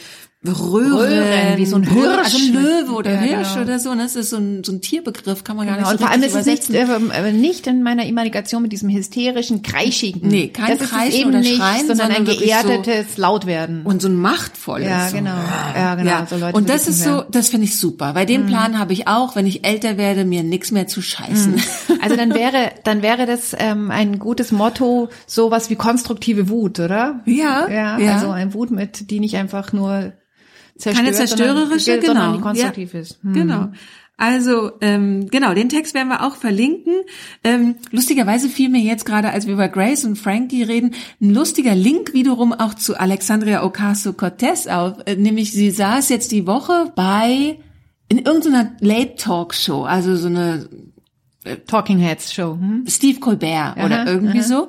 Röhren, 0.46 0.92
Röhren, 0.92 1.56
wie 1.56 1.66
so 1.66 1.74
ein 1.76 1.82
Hirsch. 1.82 2.16
also 2.24 2.38
ein 2.38 2.52
Löwe 2.52 2.92
oder 2.92 3.10
Ja, 3.14 3.20
Hirsch 3.20 3.48
genau. 3.54 3.62
oder 3.64 3.78
so. 3.80 3.92
Ne? 3.94 4.04
Das 4.04 4.14
ist 4.14 4.30
so 4.30 4.36
ein, 4.36 4.62
so 4.62 4.70
ein 4.70 4.80
Tierbegriff, 4.80 5.42
kann 5.42 5.56
man 5.56 5.66
gar 5.66 5.76
Genau. 5.76 5.88
nicht 5.88 5.94
Und 5.94 5.98
so 6.00 6.04
vor 6.06 6.12
allem 6.12 6.22
ist 6.22 6.34
es 6.36 6.46
nicht, 6.46 6.70
äh, 6.70 7.28
äh, 7.28 7.32
nicht 7.32 7.66
in 7.66 7.82
meiner 7.82 8.06
Imagination 8.06 8.62
mit 8.62 8.70
diesem 8.70 8.88
hysterischen, 8.88 9.62
kreischigen. 9.62 10.28
Nee, 10.28 10.48
kein 10.48 10.78
das 10.78 10.88
Kreischen 10.90 11.20
eben 11.22 11.30
oder 11.30 11.40
nicht, 11.40 11.56
Schreien, 11.56 11.88
sondern 11.88 12.10
ein 12.12 12.16
sondern 12.24 12.34
so- 12.36 12.40
geerdetes 12.40 13.16
Lautwerden. 13.16 13.82
Und 13.82 14.00
so 14.00 14.06
ein 14.08 14.14
machtvolles. 14.14 14.86
Ja, 14.88 15.08
so. 15.08 15.16
genau. 15.16 15.34
Ja, 15.74 15.94
genau. 15.96 16.08
Ja. 16.10 16.26
So 16.30 16.36
Leute 16.36 16.56
und 16.56 16.68
das 16.68 16.86
ist 16.86 17.02
so, 17.02 17.22
das 17.28 17.48
finde 17.48 17.64
ich 17.66 17.76
super. 17.76 18.12
Bei 18.12 18.24
dem 18.24 18.46
Plan 18.46 18.78
habe 18.78 18.92
ich 18.92 19.08
auch, 19.08 19.34
wenn 19.34 19.44
ich 19.46 19.66
älter 19.66 19.96
werde, 19.98 20.24
mir 20.24 20.44
nichts 20.44 20.70
mehr 20.70 20.86
zu 20.86 21.02
scheißen. 21.02 21.60
Also 22.00 22.14
dann 22.14 22.32
wäre, 22.32 22.70
dann 22.84 23.02
wäre 23.02 23.26
das 23.26 23.56
ähm, 23.58 23.90
ein 23.90 24.20
gutes 24.20 24.52
Motto, 24.52 25.08
sowas 25.26 25.68
wie 25.68 25.74
konstruktive 25.74 26.48
Wut, 26.48 26.78
oder? 26.78 27.22
Ja, 27.26 27.68
ja, 27.68 27.98
ja. 27.98 28.14
Also 28.14 28.30
ein 28.30 28.54
Wut 28.54 28.70
mit, 28.70 29.10
die 29.10 29.18
nicht 29.18 29.34
einfach 29.36 29.72
nur 29.72 30.12
zerstört, 30.78 31.04
Keine 31.04 31.12
zerstörerische, 31.12 32.00
sondern, 32.00 32.00
genau. 32.00 32.24
sondern 32.24 32.40
konstruktiv 32.40 32.94
ja. 32.94 33.00
ist. 33.00 33.18
Hm. 33.22 33.32
Genau. 33.34 33.68
Also, 34.20 34.72
ähm, 34.80 35.28
genau, 35.30 35.54
den 35.54 35.68
Text 35.68 35.94
werden 35.94 36.08
wir 36.08 36.26
auch 36.26 36.34
verlinken. 36.34 36.92
Ähm, 37.44 37.76
lustigerweise 37.92 38.48
fiel 38.48 38.68
mir 38.68 38.80
jetzt 38.80 39.04
gerade, 39.04 39.30
als 39.30 39.46
wir 39.46 39.54
über 39.54 39.68
Grace 39.68 40.04
und 40.04 40.16
Frankie 40.16 40.64
reden, 40.64 40.94
ein 41.20 41.32
lustiger 41.32 41.76
Link 41.76 42.14
wiederum 42.14 42.52
auch 42.52 42.74
zu 42.74 42.98
Alexandria 42.98 43.62
Ocasio-Cortez 43.62 44.66
auf. 44.66 44.94
Äh, 45.06 45.14
nämlich, 45.14 45.52
sie 45.52 45.70
saß 45.70 46.08
jetzt 46.08 46.32
die 46.32 46.48
Woche 46.48 46.92
bei, 46.96 47.60
in 48.08 48.18
irgendeiner 48.18 48.72
Late-Talk-Show, 48.80 49.84
also 49.84 50.16
so 50.16 50.26
eine 50.26 50.68
Talking 51.68 51.98
Heads 51.98 52.32
Show. 52.32 52.56
Hm? 52.58 52.84
Steve 52.88 53.20
Colbert 53.20 53.76
oder 53.76 54.00
Aha, 54.00 54.10
irgendwie 54.10 54.40
aha. 54.40 54.46
so. 54.46 54.68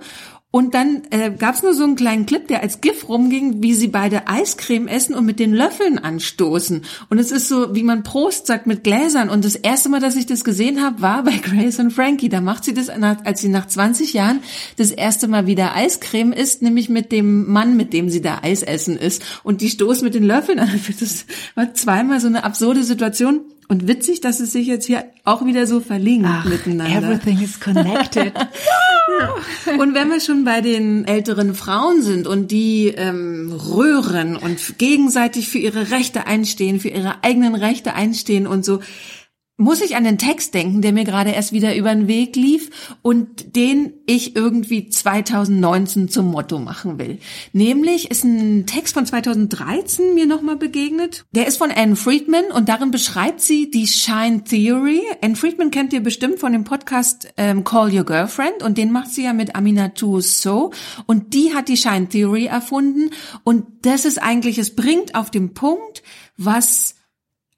Und 0.51 0.73
dann 0.73 1.03
äh, 1.11 1.29
gab 1.29 1.53
es 1.53 1.61
nur 1.61 1.75
so 1.75 1.83
einen 1.83 1.95
kleinen 1.95 2.25
Clip, 2.25 2.47
der 2.47 2.63
als 2.63 2.81
GIF 2.81 3.07
rumging, 3.07 3.61
wie 3.61 3.75
sie 3.75 3.87
beide 3.87 4.27
Eiscreme 4.27 4.87
essen 4.87 5.13
und 5.13 5.23
mit 5.23 5.39
den 5.39 5.53
Löffeln 5.53 5.99
anstoßen. 5.99 6.81
Und 7.07 7.19
es 7.19 7.31
ist 7.31 7.47
so, 7.47 7.75
wie 7.75 7.83
man 7.83 8.01
Prost 8.01 8.47
sagt 8.47 8.65
mit 8.65 8.83
Gläsern. 8.83 9.29
Und 9.29 9.45
das 9.45 9.55
erste 9.55 9.89
Mal, 9.89 9.99
dass 9.99 10.15
ich 10.15 10.25
das 10.25 10.43
gesehen 10.43 10.81
habe, 10.81 11.03
war 11.03 11.23
bei 11.23 11.37
Grace 11.41 11.77
und 11.77 11.91
Frankie. 11.91 12.29
Da 12.29 12.41
macht 12.41 12.63
sie 12.63 12.73
das, 12.73 12.89
als 12.89 13.41
sie 13.41 13.49
nach 13.49 13.67
20 13.67 14.13
Jahren 14.13 14.39
das 14.77 14.89
erste 14.89 15.27
Mal 15.27 15.45
wieder 15.45 15.75
Eiscreme 15.75 16.33
isst, 16.33 16.63
nämlich 16.63 16.89
mit 16.89 17.11
dem 17.11 17.47
Mann, 17.47 17.77
mit 17.77 17.93
dem 17.93 18.09
sie 18.09 18.21
da 18.21 18.39
Eis 18.41 18.63
essen 18.63 18.97
ist. 18.97 19.23
Und 19.43 19.61
die 19.61 19.69
stoßen 19.69 20.03
mit 20.03 20.15
den 20.15 20.23
Löffeln 20.23 20.59
an. 20.59 20.69
Das 20.99 21.25
war 21.55 21.73
zweimal 21.75 22.19
so 22.19 22.27
eine 22.27 22.43
absurde 22.43 22.83
Situation. 22.83 23.41
Und 23.71 23.87
witzig, 23.87 24.19
dass 24.19 24.39
es 24.39 24.51
sich 24.51 24.65
jetzt 24.65 24.87
hier 24.87 25.05
auch 25.25 25.45
wieder 25.45 25.67
so 25.67 25.79
verlinkt 25.79 26.27
miteinander. 26.45 27.11
Everything 27.11 27.39
is 27.39 27.59
connected. 27.59 28.33
Und 29.77 29.93
wenn 29.93 30.09
wir 30.09 30.19
schon 30.21 30.43
bei 30.43 30.61
den 30.61 31.05
älteren 31.05 31.53
Frauen 31.53 32.01
sind 32.01 32.25
und 32.25 32.51
die 32.51 32.87
ähm, 32.87 33.51
röhren 33.51 34.37
und 34.37 34.77
gegenseitig 34.77 35.49
für 35.49 35.57
ihre 35.57 35.91
Rechte 35.91 36.25
einstehen, 36.25 36.79
für 36.79 36.89
ihre 36.89 37.23
eigenen 37.23 37.55
Rechte 37.55 37.93
einstehen 37.93 38.47
und 38.47 38.63
so, 38.63 38.79
muss 39.59 39.81
ich 39.81 39.97
an 39.97 40.05
den 40.05 40.17
Text 40.17 40.53
denken, 40.53 40.81
der 40.81 40.93
mir 40.93 41.03
gerade 41.03 41.31
erst 41.31 41.51
wieder 41.51 41.75
über 41.75 41.93
den 41.93 42.07
Weg 42.07 42.37
lief 42.37 42.69
und 43.01 43.57
den 43.57 43.91
ich 44.05 44.35
irgendwie 44.37 44.87
2019 44.87 46.07
zum 46.07 46.31
Motto 46.31 46.59
machen 46.59 46.97
will. 46.97 47.19
Nämlich 47.51 48.09
ist 48.09 48.23
ein 48.23 48.65
Text 48.65 48.93
von 48.93 49.05
2013 49.05 50.15
mir 50.15 50.25
nochmal 50.25 50.55
begegnet. 50.55 51.25
Der 51.33 51.45
ist 51.45 51.57
von 51.57 51.71
Anne 51.71 51.97
Friedman 51.97 52.45
und 52.53 52.69
darin 52.69 52.89
beschreibt 52.89 53.41
sie 53.41 53.69
die 53.69 53.85
Shine 53.85 54.45
Theory. 54.45 55.01
Anne 55.21 55.35
Friedman 55.35 55.71
kennt 55.71 55.91
ihr 55.91 56.01
bestimmt 56.01 56.39
von 56.39 56.53
dem 56.53 56.63
Podcast 56.63 57.27
ähm, 57.35 57.65
Call 57.65 57.93
Your 57.93 58.05
Girlfriend 58.05 58.63
und 58.63 58.77
den 58.77 58.93
macht 58.93 59.11
sie 59.11 59.25
ja 59.25 59.33
mit 59.33 59.55
Aminatou 59.55 60.21
So 60.21 60.71
und 61.05 61.33
die 61.33 61.53
hat 61.53 61.67
die 61.67 61.77
Shine 61.77 62.07
Theory 62.07 62.45
erfunden 62.45 63.11
und 63.43 63.65
das 63.81 64.05
ist 64.05 64.21
eigentlich, 64.21 64.57
es 64.57 64.73
bringt 64.73 65.15
auf 65.15 65.29
den 65.31 65.53
Punkt, 65.53 66.01
was 66.37 66.95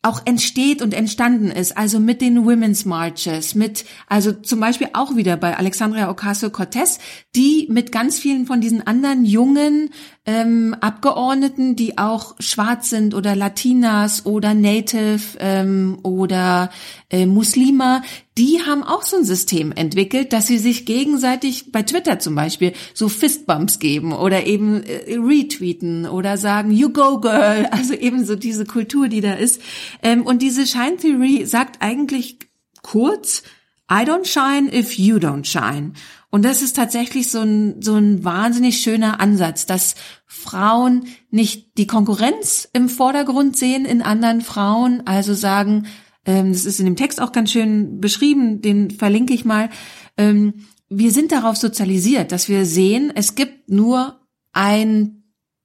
auch 0.03 0.21
entsteht 0.25 0.81
und 0.81 0.95
entstanden 0.95 1.51
ist, 1.51 1.77
also 1.77 1.99
mit 1.99 2.21
den 2.21 2.43
Women's 2.43 2.85
Marches, 2.85 3.53
mit, 3.53 3.85
also 4.07 4.31
zum 4.31 4.59
Beispiel 4.59 4.89
auch 4.93 5.15
wieder 5.15 5.37
bei 5.37 5.55
Alexandria 5.55 6.09
Ocasio-Cortez, 6.09 6.97
die 7.35 7.67
mit 7.69 7.91
ganz 7.91 8.17
vielen 8.17 8.47
von 8.47 8.61
diesen 8.61 8.85
anderen 8.85 9.25
jungen 9.25 9.91
ähm, 10.25 10.75
Abgeordneten, 10.79 11.75
die 11.75 11.99
auch 11.99 12.35
schwarz 12.39 12.89
sind 12.89 13.13
oder 13.13 13.35
Latinas 13.35 14.25
oder 14.25 14.55
Native 14.55 15.37
ähm, 15.39 15.99
oder 16.01 16.71
äh, 17.11 17.27
Muslima, 17.27 18.01
die 18.41 18.59
haben 18.65 18.81
auch 18.83 19.03
so 19.03 19.17
ein 19.17 19.23
System 19.23 19.71
entwickelt, 19.71 20.33
dass 20.33 20.47
sie 20.47 20.57
sich 20.57 20.87
gegenseitig 20.87 21.71
bei 21.71 21.83
Twitter 21.83 22.17
zum 22.17 22.33
Beispiel 22.33 22.73
so 22.95 23.07
Fistbumps 23.07 23.77
geben 23.77 24.13
oder 24.13 24.47
eben 24.47 24.81
äh, 24.81 25.15
retweeten 25.15 26.07
oder 26.07 26.39
sagen 26.39 26.71
You 26.71 26.89
go 26.89 27.19
girl, 27.19 27.67
also 27.71 27.93
eben 27.93 28.25
so 28.25 28.35
diese 28.35 28.65
Kultur, 28.65 29.09
die 29.09 29.21
da 29.21 29.33
ist. 29.33 29.61
Ähm, 30.01 30.25
und 30.25 30.41
diese 30.41 30.65
Shine 30.65 30.97
Theory 30.97 31.45
sagt 31.45 31.83
eigentlich 31.83 32.39
kurz, 32.81 33.43
I 33.91 34.05
don't 34.05 34.25
shine 34.25 34.75
if 34.75 34.97
you 34.97 35.17
don't 35.17 35.45
shine. 35.45 35.93
Und 36.31 36.43
das 36.43 36.63
ist 36.63 36.75
tatsächlich 36.75 37.29
so 37.29 37.41
ein, 37.41 37.79
so 37.83 37.93
ein 37.93 38.23
wahnsinnig 38.23 38.79
schöner 38.79 39.19
Ansatz, 39.19 39.67
dass 39.67 39.93
Frauen 40.25 41.05
nicht 41.29 41.77
die 41.77 41.85
Konkurrenz 41.85 42.67
im 42.73 42.89
Vordergrund 42.89 43.55
sehen 43.55 43.85
in 43.85 44.01
anderen 44.01 44.41
Frauen, 44.41 45.05
also 45.05 45.35
sagen, 45.35 45.85
das 46.23 46.65
ist 46.65 46.79
in 46.79 46.85
dem 46.85 46.95
Text 46.95 47.21
auch 47.21 47.31
ganz 47.31 47.51
schön 47.51 47.99
beschrieben, 47.99 48.61
den 48.61 48.91
verlinke 48.91 49.33
ich 49.33 49.45
mal, 49.45 49.69
ähm, 50.17 50.65
wir 50.89 51.11
sind 51.11 51.31
darauf 51.31 51.55
sozialisiert, 51.55 52.31
dass 52.31 52.49
wir 52.49 52.65
sehen, 52.65 53.11
es 53.15 53.35
gibt 53.35 53.69
nur 53.69 54.19
ein 54.51 55.20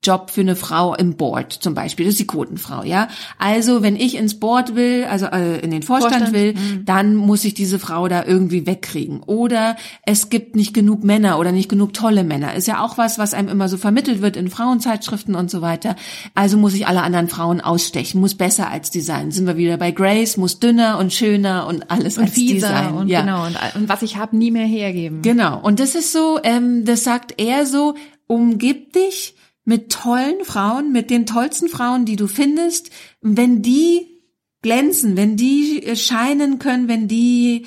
Job 0.06 0.30
für 0.30 0.42
eine 0.42 0.56
Frau 0.56 0.94
im 0.94 1.16
Board 1.16 1.52
zum 1.52 1.74
Beispiel, 1.74 2.06
das 2.06 2.14
ist 2.14 2.20
die 2.20 2.26
Quotenfrau, 2.26 2.84
ja. 2.84 3.08
Also 3.38 3.82
wenn 3.82 3.96
ich 3.96 4.16
ins 4.16 4.38
Board 4.38 4.74
will, 4.74 5.04
also 5.10 5.26
äh, 5.26 5.58
in 5.60 5.70
den 5.70 5.82
Vorstand, 5.82 6.28
Vorstand, 6.28 6.32
will, 6.32 6.54
dann 6.84 7.16
muss 7.16 7.44
ich 7.44 7.54
diese 7.54 7.78
Frau 7.78 8.08
da 8.08 8.24
irgendwie 8.24 8.66
wegkriegen. 8.66 9.22
Oder 9.22 9.76
es 10.02 10.30
gibt 10.30 10.56
nicht 10.56 10.74
genug 10.74 11.04
Männer 11.04 11.38
oder 11.38 11.52
nicht 11.52 11.68
genug 11.68 11.94
tolle 11.94 12.24
Männer. 12.24 12.54
Ist 12.54 12.68
ja 12.68 12.84
auch 12.84 12.98
was, 12.98 13.18
was 13.18 13.34
einem 13.34 13.48
immer 13.48 13.68
so 13.68 13.76
vermittelt 13.76 14.22
wird 14.22 14.36
in 14.36 14.50
Frauenzeitschriften 14.50 15.34
und 15.34 15.50
so 15.50 15.62
weiter. 15.62 15.96
Also 16.34 16.56
muss 16.56 16.74
ich 16.74 16.86
alle 16.86 17.02
anderen 17.02 17.28
Frauen 17.28 17.60
ausstechen, 17.60 18.20
muss 18.20 18.34
besser 18.34 18.70
als 18.70 18.90
die 18.90 19.00
sein. 19.00 19.30
Sind 19.30 19.46
wir 19.46 19.56
wieder 19.56 19.76
bei 19.76 19.90
Grace, 19.90 20.36
muss 20.36 20.60
dünner 20.60 20.98
und 20.98 21.12
schöner 21.12 21.66
und 21.66 21.90
alles 21.90 22.18
Und 22.18 22.24
als 22.24 22.32
die 22.34 22.60
sein. 22.60 22.94
und 22.94 23.08
ja. 23.08 23.22
genau. 23.22 23.46
Und, 23.46 23.58
und 23.74 23.88
was 23.88 24.02
ich 24.02 24.16
habe, 24.16 24.36
nie 24.36 24.50
mehr 24.50 24.66
hergeben. 24.66 25.22
Genau. 25.22 25.60
Und 25.60 25.80
das 25.80 25.94
ist 25.94 26.12
so, 26.12 26.38
ähm, 26.42 26.84
das 26.84 27.04
sagt 27.04 27.34
er 27.40 27.66
so, 27.66 27.94
umgib 28.26 28.92
dich 28.92 29.35
mit 29.66 29.90
tollen 29.92 30.44
Frauen, 30.44 30.92
mit 30.92 31.10
den 31.10 31.26
tollsten 31.26 31.68
Frauen, 31.68 32.06
die 32.06 32.16
du 32.16 32.28
findest. 32.28 32.90
Wenn 33.20 33.62
die 33.62 34.22
glänzen, 34.62 35.16
wenn 35.16 35.36
die 35.36 35.82
äh, 35.82 35.96
scheinen 35.96 36.58
können, 36.58 36.88
wenn 36.88 37.08
die, 37.08 37.66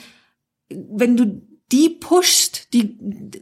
wenn 0.70 1.16
du 1.16 1.42
die 1.72 1.90
pushst, 1.90 2.49
die 2.74 2.96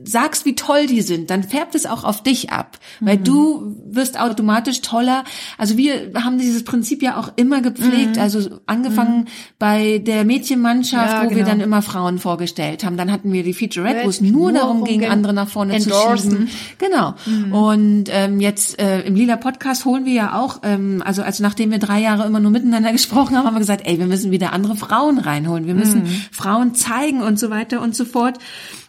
sagst, 0.05 0.45
wie 0.45 0.55
toll 0.55 0.87
die 0.87 1.01
sind, 1.01 1.29
dann 1.29 1.43
färbt 1.43 1.75
es 1.75 1.85
auch 1.85 2.05
auf 2.05 2.23
dich 2.23 2.51
ab, 2.51 2.79
weil 3.01 3.17
du 3.17 3.75
wirst 3.85 4.17
automatisch 4.17 4.79
toller. 4.81 5.25
Also 5.57 5.75
wir 5.77 6.11
haben 6.15 6.37
dieses 6.37 6.63
Prinzip 6.63 7.03
ja 7.03 7.17
auch 7.19 7.33
immer 7.35 7.61
gepflegt, 7.61 8.17
also 8.17 8.59
angefangen 8.67 9.27
bei 9.59 9.97
der 9.99 10.23
Mädchenmannschaft, 10.23 11.11
Ja, 11.11 11.25
wo 11.25 11.29
wir 11.31 11.37
genau. 11.37 11.49
dann 11.49 11.59
immer 11.59 11.81
Frauen 11.81 12.19
vorgestellt 12.19 12.85
haben. 12.85 12.95
Dann 12.95 13.11
hatten 13.11 13.33
wir 13.33 13.43
die 13.43 13.53
Featurette, 13.53 14.05
wo 14.05 14.09
es 14.09 14.21
Nur 14.21 14.31
nur 14.31 14.53
darum 14.53 14.79
um 14.79 14.83
ging, 14.85 15.05
andere 15.05 15.33
nach 15.33 15.49
vorne 15.49 15.77
zu 15.77 15.89
endorsen. 15.89 16.31
schieben. 16.31 16.49
Genau. 16.77 17.13
Und 17.51 18.05
ähm, 18.09 18.39
jetzt 18.39 18.79
äh, 18.79 19.01
im 19.01 19.15
Lila 19.15 19.35
Podcast 19.35 19.83
holen 19.83 20.05
wir 20.05 20.13
ja 20.13 20.39
auch, 20.39 20.61
ähm, 20.63 21.03
also 21.05 21.21
als 21.21 21.41
nachdem 21.41 21.71
wir 21.71 21.79
drei 21.79 21.99
Jahre 22.01 22.25
immer 22.25 22.39
nur 22.39 22.51
miteinander 22.51 22.91
gesprochen 22.93 23.35
haben, 23.35 23.45
haben 23.45 23.55
wir 23.55 23.59
gesagt, 23.59 23.81
ey, 23.85 23.99
wir 23.99 24.07
müssen 24.07 24.31
wieder 24.31 24.53
andere 24.53 24.77
Frauen 24.77 25.17
reinholen. 25.17 25.67
Wir 25.67 25.75
müssen 25.75 26.05
Frauen 26.31 26.75
zeigen 26.75 27.21
und 27.21 27.37
so 27.37 27.49
weiter 27.49 27.81
und 27.81 27.93
so 27.93 28.05
fort. 28.05 28.37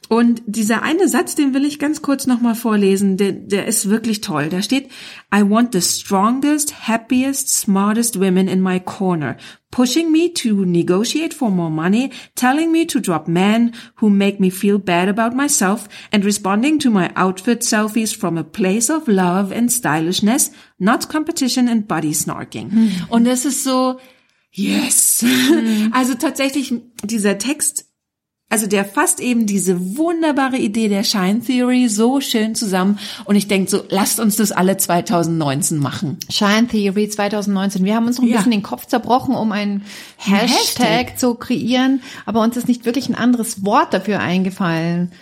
Und 0.08 0.42
dieser 0.46 0.82
eine 0.82 1.06
Satz, 1.08 1.34
den 1.34 1.52
will 1.52 1.64
ich 1.64 1.78
ganz 1.78 2.00
kurz 2.00 2.26
nochmal 2.26 2.54
vorlesen, 2.54 3.16
der, 3.16 3.32
der 3.32 3.66
ist 3.66 3.90
wirklich 3.90 4.20
toll. 4.22 4.48
Da 4.48 4.62
steht, 4.62 4.88
I 5.34 5.42
want 5.42 5.72
the 5.72 5.82
strongest, 5.82 6.88
happiest, 6.88 7.48
smartest 7.50 8.18
women 8.18 8.48
in 8.48 8.62
my 8.62 8.80
corner, 8.80 9.36
pushing 9.70 10.10
me 10.10 10.32
to 10.32 10.64
negotiate 10.64 11.34
for 11.34 11.50
more 11.50 11.70
money, 11.70 12.10
telling 12.34 12.72
me 12.72 12.86
to 12.86 13.00
drop 13.00 13.28
men 13.28 13.74
who 13.96 14.08
make 14.08 14.40
me 14.40 14.50
feel 14.50 14.78
bad 14.78 15.08
about 15.08 15.36
myself, 15.36 15.88
and 16.10 16.24
responding 16.24 16.78
to 16.78 16.90
my 16.90 17.10
outfit 17.14 17.62
selfies 17.62 18.16
from 18.16 18.38
a 18.38 18.44
place 18.44 18.90
of 18.90 19.08
love 19.08 19.52
and 19.52 19.70
stylishness, 19.70 20.50
not 20.78 21.10
competition 21.10 21.68
and 21.68 21.86
body 21.86 22.14
snarking. 22.14 22.92
Und 23.10 23.26
das 23.26 23.44
ist 23.44 23.62
so, 23.62 23.98
yes. 24.52 25.22
Also 25.92 26.14
tatsächlich, 26.14 26.72
dieser 27.04 27.36
Text 27.36 27.87
also 28.50 28.66
der 28.66 28.84
fasst 28.84 29.20
eben 29.20 29.46
diese 29.46 29.96
wunderbare 29.98 30.56
Idee 30.56 30.88
der 30.88 31.04
Shine 31.04 31.40
Theory 31.40 31.88
so 31.88 32.20
schön 32.20 32.54
zusammen 32.54 32.98
und 33.26 33.36
ich 33.36 33.46
denke 33.48 33.70
so, 33.70 33.82
lasst 33.90 34.20
uns 34.20 34.36
das 34.36 34.52
alle 34.52 34.76
2019 34.76 35.78
machen. 35.78 36.18
Shine 36.30 36.66
Theory 36.68 37.08
2019. 37.08 37.84
Wir 37.84 37.94
haben 37.94 38.06
uns 38.06 38.16
noch 38.18 38.24
ein 38.24 38.30
Ja. 38.30 38.36
bisschen 38.36 38.52
den 38.52 38.62
Kopf 38.62 38.86
zerbrochen, 38.86 39.34
um 39.34 39.52
einen 39.52 39.84
Hashtag, 40.16 40.48
Hashtag. 40.86 41.18
zu 41.18 41.34
kreieren, 41.34 42.02
aber 42.26 42.40
uns 42.42 42.56
ist 42.56 42.68
nicht 42.68 42.84
wirklich 42.84 43.08
ein 43.08 43.14
anderes 43.14 43.64
Wort 43.64 43.92
dafür 43.92 44.20
eingefallen. 44.20 45.12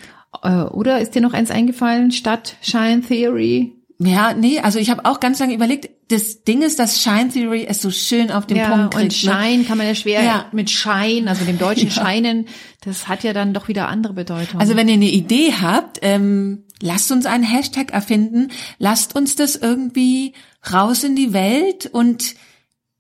Äh, 0.42 0.62
Oder 0.62 1.00
ist 1.00 1.14
dir 1.14 1.22
noch 1.22 1.32
eins 1.32 1.50
eingefallen 1.50 2.12
statt 2.12 2.56
Shine 2.60 3.00
Theory? 3.02 3.72
Ja, 3.99 4.34
nee, 4.34 4.61
also 4.61 4.78
ich 4.78 4.90
habe 4.90 5.07
auch 5.07 5.20
ganz 5.20 5.38
lange 5.38 5.55
überlegt, 5.55 5.88
das 6.09 6.44
Ding 6.44 6.61
ist, 6.61 6.78
dass 6.78 7.03
Shine 7.03 7.30
Theory 7.30 7.66
es 7.66 7.80
so 7.80 7.90
schön 7.90 8.30
auf 8.30 8.47
den 8.47 8.59
ja, 8.59 8.68
Punkt 8.68 8.94
kriegt. 8.94 9.05
Und 9.05 9.14
Shine 9.14 9.59
ne? 9.59 9.64
kann 9.64 9.78
man 9.78 9.86
ja 9.86 9.94
schwer 9.94 10.22
ja. 10.22 10.47
mit 10.53 10.70
Schein, 10.70 11.28
also 11.28 11.44
dem 11.44 11.59
deutschen 11.59 11.88
ja. 11.94 11.94
Scheinen, 11.94 12.47
das 12.84 13.09
hat 13.09 13.24
ja 13.24 13.32
dann 13.32 13.55
doch 13.55 13.68
wieder 13.68 13.88
andere 13.88 14.12
Bedeutung. 14.12 14.61
Also 14.61 14.76
wenn 14.76 14.88
ihr 14.88 14.94
eine 14.94 15.11
Idee 15.11 15.55
habt, 15.61 15.99
ähm, 16.03 16.64
lasst 16.80 17.11
uns 17.11 17.24
einen 17.24 17.44
Hashtag 17.44 17.92
erfinden, 17.92 18.51
lasst 18.78 19.16
uns 19.16 19.34
das 19.34 19.57
irgendwie 19.57 20.34
raus 20.70 21.03
in 21.03 21.16
die 21.16 21.32
Welt 21.32 21.86
und 21.86 22.34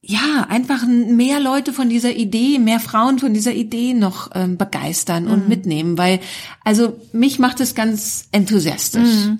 ja, 0.08 0.46
einfach 0.48 0.86
mehr 0.86 1.40
Leute 1.40 1.72
von 1.72 1.88
dieser 1.88 2.14
Idee, 2.14 2.60
mehr 2.60 2.78
Frauen 2.78 3.18
von 3.18 3.34
dieser 3.34 3.52
Idee 3.52 3.92
noch 3.92 4.30
ähm, 4.34 4.56
begeistern 4.56 5.24
mhm. 5.24 5.30
und 5.32 5.48
mitnehmen, 5.48 5.98
weil 5.98 6.20
also 6.62 6.96
mich 7.12 7.40
macht 7.40 7.60
es 7.60 7.74
ganz 7.74 8.28
enthusiastisch. 8.30 9.26
Mhm. 9.26 9.38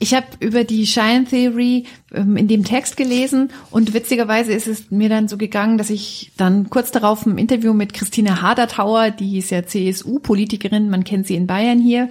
Ich 0.00 0.14
habe 0.14 0.26
über 0.40 0.64
die 0.64 0.86
Shine 0.86 1.24
Theory 1.24 1.84
ähm, 2.12 2.36
in 2.36 2.48
dem 2.48 2.64
Text 2.64 2.96
gelesen 2.96 3.50
und 3.70 3.94
witzigerweise 3.94 4.52
ist 4.52 4.66
es 4.66 4.90
mir 4.90 5.08
dann 5.08 5.28
so 5.28 5.36
gegangen, 5.36 5.78
dass 5.78 5.88
ich 5.88 6.32
dann 6.36 6.68
kurz 6.68 6.90
darauf 6.90 7.24
ein 7.24 7.38
Interview 7.38 7.72
mit 7.72 7.94
Christine 7.94 8.42
Hadertauer, 8.42 9.12
die 9.12 9.38
ist 9.38 9.50
ja 9.50 9.64
CSU-Politikerin, 9.64 10.90
man 10.90 11.04
kennt 11.04 11.28
sie 11.28 11.36
in 11.36 11.46
Bayern 11.46 11.80
hier, 11.80 12.08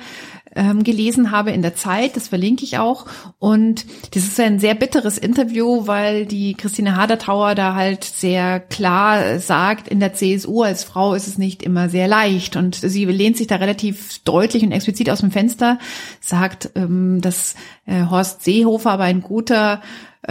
ähm, 0.57 0.83
gelesen 0.83 1.31
habe 1.31 1.51
in 1.51 1.61
der 1.61 1.75
Zeit. 1.75 2.15
Das 2.17 2.27
verlinke 2.27 2.63
ich 2.63 2.77
auch. 2.77 3.05
Und 3.39 3.85
das 4.11 4.23
ist 4.23 4.39
ein 4.39 4.59
sehr 4.59 4.75
bitteres 4.75 5.17
Interview, 5.17 5.87
weil 5.87 6.25
die 6.25 6.55
Christine 6.55 6.97
Hadertauer 6.97 7.55
da 7.55 7.75
halt 7.75 8.03
sehr 8.03 8.59
klar 8.59 9.39
sagt, 9.39 9.87
in 9.87 9.99
der 9.99 10.13
CSU 10.13 10.63
als 10.63 10.83
Frau 10.83 11.13
ist 11.13 11.27
es 11.27 11.37
nicht 11.37 11.63
immer 11.63 11.89
sehr 11.89 12.07
leicht. 12.07 12.55
Und 12.55 12.75
sie 12.75 13.05
lehnt 13.05 13.37
sich 13.37 13.47
da 13.47 13.57
relativ 13.57 14.19
deutlich 14.23 14.63
und 14.63 14.71
explizit 14.71 15.09
aus 15.09 15.19
dem 15.19 15.31
Fenster, 15.31 15.79
sagt, 16.19 16.71
ähm, 16.75 17.21
dass 17.21 17.55
äh, 17.85 18.05
Horst 18.09 18.43
Seehofer 18.43 18.91
aber 18.91 19.03
ein 19.03 19.21
guter 19.21 19.81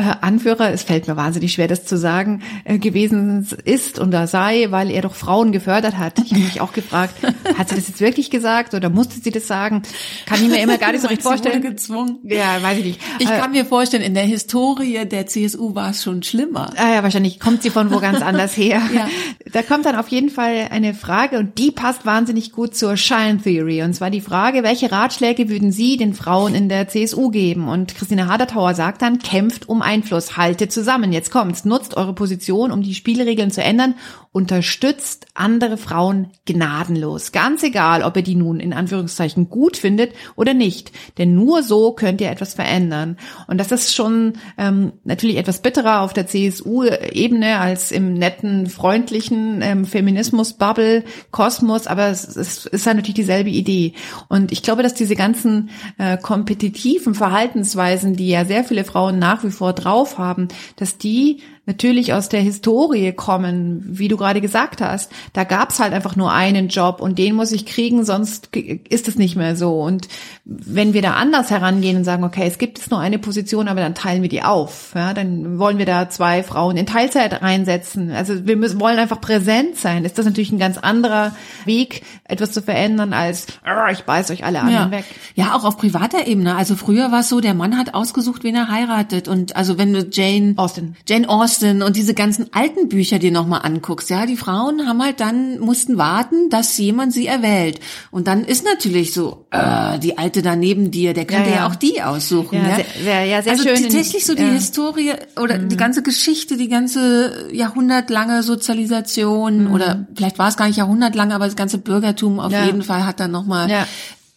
Anführer, 0.02 0.70
es 0.72 0.82
fällt 0.82 1.08
mir 1.08 1.16
wahnsinnig 1.16 1.54
schwer, 1.54 1.68
das 1.68 1.86
zu 1.86 1.96
sagen, 1.96 2.42
äh, 2.64 2.78
gewesen 2.78 3.46
ist 3.64 3.98
oder 3.98 4.26
sei, 4.26 4.66
weil 4.70 4.90
er 4.90 5.00
doch 5.00 5.14
Frauen 5.14 5.52
gefördert 5.52 5.96
hat. 5.96 6.18
Ich 6.18 6.32
habe 6.32 6.42
mich 6.42 6.60
auch 6.60 6.72
gefragt, 6.74 7.14
hat 7.58 7.70
sie 7.70 7.76
das 7.76 7.88
jetzt 7.88 8.00
wirklich 8.00 8.30
gesagt 8.30 8.74
oder 8.74 8.90
musste 8.90 9.18
sie 9.18 9.30
das 9.30 9.46
sagen? 9.46 9.82
Kann 10.26 10.42
ich 10.42 10.48
mir 10.48 10.60
immer 10.60 10.76
gar 10.76 10.92
nicht 10.92 11.00
so 11.00 11.08
richtig 11.08 11.26
vorstellen. 11.26 11.62
gezwungen. 11.62 12.18
Ja, 12.24 12.62
weiß 12.62 12.78
ich 12.78 12.84
nicht. 12.84 13.00
Ich 13.20 13.30
äh, 13.30 13.38
kann 13.38 13.52
mir 13.52 13.64
vorstellen, 13.64 14.02
in 14.02 14.12
der 14.12 14.24
Historie 14.24 15.06
der 15.06 15.26
CSU 15.26 15.74
war 15.74 15.90
es 15.90 16.02
schon 16.02 16.22
schlimmer. 16.22 16.70
Ah, 16.76 16.92
ja, 16.94 17.02
wahrscheinlich 17.02 17.40
kommt 17.40 17.62
sie 17.62 17.70
von 17.70 17.90
wo 17.90 17.98
ganz 17.98 18.20
anders 18.22 18.54
her. 18.56 18.82
ja. 18.94 19.08
Da 19.50 19.62
kommt 19.62 19.86
dann 19.86 19.96
auf 19.96 20.08
jeden 20.08 20.28
Fall 20.28 20.68
eine 20.70 20.92
Frage 20.92 21.38
und 21.38 21.56
die 21.56 21.70
passt 21.70 22.04
wahnsinnig 22.04 22.52
gut 22.52 22.76
zur 22.76 22.98
Shine 22.98 23.38
Theory. 23.42 23.82
Und 23.82 23.94
zwar 23.94 24.10
die 24.10 24.20
Frage, 24.20 24.62
welche 24.62 24.92
Ratschläge 24.92 25.48
würden 25.48 25.72
Sie 25.72 25.96
den 25.96 26.12
Frauen 26.12 26.54
in 26.54 26.68
der 26.68 26.88
CSU 26.88 27.30
geben? 27.30 27.68
Und 27.68 27.94
Christine 27.94 28.26
Hadertauer 28.26 28.74
sagt 28.74 29.00
dann, 29.00 29.20
kämpft 29.20 29.68
um 29.68 29.82
Einfluss. 29.86 30.36
Haltet 30.36 30.72
zusammen. 30.72 31.12
Jetzt 31.12 31.30
kommt's. 31.30 31.64
Nutzt 31.64 31.96
eure 31.96 32.12
Position, 32.12 32.70
um 32.70 32.82
die 32.82 32.94
Spielregeln 32.94 33.50
zu 33.50 33.62
ändern. 33.62 33.94
Unterstützt 34.32 35.26
andere 35.32 35.78
Frauen 35.78 36.28
gnadenlos. 36.44 37.32
Ganz 37.32 37.62
egal, 37.62 38.02
ob 38.02 38.16
ihr 38.16 38.22
die 38.22 38.34
nun 38.34 38.60
in 38.60 38.74
Anführungszeichen 38.74 39.48
gut 39.48 39.78
findet 39.78 40.12
oder 40.34 40.52
nicht. 40.52 40.92
Denn 41.16 41.34
nur 41.34 41.62
so 41.62 41.92
könnt 41.92 42.20
ihr 42.20 42.30
etwas 42.30 42.52
verändern. 42.52 43.16
Und 43.46 43.58
das 43.58 43.72
ist 43.72 43.94
schon 43.94 44.34
ähm, 44.58 44.92
natürlich 45.04 45.38
etwas 45.38 45.62
bitterer 45.62 46.02
auf 46.02 46.12
der 46.12 46.26
CSU-Ebene 46.26 47.58
als 47.58 47.92
im 47.92 48.12
netten, 48.12 48.66
freundlichen 48.66 49.62
ähm, 49.62 49.84
Feminismus-Bubble, 49.86 51.04
Kosmos. 51.30 51.86
Aber 51.86 52.08
es, 52.08 52.36
es 52.36 52.66
ist 52.66 52.86
halt 52.86 52.96
natürlich 52.96 53.14
dieselbe 53.14 53.50
Idee. 53.50 53.94
Und 54.28 54.52
ich 54.52 54.62
glaube, 54.62 54.82
dass 54.82 54.94
diese 54.94 55.16
ganzen 55.16 55.70
äh, 55.96 56.18
kompetitiven 56.18 57.14
Verhaltensweisen, 57.14 58.16
die 58.16 58.28
ja 58.28 58.44
sehr 58.44 58.64
viele 58.64 58.84
Frauen 58.84 59.18
nach 59.18 59.44
wie 59.44 59.50
vor 59.50 59.65
drauf 59.72 60.18
haben, 60.18 60.48
dass 60.76 60.98
die 60.98 61.42
natürlich 61.66 62.12
aus 62.12 62.28
der 62.28 62.40
Historie 62.40 63.12
kommen, 63.12 63.82
wie 63.86 64.06
du 64.06 64.16
gerade 64.16 64.40
gesagt 64.40 64.80
hast. 64.80 65.10
Da 65.32 65.42
gab's 65.42 65.80
halt 65.80 65.92
einfach 65.92 66.14
nur 66.14 66.32
einen 66.32 66.68
Job 66.68 67.00
und 67.00 67.18
den 67.18 67.34
muss 67.34 67.50
ich 67.50 67.66
kriegen, 67.66 68.04
sonst 68.04 68.54
ist 68.56 69.08
es 69.08 69.16
nicht 69.16 69.34
mehr 69.34 69.56
so. 69.56 69.80
Und 69.80 70.06
wenn 70.44 70.94
wir 70.94 71.02
da 71.02 71.14
anders 71.14 71.50
herangehen 71.50 71.96
und 71.96 72.04
sagen, 72.04 72.22
okay, 72.22 72.44
es 72.46 72.58
gibt 72.58 72.78
jetzt 72.78 72.90
nur 72.92 73.00
eine 73.00 73.18
Position, 73.18 73.66
aber 73.66 73.80
dann 73.80 73.96
teilen 73.96 74.22
wir 74.22 74.28
die 74.28 74.44
auf, 74.44 74.92
ja, 74.94 75.12
dann 75.12 75.58
wollen 75.58 75.78
wir 75.78 75.86
da 75.86 76.08
zwei 76.08 76.44
Frauen 76.44 76.76
in 76.76 76.86
Teilzeit 76.86 77.42
reinsetzen. 77.42 78.12
Also 78.12 78.46
wir 78.46 78.56
müssen, 78.56 78.78
wollen 78.78 79.00
einfach 79.00 79.20
präsent 79.20 79.76
sein. 79.76 80.04
Ist 80.04 80.18
das 80.18 80.24
natürlich 80.24 80.52
ein 80.52 80.60
ganz 80.60 80.78
anderer 80.78 81.34
Weg, 81.64 82.02
etwas 82.24 82.52
zu 82.52 82.62
verändern, 82.62 83.12
als 83.12 83.46
ich 83.92 84.04
beiß 84.04 84.30
euch 84.30 84.44
alle 84.44 84.60
anderen 84.60 84.92
ja. 84.92 84.98
weg. 84.98 85.04
Ja, 85.34 85.54
auch 85.56 85.64
auf 85.64 85.78
privater 85.78 86.28
Ebene. 86.28 86.54
Also 86.54 86.76
früher 86.76 87.10
war 87.10 87.20
es 87.20 87.28
so, 87.28 87.40
der 87.40 87.54
Mann 87.54 87.76
hat 87.76 87.94
ausgesucht, 87.94 88.44
wen 88.44 88.54
er 88.54 88.68
heiratet. 88.68 89.26
Und 89.26 89.56
also 89.56 89.78
wenn 89.78 89.92
du 89.92 90.06
Jane 90.08 90.54
Austen, 90.56 90.94
Jane 91.08 91.28
Austen 91.28 91.55
und 91.62 91.96
diese 91.96 92.14
ganzen 92.14 92.52
alten 92.52 92.88
Bücher 92.88 93.18
dir 93.18 93.32
nochmal 93.32 93.60
anguckst, 93.62 94.10
ja, 94.10 94.26
die 94.26 94.36
Frauen 94.36 94.86
haben 94.86 95.02
halt 95.02 95.20
dann, 95.20 95.58
mussten 95.58 95.98
warten, 95.98 96.50
dass 96.50 96.76
jemand 96.78 97.12
sie 97.12 97.26
erwählt. 97.26 97.80
Und 98.10 98.26
dann 98.26 98.44
ist 98.44 98.64
natürlich 98.64 99.12
so, 99.12 99.46
äh, 99.50 99.98
die 99.98 100.18
alte 100.18 100.42
da 100.42 100.56
neben 100.56 100.90
dir, 100.90 101.14
der 101.14 101.24
könnte 101.24 101.50
ja, 101.50 101.56
ja. 101.56 101.62
ja 101.62 101.68
auch 101.68 101.74
die 101.74 102.02
aussuchen. 102.02 102.58
Ja, 102.58 102.68
ja. 102.68 102.76
Sehr, 102.76 102.86
sehr, 103.02 103.24
ja, 103.24 103.42
sehr 103.42 103.52
also 103.52 103.64
schön. 103.64 103.82
tatsächlich 103.82 104.26
so 104.26 104.34
die 104.34 104.44
Historie 104.44 105.12
oder 105.40 105.58
mhm. 105.58 105.68
die 105.68 105.76
ganze 105.76 106.02
Geschichte, 106.02 106.56
die 106.56 106.68
ganze 106.68 107.48
jahrhundertlange 107.52 108.42
Sozialisation 108.42 109.64
mhm. 109.64 109.72
oder 109.72 110.06
vielleicht 110.14 110.38
war 110.38 110.48
es 110.48 110.56
gar 110.56 110.66
nicht 110.66 110.76
jahrhundertlang, 110.76 111.32
aber 111.32 111.46
das 111.46 111.56
ganze 111.56 111.78
Bürgertum 111.78 112.40
auf 112.40 112.52
jeden 112.52 112.82
Fall 112.82 113.06
hat 113.06 113.20
dann 113.20 113.30
nochmal 113.30 113.70
ja 113.70 113.86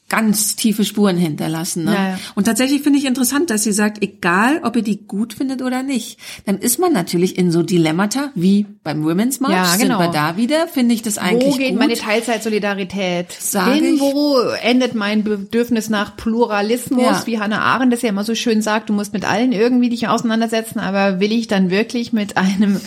ganz 0.09 0.55
tiefe 0.55 0.83
Spuren 0.83 1.17
hinterlassen. 1.17 1.85
Ne? 1.85 1.93
Ja, 1.93 2.09
ja. 2.09 2.19
Und 2.35 2.45
tatsächlich 2.45 2.81
finde 2.81 2.99
ich 2.99 3.05
interessant, 3.05 3.49
dass 3.49 3.63
sie 3.63 3.71
sagt, 3.71 4.03
egal 4.03 4.61
ob 4.63 4.75
ihr 4.75 4.81
die 4.81 5.05
gut 5.05 5.33
findet 5.33 5.61
oder 5.61 5.83
nicht, 5.83 6.19
dann 6.45 6.57
ist 6.57 6.79
man 6.79 6.91
natürlich 6.91 7.37
in 7.37 7.51
so 7.51 7.63
Dilemmata 7.63 8.31
wie 8.35 8.65
beim 8.83 9.03
Women's 9.03 9.39
March. 9.39 9.53
Ja, 9.53 9.75
genau. 9.77 9.99
Sind 9.99 10.07
wir 10.07 10.11
da 10.11 10.35
wieder? 10.35 10.67
Finde 10.67 10.95
ich 10.95 11.03
das 11.03 11.17
eigentlich 11.17 11.53
Wo 11.53 11.57
geht 11.57 11.69
gut? 11.69 11.79
meine 11.79 11.93
Teilzeitsolidarität? 11.93 13.27
Sag 13.39 13.75
Hin, 13.75 13.99
wo 13.99 14.39
endet 14.61 14.95
mein 14.95 15.23
Bedürfnis 15.23 15.89
nach 15.89 16.17
Pluralismus, 16.17 17.03
ja. 17.03 17.23
wie 17.25 17.39
Hannah 17.39 17.61
Arendt 17.61 17.93
das 17.93 18.01
ja 18.01 18.09
immer 18.09 18.23
so 18.23 18.33
schön 18.33 18.61
sagt, 18.61 18.89
du 18.89 18.93
musst 18.93 19.13
mit 19.13 19.25
allen 19.25 19.51
irgendwie 19.51 19.89
dich 19.89 20.07
auseinandersetzen, 20.07 20.79
aber 20.79 21.19
will 21.19 21.31
ich 21.31 21.47
dann 21.47 21.69
wirklich 21.69 22.13
mit 22.13 22.35
einem 22.35 22.81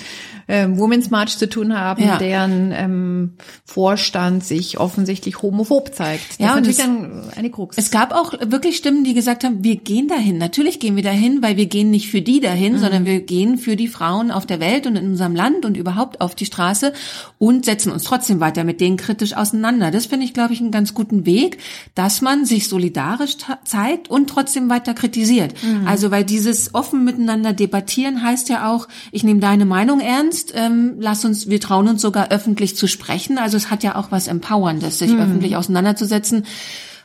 ähm, 0.48 0.78
Women's 0.78 1.10
March 1.10 1.38
zu 1.38 1.48
tun 1.48 1.76
haben, 1.78 2.02
ja. 2.04 2.18
deren 2.18 2.72
ähm, 2.72 3.34
Vorstand 3.64 4.44
sich 4.44 4.78
offensichtlich 4.78 5.42
homophob 5.42 5.94
zeigt. 5.94 6.30
Das 6.30 6.38
ja, 6.38 6.48
ist 6.50 6.54
natürlich 6.56 6.76
dann 6.78 7.30
eine 7.36 7.50
Krux. 7.50 7.76
Es 7.78 7.90
gab 7.90 8.12
auch 8.12 8.32
wirklich 8.40 8.76
Stimmen, 8.76 9.04
die 9.04 9.14
gesagt 9.14 9.44
haben, 9.44 9.62
wir 9.62 9.76
gehen 9.76 10.08
dahin. 10.08 10.38
Natürlich 10.38 10.80
gehen 10.80 10.96
wir 10.96 11.02
dahin, 11.02 11.42
weil 11.42 11.56
wir 11.56 11.66
gehen 11.66 11.90
nicht 11.90 12.10
für 12.10 12.22
die 12.22 12.40
dahin, 12.40 12.74
mhm. 12.74 12.78
sondern 12.78 13.04
wir 13.06 13.20
gehen 13.20 13.58
für 13.58 13.76
die 13.76 13.88
Frauen 13.88 14.30
auf 14.30 14.46
der 14.46 14.60
Welt 14.60 14.86
und 14.86 14.96
in 14.96 15.06
unserem 15.06 15.34
Land 15.34 15.64
und 15.64 15.76
überhaupt 15.76 16.20
auf 16.20 16.34
die 16.34 16.46
Straße 16.46 16.92
und 17.38 17.64
setzen 17.64 17.92
uns 17.92 18.04
trotzdem 18.04 18.40
weiter 18.40 18.64
mit 18.64 18.80
denen 18.80 18.96
kritisch 18.96 19.34
auseinander. 19.34 19.90
Das 19.90 20.06
finde 20.06 20.24
ich, 20.24 20.34
glaube 20.34 20.52
ich, 20.52 20.60
einen 20.60 20.70
ganz 20.70 20.94
guten 20.94 21.26
Weg, 21.26 21.58
dass 21.94 22.20
man 22.20 22.44
sich 22.44 22.68
solidarisch 22.68 23.36
zeigt 23.64 24.10
und 24.10 24.28
trotzdem 24.28 24.68
weiter 24.68 24.94
kritisiert. 24.94 25.54
Mhm. 25.62 25.86
Also, 25.86 26.10
weil 26.10 26.24
dieses 26.24 26.74
offen 26.74 27.04
miteinander 27.04 27.52
debattieren 27.52 28.22
heißt 28.22 28.48
ja 28.48 28.70
auch, 28.70 28.88
ich 29.10 29.24
nehme 29.24 29.40
deine 29.40 29.64
Meinung 29.64 30.00
ernst, 30.00 30.31
Kunst, 30.32 30.52
ähm, 30.56 30.94
lass 30.98 31.24
uns, 31.26 31.50
wir 31.50 31.60
trauen 31.60 31.88
uns 31.88 32.00
sogar 32.00 32.30
öffentlich 32.30 32.74
zu 32.74 32.86
sprechen. 32.86 33.36
Also 33.36 33.58
es 33.58 33.70
hat 33.70 33.82
ja 33.82 33.96
auch 33.96 34.10
was 34.10 34.28
Empowerndes, 34.28 34.98
sich 34.98 35.10
hm. 35.10 35.20
öffentlich 35.20 35.56
auseinanderzusetzen. 35.56 36.46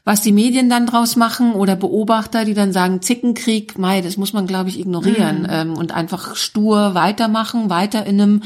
Was 0.06 0.22
die 0.22 0.32
Medien 0.32 0.70
dann 0.70 0.86
draus 0.86 1.18
machen 1.18 1.52
oder 1.52 1.76
Beobachter, 1.76 2.46
die 2.46 2.54
dann 2.54 2.72
sagen, 2.72 3.02
Zickenkrieg, 3.02 3.78
mei, 3.78 4.00
das 4.00 4.16
muss 4.16 4.32
man, 4.32 4.48
glaube 4.48 4.70
ich, 4.70 4.80
ignorieren 4.80 5.42
mhm. 5.42 5.50
ähm, 5.50 5.74
und 5.74 5.92
einfach 5.92 6.38
stur 6.38 6.94
weitermachen, 6.94 7.70
weiter 7.70 8.06
in 8.06 8.22
einem 8.22 8.44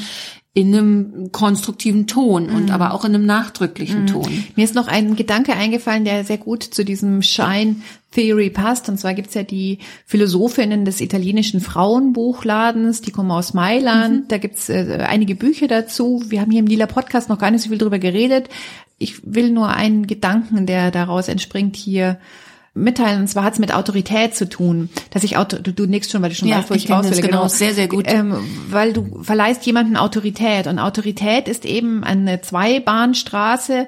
in 0.53 0.75
einem 0.75 1.31
konstruktiven 1.31 2.07
Ton 2.07 2.49
und 2.49 2.65
mhm. 2.65 2.71
aber 2.71 2.93
auch 2.93 3.05
in 3.05 3.15
einem 3.15 3.25
nachdrücklichen 3.25 4.01
mhm. 4.01 4.07
Ton. 4.07 4.43
Mir 4.57 4.65
ist 4.65 4.75
noch 4.75 4.89
ein 4.89 5.15
Gedanke 5.15 5.53
eingefallen, 5.53 6.03
der 6.03 6.25
sehr 6.25 6.37
gut 6.37 6.63
zu 6.63 6.83
diesem 6.83 7.21
Shine 7.21 7.77
Theory 8.11 8.49
passt. 8.49 8.89
Und 8.89 8.99
zwar 8.99 9.13
gibt's 9.13 9.33
ja 9.33 9.43
die 9.43 9.79
Philosophinnen 10.05 10.83
des 10.83 10.99
italienischen 10.99 11.61
Frauenbuchladens, 11.61 12.99
die 12.99 13.11
kommen 13.11 13.31
aus 13.31 13.53
Mailand. 13.53 14.23
Mhm. 14.23 14.27
Da 14.27 14.37
gibt's 14.39 14.67
äh, 14.67 15.05
einige 15.07 15.35
Bücher 15.35 15.69
dazu. 15.69 16.21
Wir 16.27 16.41
haben 16.41 16.51
hier 16.51 16.59
im 16.59 16.67
Lila 16.67 16.85
Podcast 16.85 17.29
noch 17.29 17.39
gar 17.39 17.51
nicht 17.51 17.61
so 17.61 17.69
viel 17.69 17.77
drüber 17.77 17.99
geredet. 17.99 18.49
Ich 18.97 19.21
will 19.23 19.51
nur 19.51 19.69
einen 19.69 20.05
Gedanken, 20.05 20.65
der 20.65 20.91
daraus 20.91 21.29
entspringt, 21.29 21.77
hier 21.77 22.19
mitteilen. 22.73 23.21
Und 23.21 23.27
zwar 23.27 23.43
hat 23.43 23.53
es 23.53 23.59
mit 23.59 23.73
Autorität 23.73 24.35
zu 24.35 24.47
tun, 24.47 24.89
dass 25.09 25.23
ich 25.23 25.37
Auto, 25.37 25.57
du, 25.57 25.73
du 25.73 25.85
nix 25.85 26.09
schon, 26.09 26.21
weil 26.21 26.29
du 26.29 26.35
schon 26.35 26.47
ja, 26.47 26.59
weißt, 26.59 26.69
wo 26.69 26.73
ich, 26.73 26.85
ich 26.85 26.91
raus 26.91 27.09
will. 27.09 27.21
Genau, 27.21 27.47
sehr, 27.47 27.73
sehr 27.73 27.87
gut. 27.87 28.05
Ähm, 28.07 28.35
weil 28.69 28.93
du 28.93 29.23
verleihst 29.23 29.65
jemanden 29.65 29.97
Autorität 29.97 30.67
und 30.67 30.79
Autorität 30.79 31.47
ist 31.47 31.65
eben 31.65 32.03
eine 32.03 32.41
Zweibahnstraße. 32.41 33.87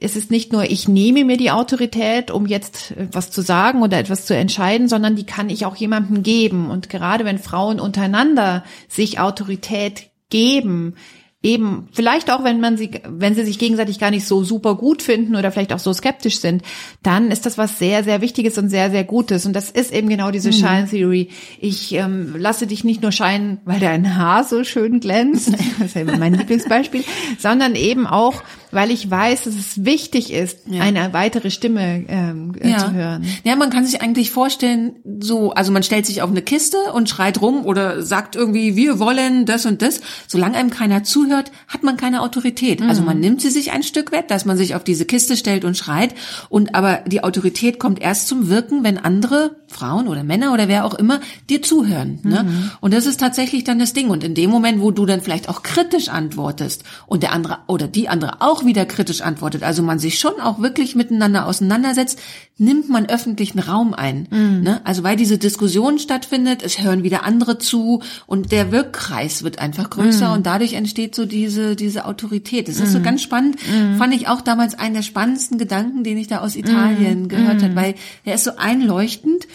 Es 0.00 0.16
ist 0.16 0.30
nicht 0.30 0.52
nur, 0.52 0.64
ich 0.64 0.88
nehme 0.88 1.24
mir 1.24 1.36
die 1.36 1.50
Autorität, 1.50 2.30
um 2.30 2.46
jetzt 2.46 2.94
was 3.12 3.30
zu 3.30 3.40
sagen 3.40 3.82
oder 3.82 3.98
etwas 3.98 4.26
zu 4.26 4.34
entscheiden, 4.34 4.88
sondern 4.88 5.14
die 5.14 5.26
kann 5.26 5.48
ich 5.48 5.64
auch 5.64 5.76
jemandem 5.76 6.22
geben. 6.22 6.70
Und 6.70 6.88
gerade 6.88 7.24
wenn 7.24 7.38
Frauen 7.38 7.78
untereinander 7.78 8.64
sich 8.88 9.20
Autorität 9.20 10.10
geben, 10.28 10.96
eben, 11.42 11.88
vielleicht 11.92 12.30
auch, 12.30 12.44
wenn 12.44 12.60
man 12.60 12.76
sie, 12.76 12.90
wenn 13.08 13.34
sie 13.34 13.44
sich 13.44 13.58
gegenseitig 13.58 13.98
gar 13.98 14.10
nicht 14.10 14.26
so 14.26 14.44
super 14.44 14.76
gut 14.76 15.02
finden 15.02 15.34
oder 15.34 15.50
vielleicht 15.50 15.72
auch 15.72 15.78
so 15.80 15.92
skeptisch 15.92 16.38
sind, 16.38 16.62
dann 17.02 17.30
ist 17.30 17.46
das 17.46 17.58
was 17.58 17.78
sehr, 17.78 18.04
sehr 18.04 18.20
Wichtiges 18.20 18.58
und 18.58 18.68
sehr, 18.68 18.90
sehr 18.90 19.04
Gutes. 19.04 19.44
Und 19.44 19.54
das 19.54 19.70
ist 19.70 19.92
eben 19.92 20.08
genau 20.08 20.30
diese 20.30 20.50
mhm. 20.50 20.52
Shine 20.52 20.88
Theory. 20.88 21.28
Ich 21.60 21.92
ähm, 21.94 22.36
lasse 22.38 22.66
dich 22.66 22.84
nicht 22.84 23.02
nur 23.02 23.12
scheinen, 23.12 23.60
weil 23.64 23.80
dein 23.80 24.16
Haar 24.16 24.44
so 24.44 24.62
schön 24.62 25.00
glänzt, 25.00 25.52
das 25.78 25.88
ist 25.88 25.94
ja 25.96 26.02
immer 26.02 26.16
mein 26.16 26.34
Lieblingsbeispiel, 26.34 27.04
sondern 27.38 27.74
eben 27.74 28.06
auch, 28.06 28.42
weil 28.70 28.90
ich 28.90 29.10
weiß, 29.10 29.44
dass 29.44 29.54
es 29.54 29.84
wichtig 29.84 30.32
ist, 30.32 30.60
ja. 30.66 30.82
eine 30.82 31.12
weitere 31.12 31.50
Stimme 31.50 32.04
ähm, 32.08 32.52
ja. 32.62 32.78
zu 32.78 32.92
hören. 32.92 33.26
Ja, 33.44 33.56
man 33.56 33.70
kann 33.70 33.84
sich 33.84 34.00
eigentlich 34.00 34.30
vorstellen, 34.30 34.94
so, 35.20 35.52
also 35.52 35.72
man 35.72 35.82
stellt 35.82 36.06
sich 36.06 36.22
auf 36.22 36.30
eine 36.30 36.42
Kiste 36.42 36.78
und 36.94 37.08
schreit 37.08 37.42
rum 37.42 37.66
oder 37.66 38.02
sagt 38.02 38.36
irgendwie, 38.36 38.76
wir 38.76 38.98
wollen 38.98 39.44
das 39.44 39.66
und 39.66 39.82
das. 39.82 40.00
Solange 40.26 40.56
einem 40.56 40.70
keiner 40.70 41.02
zuhört, 41.02 41.31
hat 41.34 41.82
man 41.82 41.96
keine 41.96 42.22
Autorität. 42.22 42.80
Also 42.80 43.02
mhm. 43.02 43.02
Also 43.02 43.02
man 43.02 43.20
nimmt 43.20 43.40
sie 43.40 43.50
sich 43.50 43.72
ein 43.72 43.82
Stück 43.82 44.12
weg, 44.12 44.28
dass 44.28 44.44
man 44.44 44.56
sich 44.56 44.74
auf 44.74 44.84
diese 44.84 45.04
Kiste 45.04 45.36
stellt 45.36 45.64
und 45.64 45.76
schreit. 45.76 46.14
Und 46.48 46.74
aber 46.74 47.00
die 47.06 47.24
Autorität 47.24 47.78
kommt 47.78 48.00
erst 48.00 48.28
zum 48.28 48.48
Wirken, 48.48 48.84
wenn 48.84 48.98
andere 48.98 49.56
Frauen 49.66 50.06
oder 50.06 50.22
Männer 50.22 50.52
oder 50.52 50.68
wer 50.68 50.84
auch 50.84 50.94
immer 50.94 51.20
dir 51.50 51.62
zuhören. 51.62 52.20
Ne? 52.22 52.44
Mhm. 52.44 52.70
Und 52.80 52.94
das 52.94 53.06
ist 53.06 53.18
tatsächlich 53.18 53.64
dann 53.64 53.78
das 53.78 53.92
Ding. 53.92 54.10
Und 54.10 54.22
in 54.22 54.34
dem 54.34 54.50
Moment, 54.50 54.80
wo 54.80 54.90
du 54.90 55.06
dann 55.06 55.20
vielleicht 55.20 55.48
auch 55.48 55.62
kritisch 55.62 56.08
antwortest 56.08 56.84
und 57.06 57.22
der 57.22 57.32
andere 57.32 57.58
oder 57.66 57.88
die 57.88 58.08
andere 58.08 58.40
auch 58.40 58.64
wieder 58.64 58.86
kritisch 58.86 59.22
antwortet, 59.22 59.62
also 59.62 59.82
man 59.82 59.98
sich 59.98 60.18
schon 60.18 60.40
auch 60.40 60.60
wirklich 60.60 60.94
miteinander 60.94 61.46
auseinandersetzt, 61.46 62.18
nimmt 62.58 62.88
man 62.88 63.06
öffentlichen 63.06 63.58
Raum 63.58 63.94
ein. 63.94 64.28
Mhm. 64.30 64.60
Ne? 64.62 64.80
Also 64.84 65.02
weil 65.02 65.16
diese 65.16 65.38
Diskussion 65.38 65.98
stattfindet, 65.98 66.62
es 66.62 66.80
hören 66.80 67.02
wieder 67.02 67.24
andere 67.24 67.58
zu 67.58 68.02
und 68.26 68.52
der 68.52 68.70
Wirkkreis 68.70 69.42
wird 69.42 69.58
einfach 69.58 69.90
größer 69.90 70.28
mhm. 70.28 70.34
und 70.34 70.46
dadurch 70.46 70.74
entsteht 70.74 71.14
so 71.14 71.21
diese, 71.26 71.76
diese 71.76 72.04
Autorität. 72.04 72.68
Das 72.68 72.76
ist 72.76 72.90
mhm. 72.90 72.92
so 72.92 73.00
ganz 73.00 73.22
spannend. 73.22 73.56
Mhm. 73.70 73.96
Fand 73.96 74.14
ich 74.14 74.28
auch 74.28 74.40
damals 74.40 74.78
einen 74.78 74.94
der 74.94 75.02
spannendsten 75.02 75.58
Gedanken, 75.58 76.04
den 76.04 76.18
ich 76.18 76.28
da 76.28 76.40
aus 76.40 76.56
Italien 76.56 77.22
mhm. 77.22 77.28
gehört 77.28 77.58
mhm. 77.58 77.64
habe, 77.64 77.76
weil 77.76 77.94
er 78.24 78.34
ist 78.34 78.44
so 78.44 78.52
einleuchtend 78.56 79.46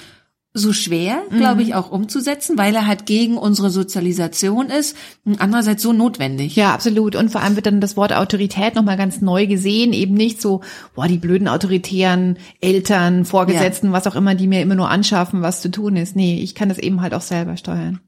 so 0.57 0.73
schwer, 0.73 1.21
glaube 1.29 1.61
ich, 1.61 1.75
auch 1.75 1.91
umzusetzen, 1.91 2.57
weil 2.57 2.73
er 2.73 2.87
halt 2.87 3.05
gegen 3.05 3.37
unsere 3.37 3.69
Sozialisation 3.69 4.67
ist, 4.67 4.97
andererseits 5.37 5.83
so 5.83 5.93
notwendig. 5.93 6.55
Ja, 6.55 6.73
absolut. 6.73 7.15
Und 7.15 7.29
vor 7.31 7.41
allem 7.41 7.55
wird 7.55 7.67
dann 7.67 7.81
das 7.81 7.95
Wort 7.95 8.13
Autorität 8.13 8.75
nochmal 8.75 8.97
ganz 8.97 9.21
neu 9.21 9.45
gesehen, 9.45 9.93
eben 9.93 10.15
nicht 10.15 10.41
so, 10.41 10.61
boah, 10.95 11.07
die 11.07 11.17
blöden 11.17 11.47
autoritären 11.47 12.37
Eltern, 12.59 13.25
Vorgesetzten, 13.25 13.87
ja. 13.87 13.93
was 13.93 14.07
auch 14.07 14.15
immer, 14.15 14.35
die 14.35 14.47
mir 14.47 14.61
immer 14.61 14.75
nur 14.75 14.89
anschaffen, 14.89 15.41
was 15.41 15.61
zu 15.61 15.69
tun 15.69 15.95
ist. 15.95 16.15
Nee, 16.15 16.39
ich 16.41 16.55
kann 16.55 16.69
das 16.69 16.79
eben 16.79 17.01
halt 17.01 17.13
auch 17.13 17.21
selber 17.21 17.55
steuern. 17.55 17.99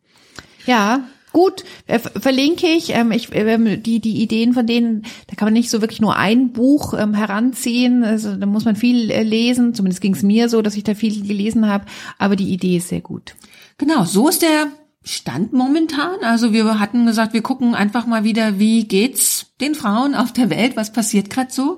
Ja, 0.66 1.02
Gut, 1.32 1.64
äh, 1.86 2.00
verlinke 2.00 2.68
ich. 2.68 2.96
Ähm, 2.96 3.12
ich 3.12 3.34
äh, 3.34 3.78
die 3.78 4.00
die 4.00 4.22
Ideen 4.22 4.54
von 4.54 4.66
denen, 4.66 5.04
da 5.28 5.36
kann 5.36 5.46
man 5.46 5.54
nicht 5.54 5.70
so 5.70 5.82
wirklich 5.82 6.02
nur 6.02 6.16
ein 6.16 6.52
Buch 6.52 6.94
ähm, 6.94 7.14
heranziehen. 7.14 8.04
Also 8.04 8.36
da 8.36 8.46
muss 8.46 8.66
man 8.66 8.76
viel 8.76 9.12
äh, 9.12 9.24
lesen. 9.24 9.74
Zumindest 9.74 10.02
ging 10.02 10.16
es 10.16 10.24
mir 10.24 10.50
so, 10.50 10.62
dass 10.62 10.76
ich 10.76 10.84
da 10.84 10.96
viel 10.96 11.28
gelesen 11.28 11.68
habe. 11.68 11.86
Aber 12.18 12.36
die 12.36 12.52
Idee 12.52 12.78
ist 12.78 12.90
sehr 12.90 13.02
gut. 13.02 13.36
Genau, 13.78 14.04
so 14.06 14.28
ist 14.28 14.42
der 14.42 14.68
Stand 15.04 15.54
momentan. 15.54 16.24
Also 16.24 16.52
wir 16.52 16.80
hatten 16.80 17.06
gesagt, 17.06 17.34
wir 17.34 17.42
gucken 17.42 17.74
einfach 17.74 18.06
mal 18.06 18.24
wieder, 18.24 18.60
wie 18.60 18.84
geht's 18.86 19.48
den 19.62 19.76
Frauen 19.76 20.14
auf 20.14 20.34
der 20.34 20.50
Welt, 20.50 20.76
was 20.76 20.92
passiert 20.92 21.30
gerade 21.30 21.52
so. 21.52 21.78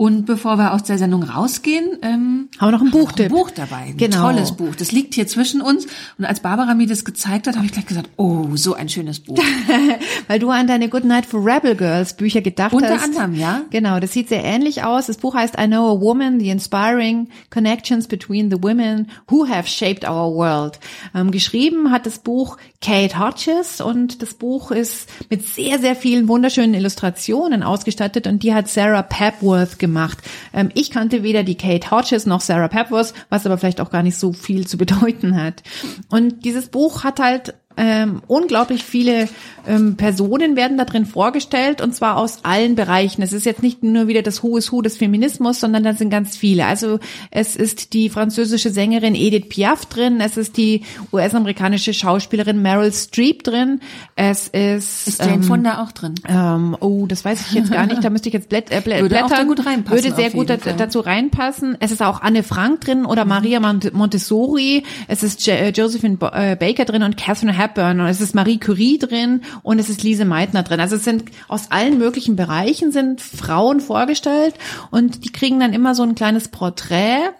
Und 0.00 0.24
bevor 0.24 0.56
wir 0.56 0.72
aus 0.72 0.82
der 0.84 0.96
Sendung 0.96 1.22
rausgehen, 1.22 1.98
ähm, 2.00 2.48
haben 2.58 2.68
wir 2.68 2.70
noch 2.70 2.80
ein 2.80 2.90
Buch, 2.90 3.12
ein 3.18 3.28
Buch 3.28 3.50
dabei. 3.50 3.88
Ein 3.88 3.98
genau. 3.98 4.30
tolles 4.30 4.52
Buch. 4.52 4.74
Das 4.74 4.92
liegt 4.92 5.12
hier 5.12 5.26
zwischen 5.26 5.60
uns. 5.60 5.86
Und 6.16 6.24
als 6.24 6.40
Barbara 6.40 6.72
mir 6.74 6.86
das 6.86 7.04
gezeigt 7.04 7.46
hat, 7.46 7.54
habe 7.54 7.66
ich 7.66 7.72
gleich 7.72 7.84
gesagt, 7.84 8.08
oh, 8.16 8.46
so 8.54 8.72
ein 8.72 8.88
schönes 8.88 9.20
Buch. 9.20 9.36
Weil 10.26 10.38
du 10.38 10.48
an 10.48 10.66
deine 10.66 10.88
Good 10.88 11.04
Night 11.04 11.26
for 11.26 11.44
Rebel 11.44 11.76
Girls 11.76 12.14
Bücher 12.14 12.40
gedacht 12.40 12.72
Unter 12.72 12.94
hast. 12.94 13.08
Unter 13.08 13.24
anderem, 13.24 13.38
ja. 13.38 13.60
Genau, 13.68 14.00
das 14.00 14.14
sieht 14.14 14.30
sehr 14.30 14.42
ähnlich 14.42 14.82
aus. 14.84 15.08
Das 15.08 15.18
Buch 15.18 15.34
heißt 15.34 15.56
I 15.60 15.66
Know 15.66 15.94
a 15.94 16.00
Woman, 16.00 16.40
The 16.40 16.48
Inspiring 16.48 17.28
Connections 17.50 18.08
Between 18.08 18.50
the 18.50 18.62
Women 18.62 19.10
Who 19.28 19.46
Have 19.46 19.68
Shaped 19.68 20.08
Our 20.08 20.34
World. 20.34 20.80
Ähm, 21.14 21.30
geschrieben 21.30 21.90
hat 21.90 22.06
das 22.06 22.20
Buch 22.20 22.56
Kate 22.80 23.18
Hodges 23.18 23.82
und 23.82 24.22
das 24.22 24.32
Buch 24.32 24.70
ist 24.70 25.10
mit 25.28 25.46
sehr, 25.46 25.78
sehr 25.78 25.94
vielen 25.94 26.26
wunderschönen 26.26 26.72
Illustrationen 26.72 27.62
ausgestattet 27.62 28.26
und 28.26 28.42
die 28.42 28.54
hat 28.54 28.66
Sarah 28.66 29.02
Pepworth 29.02 29.78
gemacht 29.78 29.89
gemacht. 29.90 30.18
Ähm, 30.52 30.70
ich 30.74 30.90
kannte 30.90 31.22
weder 31.22 31.42
die 31.42 31.56
Kate 31.56 31.90
Hodges 31.90 32.26
noch 32.26 32.40
Sarah 32.40 32.68
Pepworth, 32.68 33.12
was 33.28 33.44
aber 33.44 33.58
vielleicht 33.58 33.80
auch 33.80 33.90
gar 33.90 34.02
nicht 34.02 34.16
so 34.16 34.32
viel 34.32 34.66
zu 34.66 34.78
bedeuten 34.78 35.36
hat. 35.40 35.62
Und 36.08 36.44
dieses 36.44 36.68
Buch 36.68 37.04
hat 37.04 37.20
halt 37.20 37.54
ähm, 37.80 38.22
unglaublich 38.26 38.84
viele 38.84 39.28
ähm, 39.66 39.96
Personen 39.96 40.54
werden 40.56 40.78
da 40.78 40.84
drin 40.84 41.06
vorgestellt 41.06 41.80
und 41.80 41.94
zwar 41.94 42.16
aus 42.16 42.40
allen 42.44 42.74
Bereichen. 42.74 43.22
Es 43.22 43.32
ist 43.32 43.46
jetzt 43.46 43.62
nicht 43.62 43.82
nur 43.82 44.06
wieder 44.06 44.22
das 44.22 44.42
Who 44.42 44.56
is 44.56 44.70
Who 44.70 44.82
des 44.82 44.96
Feminismus, 44.96 45.60
sondern 45.60 45.82
da 45.82 45.94
sind 45.94 46.10
ganz 46.10 46.36
viele. 46.36 46.66
Also 46.66 46.98
es 47.30 47.56
ist 47.56 47.94
die 47.94 48.10
französische 48.10 48.70
Sängerin 48.70 49.14
Edith 49.14 49.48
Piaf 49.48 49.86
drin, 49.86 50.20
es 50.20 50.36
ist 50.36 50.56
die 50.56 50.82
US-amerikanische 51.12 51.94
Schauspielerin 51.94 52.60
Meryl 52.60 52.92
Streep 52.92 53.44
drin, 53.44 53.80
es 54.14 54.48
ist 54.48 55.06
ist 55.06 55.20
Jane 55.20 55.34
ähm, 55.34 55.42
Fonda 55.42 55.82
auch 55.82 55.92
drin. 55.92 56.14
Ähm, 56.28 56.76
oh, 56.80 57.06
das 57.06 57.24
weiß 57.24 57.40
ich 57.46 57.52
jetzt 57.52 57.72
gar 57.72 57.86
nicht. 57.86 58.04
Da 58.04 58.10
müsste 58.10 58.28
ich 58.28 58.34
jetzt 58.34 58.48
blätt, 58.48 58.70
äh, 58.70 58.80
blättern. 58.80 59.04
Würde 59.04 59.24
auch 59.24 59.30
da 59.30 59.42
gut 59.44 59.64
reinpassen. 59.64 60.04
Würde 60.04 60.14
sehr 60.14 60.30
gut 60.30 60.50
dazu 60.50 61.00
reinpassen. 61.00 61.76
Es 61.80 61.92
ist 61.92 62.02
auch 62.02 62.20
Anne 62.20 62.42
Frank 62.42 62.82
drin 62.82 63.04
oder 63.04 63.24
mhm. 63.24 63.30
Maria 63.30 63.60
Montessori. 63.60 64.84
Es 65.08 65.22
ist 65.22 65.46
äh, 65.48 65.70
Josephine 65.70 66.18
äh, 66.32 66.56
Baker 66.56 66.84
drin 66.84 67.02
und 67.02 67.16
Catherine 67.16 67.56
Hepburn 67.56 67.69
und 67.78 68.00
es 68.00 68.20
ist 68.20 68.34
Marie 68.34 68.58
Curie 68.58 68.98
drin 68.98 69.42
und 69.62 69.78
es 69.78 69.88
ist 69.88 70.02
Lise 70.02 70.24
Meitner 70.24 70.62
drin. 70.62 70.80
Also 70.80 70.96
es 70.96 71.04
sind 71.04 71.24
aus 71.48 71.70
allen 71.70 71.98
möglichen 71.98 72.36
Bereichen 72.36 72.92
sind 72.92 73.20
Frauen 73.20 73.80
vorgestellt 73.80 74.54
und 74.90 75.24
die 75.24 75.32
kriegen 75.32 75.60
dann 75.60 75.72
immer 75.72 75.94
so 75.94 76.02
ein 76.02 76.14
kleines 76.14 76.48
Porträt 76.48 77.30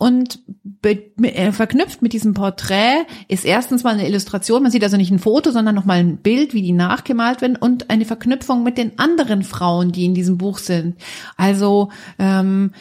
und 0.00 0.38
äh, 0.82 1.52
verknüpft 1.52 2.00
mit 2.00 2.14
diesem 2.14 2.32
Porträt 2.32 3.04
ist 3.28 3.44
erstens 3.44 3.84
mal 3.84 3.92
eine 3.92 4.08
Illustration, 4.08 4.62
man 4.62 4.72
sieht 4.72 4.82
also 4.82 4.96
nicht 4.96 5.10
ein 5.10 5.18
Foto, 5.18 5.50
sondern 5.50 5.74
nochmal 5.74 5.98
ein 5.98 6.16
Bild, 6.16 6.54
wie 6.54 6.62
die 6.62 6.72
nachgemalt 6.72 7.42
werden 7.42 7.56
und 7.56 7.90
eine 7.90 8.06
Verknüpfung 8.06 8.62
mit 8.62 8.78
den 8.78 8.98
anderen 8.98 9.42
Frauen, 9.42 9.92
die 9.92 10.06
in 10.06 10.14
diesem 10.14 10.38
Buch 10.38 10.56
sind. 10.56 10.96
Also 11.36 11.90
ähm, 12.18 12.72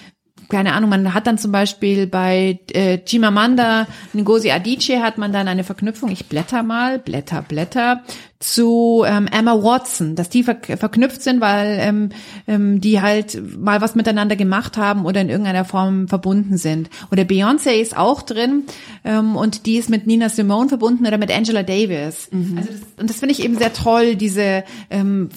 keine 0.50 0.74
Ahnung, 0.74 0.90
man 0.90 1.14
hat 1.14 1.28
dann 1.28 1.38
zum 1.38 1.52
Beispiel 1.52 2.08
bei 2.08 2.60
äh, 2.74 2.98
Chimamanda 2.98 3.88
Ngozi 4.14 4.52
Adichie 4.52 5.00
hat 5.00 5.18
man 5.18 5.32
dann 5.32 5.48
eine 5.48 5.64
Verknüpfung, 5.64 6.10
ich 6.10 6.28
blätter 6.28 6.64
mal, 6.64 7.00
blätter, 7.00 7.44
blätter, 7.44 8.04
zu 8.40 9.04
ähm, 9.06 9.28
Emma 9.28 9.62
Watson, 9.62 10.16
dass 10.16 10.30
die 10.30 10.44
ver 10.44 10.56
verknüpft 10.64 11.22
sind, 11.22 11.42
weil 11.42 11.78
ähm, 11.82 12.10
ähm, 12.48 12.80
die 12.80 13.02
halt 13.02 13.38
mal 13.58 13.82
was 13.82 13.96
miteinander 13.96 14.38
gemacht 14.38 14.78
haben 14.78 15.06
oder 15.06 15.20
in 15.20 15.30
irgendeiner 15.30 15.66
Form 15.66 16.08
verbunden 16.08 16.58
sind. 16.58 16.90
Oder 17.12 17.24
Beyoncé 17.24 17.72
ist 17.82 17.98
auch 17.98 18.22
drin 18.22 18.64
ähm, 19.04 19.36
und 19.36 19.66
die 19.66 19.76
ist 19.76 19.90
mit 19.90 20.08
Nina 20.08 20.30
Simone 20.30 20.70
verbunden 20.70 21.06
oder 21.06 21.18
mit 21.18 21.36
Angela 21.36 21.64
Davis. 21.64 22.30
Mhm. 22.32 22.58
Also 22.58 22.72
das, 22.72 22.82
und 22.98 23.10
das 23.10 23.20
finde 23.20 23.34
ich 23.34 23.44
eben 23.44 23.58
sehr 23.58 23.74
toll, 23.74 24.16
diese 24.16 24.64
ähm, 24.90 25.28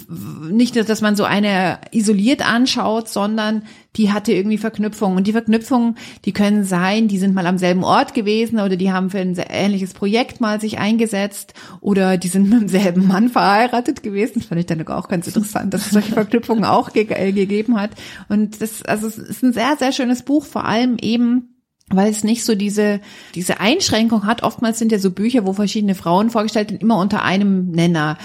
nicht, 0.49 0.77
dass 0.77 1.01
man 1.01 1.17
so 1.17 1.25
eine 1.25 1.79
isoliert 1.91 2.49
anschaut, 2.49 3.09
sondern 3.09 3.63
die 3.97 4.11
hatte 4.11 4.33
irgendwie 4.33 4.59
Verknüpfungen. 4.59 5.19
Und 5.19 5.27
die 5.27 5.33
Verknüpfungen, 5.33 5.97
die 6.25 6.33
können 6.33 6.65
sein, 6.65 7.09
die 7.09 7.19
sind 7.19 7.35
mal 7.35 7.47
am 7.47 7.59
selben 7.59 7.85
Ort 7.85 8.15
gewesen 8.15 8.59
oder 8.59 8.77
die 8.77 8.91
haben 8.91 9.11
für 9.11 9.19
ein 9.19 9.37
ähnliches 9.51 9.93
Projekt 9.93 10.41
mal 10.41 10.61
sich 10.61 10.79
eingesetzt 10.79 11.53
oder 11.81 12.17
die 12.17 12.29
sind 12.29 12.49
mit 12.49 12.61
demselben 12.63 12.92
Mann 12.97 13.29
verheiratet 13.29 14.03
gewesen. 14.03 14.35
Das 14.37 14.47
fand 14.47 14.61
ich 14.61 14.67
dann 14.67 14.87
auch 14.89 15.09
ganz 15.09 15.27
interessant, 15.27 15.73
dass 15.75 15.87
es 15.87 15.93
solche 15.93 16.13
Verknüpfungen 16.13 16.65
auch 16.65 16.93
ge 16.93 17.07
äh, 17.11 17.33
gegeben 17.33 17.81
hat. 17.81 17.91
Und 18.29 18.61
das, 18.61 18.83
also 18.83 19.07
es 19.07 19.19
ist 19.19 19.43
ein 19.43 19.53
sehr, 19.53 19.77
sehr 19.79 19.93
schönes 19.93 20.23
Buch, 20.23 20.45
vor 20.45 20.65
allem 20.65 20.97
eben 21.01 21.49
weil 21.95 22.11
es 22.11 22.25
nicht 22.25 22.45
so 22.45 22.55
diese, 22.55 23.01
diese 23.35 23.61
Einschränkung 23.61 24.25
hat. 24.25 24.43
Oftmals 24.43 24.79
sind 24.79 24.93
ja 24.93 24.99
so 24.99 25.11
Bücher, 25.11 25.45
wo 25.45 25.53
verschiedene 25.53 25.95
Frauen 25.95 26.31
vorgestellt 26.31 26.71
sind, 26.71 26.81
immer 26.81 26.97
unter 26.97 27.23
einem 27.23 27.71
Nenner 27.71 28.17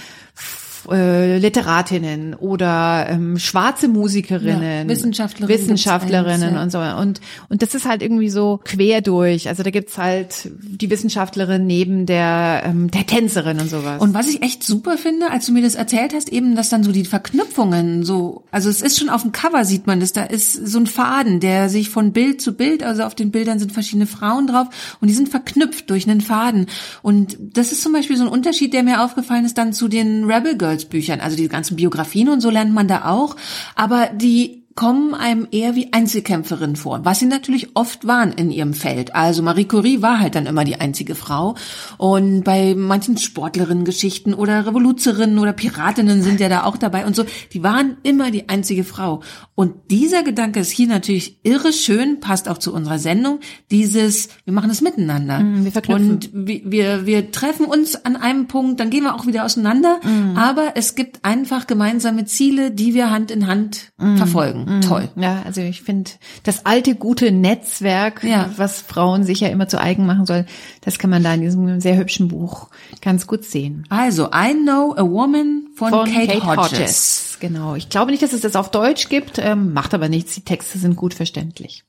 äh, 0.92 1.38
Literatinnen 1.38 2.34
oder 2.34 3.08
ähm, 3.10 3.38
schwarze 3.38 3.88
Musikerinnen, 3.88 4.88
ja, 4.88 4.90
Wissenschaftlerinnen, 4.90 5.62
Wissenschaftlerinnen 5.62 6.56
eins, 6.56 6.74
ja. 6.74 6.90
und 6.90 6.96
so. 6.96 7.02
Und, 7.02 7.22
und 7.50 7.62
das 7.62 7.76
ist 7.76 7.86
halt 7.86 8.02
irgendwie 8.02 8.30
so 8.30 8.60
quer 8.64 9.02
durch. 9.02 9.48
Also 9.48 9.64
da 9.64 9.70
gibt's 9.70 9.98
halt 9.98 10.50
die 10.60 10.90
Wissenschaftlerin 10.90 11.66
neben 11.66 12.06
der, 12.06 12.64
ähm, 12.66 12.92
der 12.92 13.06
Tänzerin 13.06 13.60
und 13.60 13.70
sowas. 13.70 14.02
Und 14.02 14.14
was 14.14 14.28
ich 14.28 14.42
echt 14.42 14.64
super 14.64 14.98
finde, 14.98 15.32
als 15.32 15.46
du 15.46 15.52
mir 15.52 15.62
das 15.62 15.76
erzählt 15.76 16.14
hast, 16.14 16.30
eben, 16.30 16.56
dass 16.56 16.70
dann 16.70 16.84
so 16.84 16.92
die 16.92 17.06
Verknüpfungen 17.06 18.04
so, 18.04 18.44
also 18.52 18.70
es 18.70 18.82
ist 18.82 19.00
schon 19.00 19.10
auf 19.10 19.22
dem 19.22 19.32
Cover 19.32 19.66
sieht 19.66 19.88
man 19.88 20.00
das, 20.00 20.14
da 20.14 20.24
ist 20.24 20.54
so 20.54 20.80
ein 20.80 20.88
Faden, 20.88 21.40
der 21.40 21.70
sich 21.70 21.90
von 21.90 22.14
Bild 22.14 22.42
zu 22.42 22.54
Bild, 22.54 22.84
also 22.84 23.04
auf 23.04 23.16
den 23.16 23.32
Bildern 23.32 23.60
sind 23.60 23.72
verschiedene 23.72 24.08
Frauen 24.08 24.48
drauf 24.48 24.68
und 25.02 25.08
die 25.08 25.14
sind 25.14 25.30
verknüpft 25.30 25.90
durch 25.90 26.08
einen 26.08 26.22
Faden. 26.22 26.68
Und 27.02 27.38
das 27.40 27.72
ist 27.72 27.82
zum 27.82 27.94
Beispiel 27.94 28.18
so 28.18 28.24
ein 28.24 28.30
Unterschied, 28.30 28.74
der 28.74 28.84
mir 28.84 29.04
aufgefallen 29.04 29.46
ist 29.46 29.58
dann 29.58 29.74
zu 29.74 29.88
den 29.88 30.24
Rebel 30.26 30.58
Girls 30.58 30.77
Büchern. 30.86 31.20
Also 31.20 31.38
die 31.38 31.48
ganzen 31.48 31.76
Biografien 31.76 32.30
und 32.30 32.42
so 32.42 32.50
lernt 32.50 32.74
man 32.74 32.88
da 32.88 33.06
auch. 33.06 33.36
Aber 33.76 34.08
die 34.08 34.57
kommen 34.78 35.16
einem 35.16 35.48
eher 35.52 35.76
wie 35.76 35.92
Einzelkämpferinnen 35.92 36.76
vor, 36.76 37.04
was 37.04 37.18
sie 37.18 37.26
natürlich 37.26 37.70
oft 37.74 38.06
waren 38.06 38.32
in 38.32 38.52
ihrem 38.52 38.76
Feld. 38.76 39.16
Also 39.16 39.42
Marie 39.42 39.66
Curie 39.66 40.04
war 40.04 40.20
halt 40.20 40.36
dann 40.36 40.46
immer 40.46 40.64
die 40.66 40.80
einzige 40.80 41.16
Frau 41.16 41.56
und 41.98 42.44
bei 42.44 42.76
manchen 42.76 43.18
Sportlerinnen-Geschichten 43.18 44.36
oder 44.36 44.68
Revoluzerinnen 44.68 45.40
oder 45.40 45.52
Piratinnen 45.52 46.22
sind 46.22 46.40
ja 46.40 46.48
da 46.48 46.64
auch 46.64 46.78
dabei 46.78 47.08
und 47.08 47.16
so, 47.16 47.26
die 47.54 47.64
waren 47.64 47.98
immer 48.04 48.30
die 48.30 48.50
einzige 48.50 48.84
Frau. 48.84 49.24
Und 49.56 49.74
dieser 49.90 50.22
Gedanke 50.22 50.60
ist 50.60 50.70
hier 50.70 50.88
natürlich 50.88 51.40
irre 51.42 51.74
schön, 51.74 52.20
passt 52.20 52.48
auch 52.48 52.60
zu 52.60 52.72
unserer 52.72 53.00
Sendung, 53.00 53.40
dieses, 53.72 54.30
wir 54.46 54.54
machen 54.54 54.70
es 54.70 54.82
miteinander. 54.82 55.40
Mm, 55.40 55.66
wir 55.66 55.72
verknüpfen. 55.72 56.12
Und 56.12 56.30
wir, 56.32 56.62
wir, 56.66 57.06
wir 57.08 57.32
treffen 57.32 57.66
uns 57.66 57.96
an 58.06 58.16
einem 58.16 58.48
Punkt, 58.48 58.80
dann 58.80 58.92
gehen 58.92 59.06
wir 59.06 59.16
auch 59.16 59.26
wieder 59.26 59.44
auseinander, 59.44 60.00
mm. 60.04 60.38
aber 60.38 60.74
es 60.76 60.94
gibt 60.94 61.26
einfach 61.26 61.66
gemeinsame 61.66 62.26
Ziele, 62.26 62.70
die 62.70 62.94
wir 62.94 63.10
Hand 63.10 63.32
in 63.32 63.48
Hand 63.48 63.92
mm. 63.98 64.18
verfolgen. 64.18 64.67
Mhm. 64.68 64.82
Toll. 64.82 65.10
Ja, 65.16 65.42
also 65.46 65.62
ich 65.62 65.82
finde, 65.82 66.12
das 66.44 66.66
alte 66.66 66.96
gute 66.96 67.32
Netzwerk, 67.32 68.24
ja. 68.24 68.50
was 68.58 68.82
Frauen 68.82 69.24
sich 69.24 69.40
ja 69.40 69.48
immer 69.48 69.68
zu 69.68 69.80
eigen 69.80 70.06
machen 70.06 70.26
sollen, 70.26 70.46
das 70.82 71.00
kann 71.00 71.10
man 71.10 71.24
da 71.24 71.34
in 71.34 71.42
diesem 71.42 71.80
sehr 71.80 71.98
hübschen 71.98 72.28
Buch 72.28 72.70
ganz 73.02 73.28
gut 73.28 73.46
sehen. 73.46 73.86
Also, 73.90 74.30
I 74.34 74.54
Know 74.54 74.94
a 74.98 75.04
Woman 75.04 75.68
von, 75.76 75.90
von 75.90 76.12
Kate, 76.12 76.40
Kate 76.40 76.46
Hodges. 76.46 76.72
Hodges. 76.72 77.38
Genau. 77.40 77.76
Ich 77.76 77.90
glaube 77.90 78.12
nicht, 78.12 78.24
dass 78.24 78.34
es 78.34 78.42
das 78.42 78.56
auf 78.56 78.72
Deutsch 78.72 79.10
gibt, 79.10 79.40
ähm, 79.40 79.74
macht 79.74 79.94
aber 79.94 80.10
nichts. 80.10 80.34
Die 80.34 80.42
Texte 80.42 80.80
sind 80.80 80.96
gut 80.96 81.14
verständlich. 81.14 81.84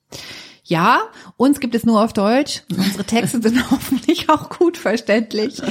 Ja, 0.68 1.00
uns 1.38 1.60
gibt 1.60 1.74
es 1.74 1.86
nur 1.86 2.04
auf 2.04 2.12
Deutsch. 2.12 2.62
Unsere 2.76 3.02
Texte 3.02 3.40
sind 3.40 3.70
hoffentlich 3.70 4.28
auch 4.28 4.50
gut 4.50 4.76
verständlich. 4.76 5.62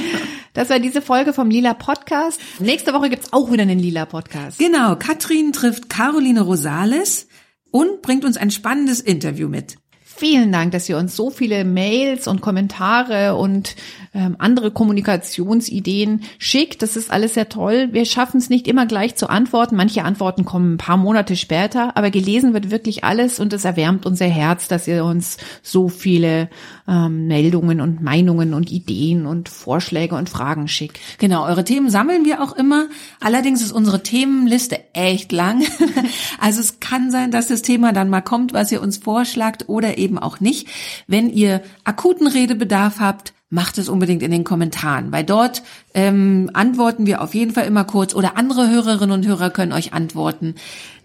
Das 0.54 0.70
war 0.70 0.80
diese 0.80 1.00
Folge 1.00 1.32
vom 1.32 1.50
Lila 1.50 1.72
Podcast. 1.74 2.40
Nächste 2.58 2.92
Woche 2.92 3.08
gibt's 3.08 3.32
auch 3.32 3.52
wieder 3.52 3.62
einen 3.62 3.78
Lila 3.78 4.06
Podcast. 4.06 4.58
Genau, 4.58 4.96
Katrin 4.96 5.52
trifft 5.52 5.88
Caroline 5.88 6.40
Rosales 6.40 7.28
und 7.70 8.02
bringt 8.02 8.24
uns 8.24 8.36
ein 8.36 8.50
spannendes 8.50 9.00
Interview 9.00 9.48
mit. 9.48 9.76
Vielen 10.02 10.50
Dank, 10.50 10.72
dass 10.72 10.88
ihr 10.88 10.98
uns 10.98 11.14
so 11.14 11.30
viele 11.30 11.64
Mails 11.64 12.26
und 12.26 12.40
Kommentare 12.40 13.36
und 13.36 13.76
ähm, 14.18 14.36
andere 14.38 14.70
Kommunikationsideen 14.72 16.22
schickt. 16.38 16.82
Das 16.82 16.96
ist 16.96 17.10
alles 17.10 17.34
sehr 17.34 17.48
toll. 17.48 17.90
Wir 17.92 18.04
schaffen 18.04 18.38
es 18.38 18.50
nicht 18.50 18.66
immer 18.66 18.86
gleich 18.86 19.16
zu 19.16 19.30
antworten. 19.30 19.76
Manche 19.76 20.04
Antworten 20.04 20.44
kommen 20.44 20.74
ein 20.74 20.78
paar 20.78 20.96
Monate 20.96 21.36
später, 21.36 21.96
aber 21.96 22.10
gelesen 22.10 22.52
wird 22.52 22.70
wirklich 22.72 23.04
alles 23.04 23.38
und 23.38 23.52
es 23.52 23.64
erwärmt 23.64 24.04
unser 24.04 24.26
Herz, 24.26 24.68
dass 24.68 24.88
ihr 24.88 25.04
uns 25.04 25.36
so 25.62 25.88
viele 25.88 26.50
ähm, 26.88 27.28
Meldungen 27.28 27.80
und 27.80 28.02
Meinungen 28.02 28.52
und 28.52 28.72
Ideen 28.72 29.24
und 29.24 29.48
Vorschläge 29.48 30.16
und 30.16 30.28
Fragen 30.28 30.66
schickt. 30.66 30.98
Genau, 31.18 31.46
eure 31.46 31.64
Themen 31.64 31.90
sammeln 31.90 32.24
wir 32.24 32.42
auch 32.42 32.56
immer. 32.56 32.88
Allerdings 33.20 33.62
ist 33.62 33.72
unsere 33.72 34.02
Themenliste 34.02 34.80
echt 34.94 35.30
lang. 35.30 35.62
also 36.40 36.60
es 36.60 36.80
kann 36.80 37.12
sein, 37.12 37.30
dass 37.30 37.46
das 37.46 37.62
Thema 37.62 37.92
dann 37.92 38.10
mal 38.10 38.20
kommt, 38.20 38.52
was 38.52 38.72
ihr 38.72 38.82
uns 38.82 38.98
vorschlagt 38.98 39.68
oder 39.68 39.96
eben 39.96 40.08
eben 40.08 40.18
auch 40.18 40.40
nicht. 40.40 40.68
Wenn 41.06 41.30
ihr 41.30 41.62
akuten 41.84 42.26
Redebedarf 42.26 42.98
habt, 42.98 43.34
macht 43.50 43.78
es 43.78 43.88
unbedingt 43.88 44.22
in 44.22 44.30
den 44.30 44.44
Kommentaren, 44.44 45.10
weil 45.10 45.24
dort 45.24 45.62
ähm, 45.94 46.50
antworten 46.52 47.06
wir 47.06 47.22
auf 47.22 47.34
jeden 47.34 47.52
Fall 47.52 47.66
immer 47.66 47.84
kurz 47.84 48.14
oder 48.14 48.36
andere 48.36 48.68
Hörerinnen 48.68 49.12
und 49.12 49.26
Hörer 49.26 49.48
können 49.48 49.72
euch 49.72 49.94
antworten. 49.94 50.54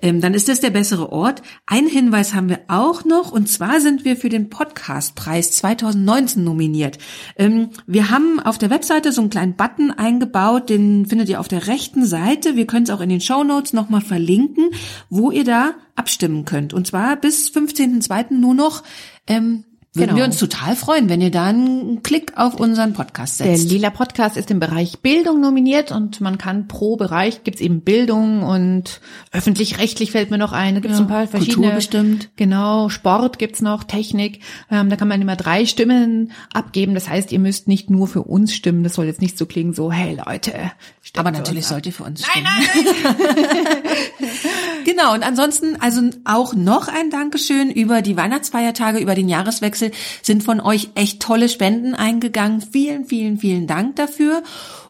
Ähm, 0.01 0.19
dann 0.19 0.33
ist 0.33 0.49
das 0.49 0.59
der 0.59 0.71
bessere 0.71 1.13
Ort. 1.13 1.41
Ein 1.65 1.87
Hinweis 1.87 2.33
haben 2.33 2.49
wir 2.49 2.59
auch 2.67 3.05
noch 3.05 3.31
und 3.31 3.47
zwar 3.47 3.79
sind 3.79 4.03
wir 4.03 4.17
für 4.17 4.27
den 4.27 4.49
Podcastpreis 4.49 5.53
2019 5.53 6.43
nominiert. 6.43 6.97
Ähm, 7.37 7.69
wir 7.87 8.09
haben 8.09 8.41
auf 8.41 8.57
der 8.57 8.69
Webseite 8.69 9.13
so 9.13 9.21
einen 9.21 9.29
kleinen 9.29 9.55
Button 9.55 9.91
eingebaut, 9.91 10.69
den 10.69 11.05
findet 11.05 11.29
ihr 11.29 11.39
auf 11.39 11.47
der 11.47 11.67
rechten 11.67 12.05
Seite. 12.05 12.57
Wir 12.57 12.67
können 12.67 12.83
es 12.83 12.89
auch 12.89 13.01
in 13.01 13.09
den 13.09 13.21
Show 13.21 13.45
Notes 13.45 13.71
nochmal 13.71 14.01
verlinken, 14.01 14.71
wo 15.09 15.31
ihr 15.31 15.45
da 15.45 15.75
abstimmen 15.95 16.43
könnt. 16.43 16.73
Und 16.73 16.87
zwar 16.87 17.15
bis 17.15 17.49
15.02. 17.49 18.33
nur 18.33 18.53
noch. 18.53 18.83
Ähm, 19.27 19.63
würden 19.95 20.07
genau. 20.07 20.17
wir 20.17 20.25
uns 20.25 20.37
total 20.37 20.75
freuen, 20.75 21.07
wenn 21.07 21.21
ihr 21.21 21.29
da 21.29 21.45
einen 21.45 22.01
Klick 22.01 22.33
auf 22.35 22.55
unseren 22.59 22.93
Podcast 22.93 23.37
setzt. 23.37 23.65
Der 23.65 23.71
Lila 23.71 23.91
Podcast 23.91 24.37
ist 24.37 24.49
im 24.49 24.59
Bereich 24.59 24.99
Bildung 25.01 25.39
nominiert 25.39 25.91
und 25.91 26.19
man 26.19 26.39
kann 26.39 26.67
pro 26.67 26.95
Bereich 26.95 27.43
gibt's 27.43 27.61
eben 27.61 27.81
Bildung 27.81 28.41
und 28.41 29.01
öffentlich-rechtlich 29.31 30.09
fällt 30.09 30.31
mir 30.31 30.39
noch 30.39 30.51
ein. 30.51 30.73
Da 30.73 30.81
gibt's 30.81 30.97
ja, 30.97 31.03
ein 31.03 31.07
paar 31.07 31.27
verschiedene. 31.27 31.57
Kultur 31.57 31.75
bestimmt. 31.75 32.29
Genau, 32.37 32.89
Sport 32.89 33.37
gibt's 33.37 33.61
noch, 33.61 33.83
Technik. 33.83 34.39
Ähm, 34.71 34.89
da 34.89 34.95
kann 34.95 35.07
man 35.07 35.21
immer 35.21 35.35
drei 35.35 35.67
Stimmen 35.67 36.31
abgeben. 36.51 36.95
Das 36.95 37.07
heißt, 37.07 37.31
ihr 37.31 37.39
müsst 37.39 37.67
nicht 37.67 37.91
nur 37.91 38.07
für 38.07 38.23
uns 38.23 38.55
stimmen. 38.55 38.83
Das 38.83 38.95
soll 38.95 39.05
jetzt 39.05 39.21
nicht 39.21 39.37
so 39.37 39.45
klingen, 39.45 39.73
so, 39.73 39.91
hey 39.91 40.17
Leute. 40.25 40.71
Aber 41.15 41.29
natürlich 41.29 41.67
sollt 41.67 41.85
ihr 41.85 41.93
für 41.93 42.05
uns 42.05 42.25
stimmen. 42.25 42.47
Nein, 42.47 42.85
nein, 43.03 43.35
nein. 43.43 43.83
genau, 44.85 45.13
und 45.13 45.21
ansonsten 45.21 45.79
also 45.79 46.01
auch 46.25 46.55
noch 46.55 46.87
ein 46.87 47.11
Dankeschön 47.11 47.69
über 47.69 48.01
die 48.01 48.17
Weihnachtsfeiertage, 48.17 48.97
über 48.97 49.13
den 49.13 49.29
Jahreswechsel 49.29 49.82
Wechsel 49.83 49.91
sind 50.21 50.43
von 50.43 50.61
euch 50.61 50.89
echt 50.95 51.21
tolle 51.21 51.49
Spenden 51.49 51.95
eingegangen. 51.95 52.61
Vielen, 52.61 53.05
vielen, 53.05 53.37
vielen 53.37 53.67
Dank 53.67 53.95
dafür. 53.95 54.43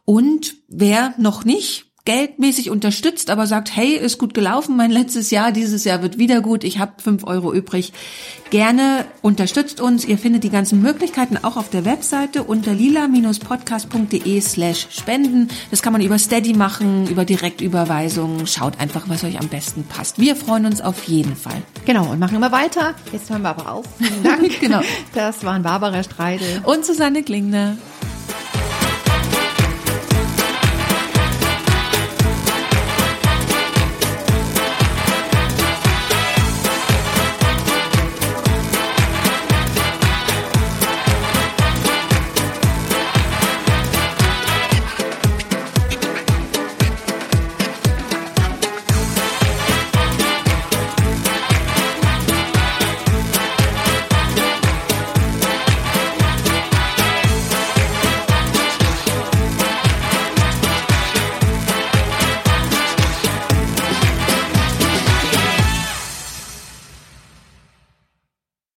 Und 0.05 0.55
wer 0.67 1.13
noch 1.17 1.45
nicht 1.45 1.85
geldmäßig 2.05 2.69
unterstützt, 2.69 3.29
aber 3.29 3.47
sagt, 3.47 3.75
hey, 3.75 3.95
ist 3.95 4.17
gut 4.17 4.33
gelaufen, 4.33 4.75
mein 4.75 4.91
letztes 4.91 5.31
Jahr, 5.31 5.53
dieses 5.53 5.85
Jahr 5.85 6.01
wird 6.01 6.17
wieder 6.17 6.41
gut, 6.41 6.65
ich 6.65 6.79
habe 6.79 6.93
fünf 7.01 7.23
Euro 7.23 7.53
übrig. 7.53 7.93
Gerne 8.49 9.05
unterstützt 9.21 9.81
uns. 9.81 10.05
Ihr 10.05 10.17
findet 10.17 10.43
die 10.43 10.49
ganzen 10.49 10.81
Möglichkeiten 10.81 11.37
auch 11.41 11.57
auf 11.57 11.69
der 11.69 11.85
Webseite 11.85 12.43
unter 12.43 12.73
lila-podcast.de 12.73 14.41
slash 14.41 14.87
spenden. 14.91 15.47
Das 15.71 15.81
kann 15.81 15.93
man 15.93 16.01
über 16.01 16.19
Steady 16.19 16.53
machen, 16.53 17.07
über 17.07 17.25
Direktüberweisungen. 17.25 18.45
Schaut 18.45 18.79
einfach, 18.79 19.09
was 19.09 19.23
euch 19.23 19.39
am 19.39 19.47
besten 19.47 19.85
passt. 19.85 20.19
Wir 20.19 20.35
freuen 20.35 20.65
uns 20.65 20.81
auf 20.81 21.05
jeden 21.05 21.35
Fall. 21.35 21.63
Genau, 21.85 22.11
und 22.11 22.19
machen 22.19 22.35
immer 22.35 22.51
weiter. 22.51 22.93
Jetzt 23.11 23.29
hören 23.31 23.41
wir 23.41 23.49
aber 23.49 23.71
auf. 23.71 23.85
Vielen 23.97 24.23
Dank. 24.23 24.59
genau. 24.59 24.81
Das 25.15 25.43
waren 25.43 25.63
Barbara 25.63 26.03
Streidel 26.03 26.61
und 26.65 26.85
Susanne 26.85 27.23
Klingner. 27.23 27.77